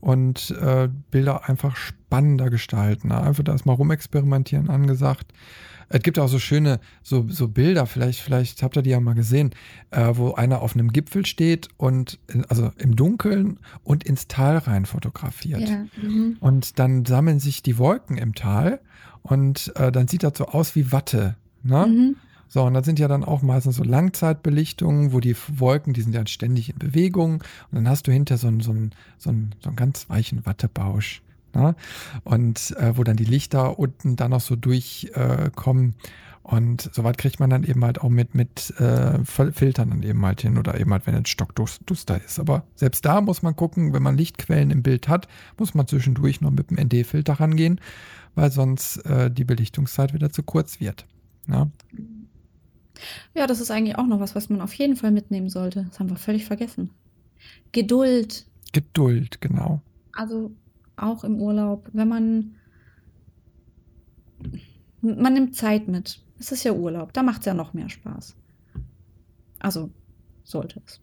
[0.00, 3.08] und äh, Bilder einfach spannender gestalten.
[3.08, 3.20] Ne?
[3.20, 5.32] Einfach da ist mal rumexperimentieren angesagt.
[5.90, 9.14] Es gibt auch so schöne so, so Bilder, vielleicht, vielleicht habt ihr die ja mal
[9.14, 9.50] gesehen,
[9.90, 14.58] äh, wo einer auf einem Gipfel steht und in, also im Dunkeln und ins Tal
[14.58, 15.68] rein fotografiert.
[15.68, 15.86] Ja.
[16.00, 16.36] Mhm.
[16.40, 18.80] Und dann sammeln sich die Wolken im Tal
[19.22, 21.36] und äh, dann sieht das so aus wie Watte.
[21.62, 21.86] Ne?
[21.86, 22.16] Mhm.
[22.48, 26.14] So, und das sind ja dann auch meistens so Langzeitbelichtungen, wo die Wolken, die sind
[26.14, 27.34] ja ständig in Bewegung.
[27.34, 30.44] Und dann hast du hinter so einen, so einen, so einen, so einen ganz weichen
[30.46, 31.22] Wattebausch.
[31.54, 31.74] Ne?
[32.24, 35.90] Und äh, wo dann die Lichter unten dann noch so durchkommen.
[35.90, 36.08] Äh,
[36.42, 40.40] und soweit kriegt man dann eben halt auch mit, mit äh, Filtern dann eben halt
[40.40, 42.40] hin oder eben halt, wenn es stockduster ist.
[42.40, 45.28] Aber selbst da muss man gucken, wenn man Lichtquellen im Bild hat,
[45.58, 47.80] muss man zwischendurch noch mit dem ND-Filter rangehen,
[48.34, 51.06] weil sonst äh, die Belichtungszeit wieder zu kurz wird.
[51.46, 51.70] Ja.
[53.34, 55.86] ja, das ist eigentlich auch noch was, was man auf jeden Fall mitnehmen sollte.
[55.88, 56.90] Das haben wir völlig vergessen.
[57.72, 58.46] Geduld.
[58.72, 59.82] Geduld, genau.
[60.12, 60.50] Also
[61.02, 62.54] auch im Urlaub, wenn man
[65.02, 66.22] man nimmt Zeit mit.
[66.38, 68.36] Es ist ja Urlaub, da macht es ja noch mehr Spaß.
[69.58, 69.90] Also
[70.42, 71.00] sollte es.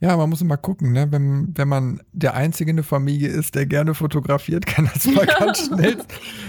[0.00, 1.12] Ja, man muss immer gucken, ne?
[1.12, 5.26] wenn, wenn man der Einzige in der Familie ist, der gerne fotografiert, kann das mal
[5.38, 5.98] ganz schnell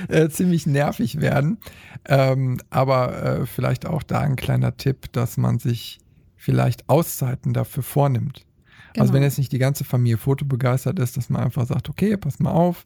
[0.07, 1.59] äh, ziemlich nervig werden.
[2.05, 5.99] Ähm, aber äh, vielleicht auch da ein kleiner Tipp, dass man sich
[6.35, 8.45] vielleicht Auszeiten dafür vornimmt.
[8.93, 9.03] Also genau.
[9.03, 12.39] Also wenn jetzt nicht die ganze Familie fotobegeistert ist, dass man einfach sagt, okay, pass
[12.39, 12.85] mal auf,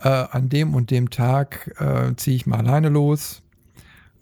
[0.00, 3.42] äh, an dem und dem Tag äh, ziehe ich mal alleine los,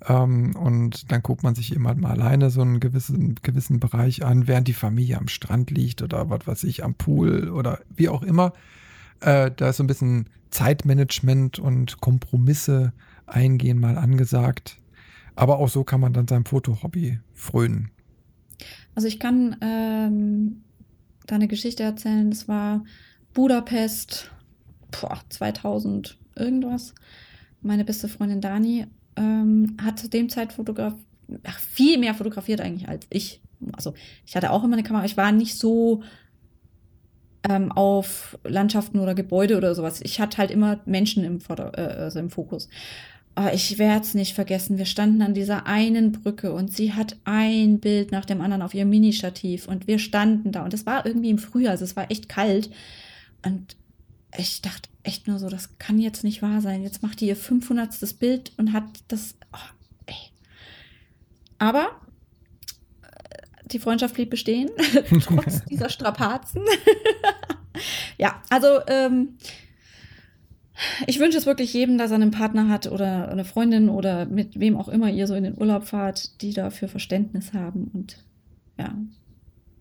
[0.08, 4.46] ähm, und dann guckt man sich immer mal alleine so einen gewissen, gewissen Bereich an,
[4.46, 8.22] während die Familie am Strand liegt oder was weiß ich, am Pool oder wie auch
[8.22, 8.52] immer.
[9.20, 12.92] Äh, da ist so ein bisschen Zeitmanagement und Kompromisse
[13.26, 14.78] eingehen mal angesagt.
[15.34, 17.90] Aber auch so kann man dann seinem Fotohobby frönen.
[18.94, 20.62] Also ich kann ähm,
[21.26, 22.30] da eine Geschichte erzählen.
[22.30, 22.84] Das war
[23.34, 24.30] Budapest,
[24.90, 26.94] boah, 2000 irgendwas.
[27.60, 28.86] Meine beste Freundin Dani
[29.16, 31.00] ähm, hat zu dem Zeit fotografiert,
[31.58, 33.40] viel mehr fotografiert eigentlich als ich.
[33.72, 33.94] Also
[34.24, 36.02] ich hatte auch immer eine Kamera, ich war nicht so
[37.48, 40.00] ähm, auf Landschaften oder Gebäude oder sowas.
[40.02, 42.68] Ich hatte halt immer Menschen im, Vorder äh, also im Fokus.
[43.36, 44.78] Aber ich werde es nicht vergessen.
[44.78, 48.72] Wir standen an dieser einen Brücke und sie hat ein Bild nach dem anderen auf
[48.72, 52.10] ihr Mini-Stativ und wir standen da und es war irgendwie im Frühjahr, also es war
[52.10, 52.70] echt kalt.
[53.44, 53.76] Und
[54.38, 56.82] ich dachte echt nur so, das kann jetzt nicht wahr sein.
[56.82, 58.18] Jetzt macht die ihr 500.
[58.18, 59.34] Bild und hat das.
[59.52, 60.12] Oh,
[61.58, 61.90] Aber
[63.02, 63.08] äh,
[63.66, 64.70] die Freundschaft blieb bestehen,
[65.22, 66.62] trotz dieser Strapazen.
[68.18, 69.36] ja, also ähm,
[71.06, 74.58] ich wünsche es wirklich jedem, dass er einen Partner hat oder eine Freundin oder mit
[74.60, 78.24] wem auch immer ihr so in den Urlaub fahrt, die dafür Verständnis haben und
[78.78, 78.94] ja,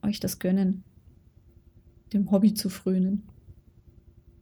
[0.01, 0.83] euch das gönnen,
[2.13, 3.23] dem Hobby zu frönen.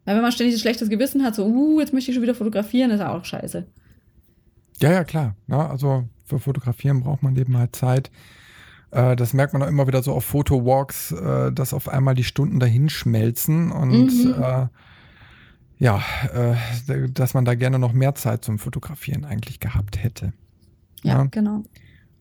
[0.06, 2.36] Weil wenn man ständig ein schlechtes Gewissen hat, so, uh, jetzt möchte ich schon wieder
[2.36, 3.66] fotografieren, ist auch scheiße.
[4.80, 5.36] Ja, ja, klar.
[5.48, 8.12] Ja, also für Fotografieren braucht man eben halt Zeit.
[8.92, 12.24] Äh, das merkt man auch immer wieder so auf Fotowalks, äh, dass auf einmal die
[12.24, 14.36] Stunden dahin schmelzen und mhm.
[14.42, 14.68] äh,
[15.84, 16.02] ja,
[16.34, 20.32] äh, dass man da gerne noch mehr Zeit zum Fotografieren eigentlich gehabt hätte.
[21.04, 21.24] Ja, ja.
[21.26, 21.64] genau.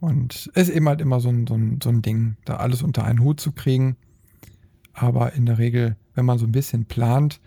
[0.00, 2.82] Und es ist eben halt immer so ein, so, ein, so ein Ding, da alles
[2.82, 3.96] unter einen Hut zu kriegen.
[4.92, 7.40] Aber in der Regel, wenn man so ein bisschen plant,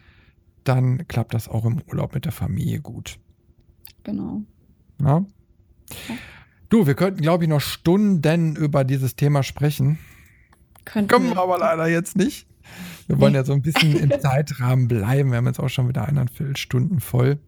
[0.64, 3.20] dann klappt das auch im Urlaub mit der Familie gut.
[4.04, 4.42] Genau.
[5.02, 5.18] Ja?
[6.08, 6.16] ja.
[6.70, 10.00] Du, wir könnten, glaube ich, noch Stunden über dieses Thema sprechen.
[10.86, 12.48] Könnten Können wir aber leider jetzt nicht.
[13.08, 15.32] Wir wollen ja so ein bisschen im Zeitrahmen bleiben.
[15.32, 17.40] Wir haben jetzt auch schon wieder eineinviertel Stunden voll.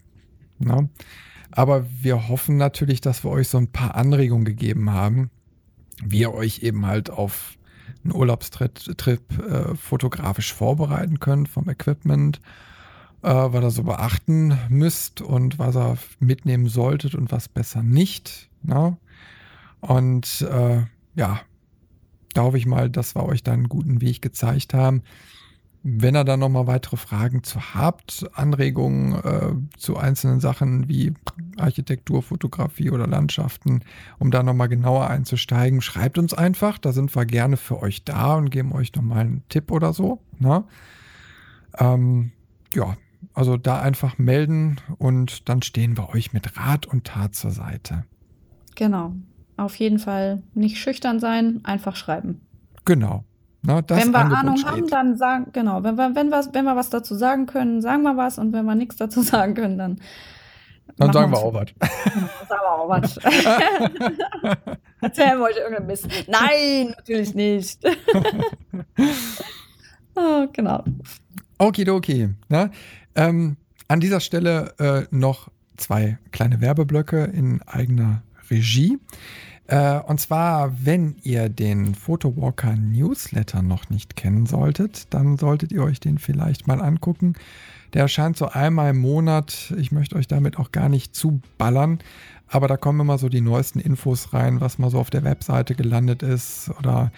[0.59, 0.88] Ja?
[1.51, 5.29] Aber wir hoffen natürlich, dass wir euch so ein paar Anregungen gegeben haben,
[6.03, 7.57] wie ihr euch eben halt auf
[8.03, 12.39] einen Urlaubstrip äh, fotografisch vorbereiten könnt vom Equipment
[13.21, 18.49] äh, was ihr so beachten müsst und was ihr mitnehmen solltet und was besser nicht.
[18.63, 18.97] Ne?
[19.81, 20.84] Und äh,
[21.15, 21.41] ja,
[22.34, 25.03] da hoffe ich mal, dass wir euch da einen guten Weg gezeigt haben.
[25.84, 31.14] Wenn ihr da nochmal weitere Fragen zu habt, Anregungen äh, zu einzelnen Sachen wie
[31.58, 33.82] Architektur, Fotografie oder Landschaften,
[34.20, 36.78] um da nochmal genauer einzusteigen, schreibt uns einfach.
[36.78, 40.22] Da sind wir gerne für euch da und geben euch nochmal einen Tipp oder so.
[40.40, 40.66] Ne?
[41.78, 42.32] Ähm,
[42.74, 42.98] ja,
[43.34, 48.04] also da einfach melden und dann stehen wir euch mit Rat und Tat zur Seite.
[48.76, 49.14] Genau.
[49.58, 52.41] Auf jeden Fall nicht schüchtern sein, einfach schreiben.
[52.86, 53.24] Genau.
[53.68, 54.72] Na, wenn wir Angebot Ahnung steht.
[54.72, 58.02] haben, dann sagen, genau, wenn wir, wenn, wir, wenn wir was dazu sagen können, sagen
[58.03, 59.99] wir was und wenn wir nichts dazu sagen können, dann.
[60.95, 61.68] Dann sagen wir auch was.
[61.77, 63.18] Genau, sagen wir auch was.
[65.02, 66.07] Erzählen wir euch irgendeinen Mist.
[66.27, 67.80] Nein, natürlich nicht.
[70.15, 70.85] oh, genau.
[71.60, 72.30] Okidoki.
[72.48, 72.72] Ne?
[73.15, 73.57] Ähm,
[73.89, 78.98] an dieser Stelle äh, noch zwei kleine Werbeblöcke in eigener Regie.
[79.68, 85.84] Äh, und zwar, wenn ihr den Photowalker Newsletter noch nicht kennen solltet, dann solltet ihr
[85.84, 87.34] euch den vielleicht mal angucken.
[87.94, 89.73] Der erscheint so einmal im Monat.
[89.77, 91.99] Ich möchte euch damit auch gar nicht zuballern,
[92.48, 95.76] aber da kommen immer so die neuesten Infos rein, was mal so auf der Webseite
[95.76, 97.11] gelandet ist oder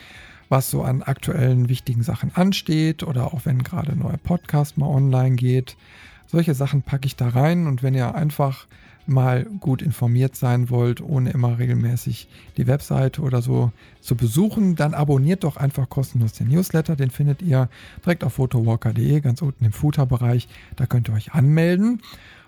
[0.49, 4.87] was so an aktuellen wichtigen Sachen ansteht oder auch wenn gerade ein neuer Podcast mal
[4.87, 5.77] online geht.
[6.25, 8.65] Solche Sachen packe ich da rein und wenn ihr einfach
[9.09, 12.27] mal gut informiert sein wollt, ohne immer regelmäßig
[12.57, 13.71] die Webseite oder so
[14.01, 16.95] zu besuchen, dann abonniert doch einfach kostenlos den Newsletter.
[16.95, 17.69] Den findet ihr
[18.05, 20.47] direkt auf photowalker.de, ganz unten im Footer-Bereich.
[20.75, 22.01] Da könnt ihr euch anmelden.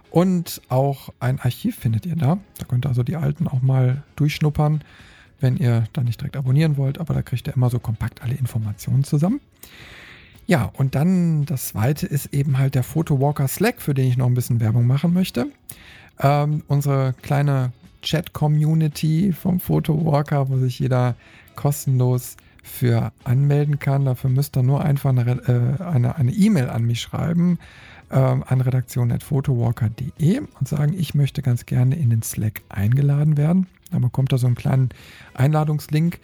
[0.10, 2.38] Und auch ein Archiv findet ihr da.
[2.58, 4.84] Da könnt ihr also die alten auch mal durchschnuppern,
[5.40, 7.00] wenn ihr da nicht direkt abonnieren wollt.
[7.00, 9.40] Aber da kriegt ihr immer so kompakt alle Informationen zusammen.
[10.48, 14.26] Ja, und dann das zweite ist eben halt der Photowalker Slack, für den ich noch
[14.26, 15.48] ein bisschen Werbung machen möchte.
[16.22, 17.72] Ähm, unsere kleine
[18.02, 21.16] Chat-Community vom Photowalker, wo sich jeder
[21.56, 24.06] kostenlos für anmelden kann.
[24.06, 27.60] Dafür müsst ihr nur einfach eine E-Mail äh, eine e an mich schreiben,
[28.10, 33.68] äh, an redaktion.photowalker.de und sagen, ich möchte ganz gerne in den Slack eingeladen werden.
[33.92, 34.90] Da bekommt ihr so einen kleinen
[35.34, 36.20] Einladungslink.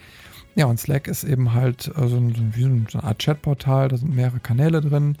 [0.54, 2.52] Ja, und Slack ist eben halt äh, so, ein,
[2.88, 5.16] so eine Art Chatportal, da sind mehrere Kanäle drin.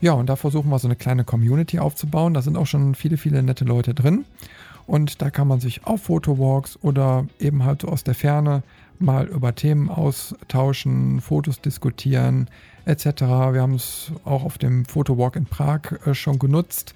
[0.00, 2.34] Ja, und da versuchen wir so eine kleine Community aufzubauen.
[2.34, 4.24] Da sind auch schon viele, viele nette Leute drin.
[4.86, 8.62] Und da kann man sich auf Fotowalks oder eben halt so aus der Ferne
[8.98, 12.48] mal über Themen austauschen, Fotos diskutieren
[12.88, 13.20] etc.
[13.52, 16.94] Wir haben es auch auf dem Fotowalk in Prag äh, schon genutzt.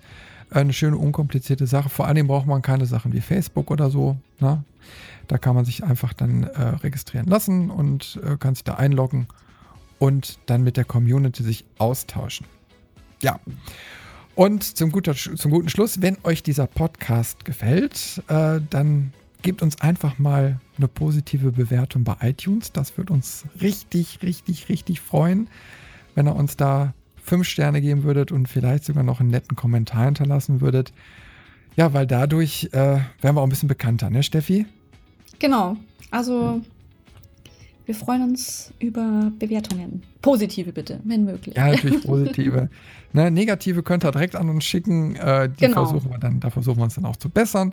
[0.50, 1.88] Eine schöne, unkomplizierte Sache.
[1.88, 4.16] Vor allem braucht man keine Sachen wie Facebook oder so.
[4.40, 4.64] Ne?
[5.28, 9.26] Da kann man sich einfach dann äh, registrieren lassen und äh, kann sich da einloggen
[9.98, 12.46] und dann mit der Community sich austauschen.
[13.22, 13.40] Ja.
[14.34, 19.12] Und zum, guter, zum guten Schluss, wenn euch dieser Podcast gefällt, äh, dann
[19.42, 22.72] gebt uns einfach mal eine positive Bewertung bei iTunes.
[22.72, 25.48] Das wird uns richtig, richtig, richtig freuen,
[26.14, 30.06] wenn ihr uns da fünf Sterne geben würdet und vielleicht sogar noch einen netten Kommentar
[30.06, 30.92] hinterlassen würdet.
[31.76, 34.66] Ja, weil dadurch äh, werden wir auch ein bisschen bekannter, ne, Steffi?
[35.38, 35.76] Genau.
[36.10, 36.62] Also
[37.84, 40.02] wir freuen uns über Bewertungen.
[40.20, 41.56] Positive bitte, wenn möglich.
[41.56, 42.68] Ja, natürlich positive.
[43.12, 45.16] ne, negative könnt ihr direkt an uns schicken.
[45.16, 45.86] Äh, die genau.
[45.86, 47.72] versuchen wir dann, da versuchen wir uns dann auch zu bessern.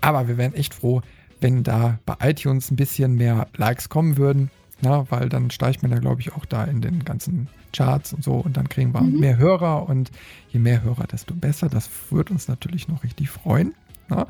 [0.00, 1.02] Aber wir wären echt froh,
[1.40, 4.50] wenn da bei iTunes ein bisschen mehr Likes kommen würden.
[4.82, 8.22] Na, weil dann steigt man ja, glaube ich, auch da in den ganzen Charts und
[8.22, 9.20] so und dann kriegen wir mhm.
[9.20, 10.10] mehr Hörer und
[10.50, 11.68] je mehr Hörer, desto besser.
[11.68, 13.74] Das würde uns natürlich noch richtig freuen.
[14.08, 14.26] Na?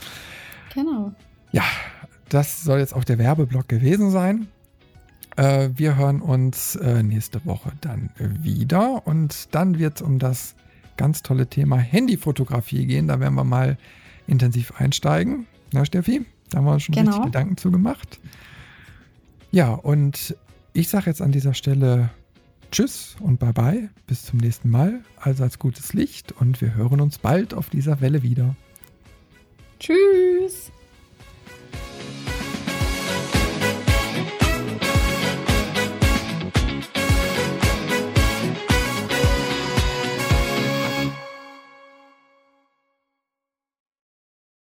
[0.74, 1.12] Genau.
[1.52, 1.64] Ja,
[2.28, 4.48] das soll jetzt auch der Werbeblock gewesen sein.
[5.36, 10.54] Äh, wir hören uns äh, nächste Woche dann wieder und dann wird es um das
[10.96, 13.08] ganz tolle Thema Handyfotografie gehen.
[13.08, 13.76] Da werden wir mal
[14.26, 15.46] intensiv einsteigen.
[15.72, 16.24] Na, Steffi?
[16.50, 17.10] Da haben wir uns schon genau.
[17.10, 18.20] richtig Gedanken zu gemacht.
[19.50, 20.36] Ja, und
[20.72, 22.10] ich sage jetzt an dieser Stelle
[22.70, 23.88] Tschüss und Bye-bye.
[24.06, 25.00] Bis zum nächsten Mal.
[25.20, 28.56] Allseits gutes Licht und wir hören uns bald auf dieser Welle wieder.
[29.78, 30.72] Tschüss.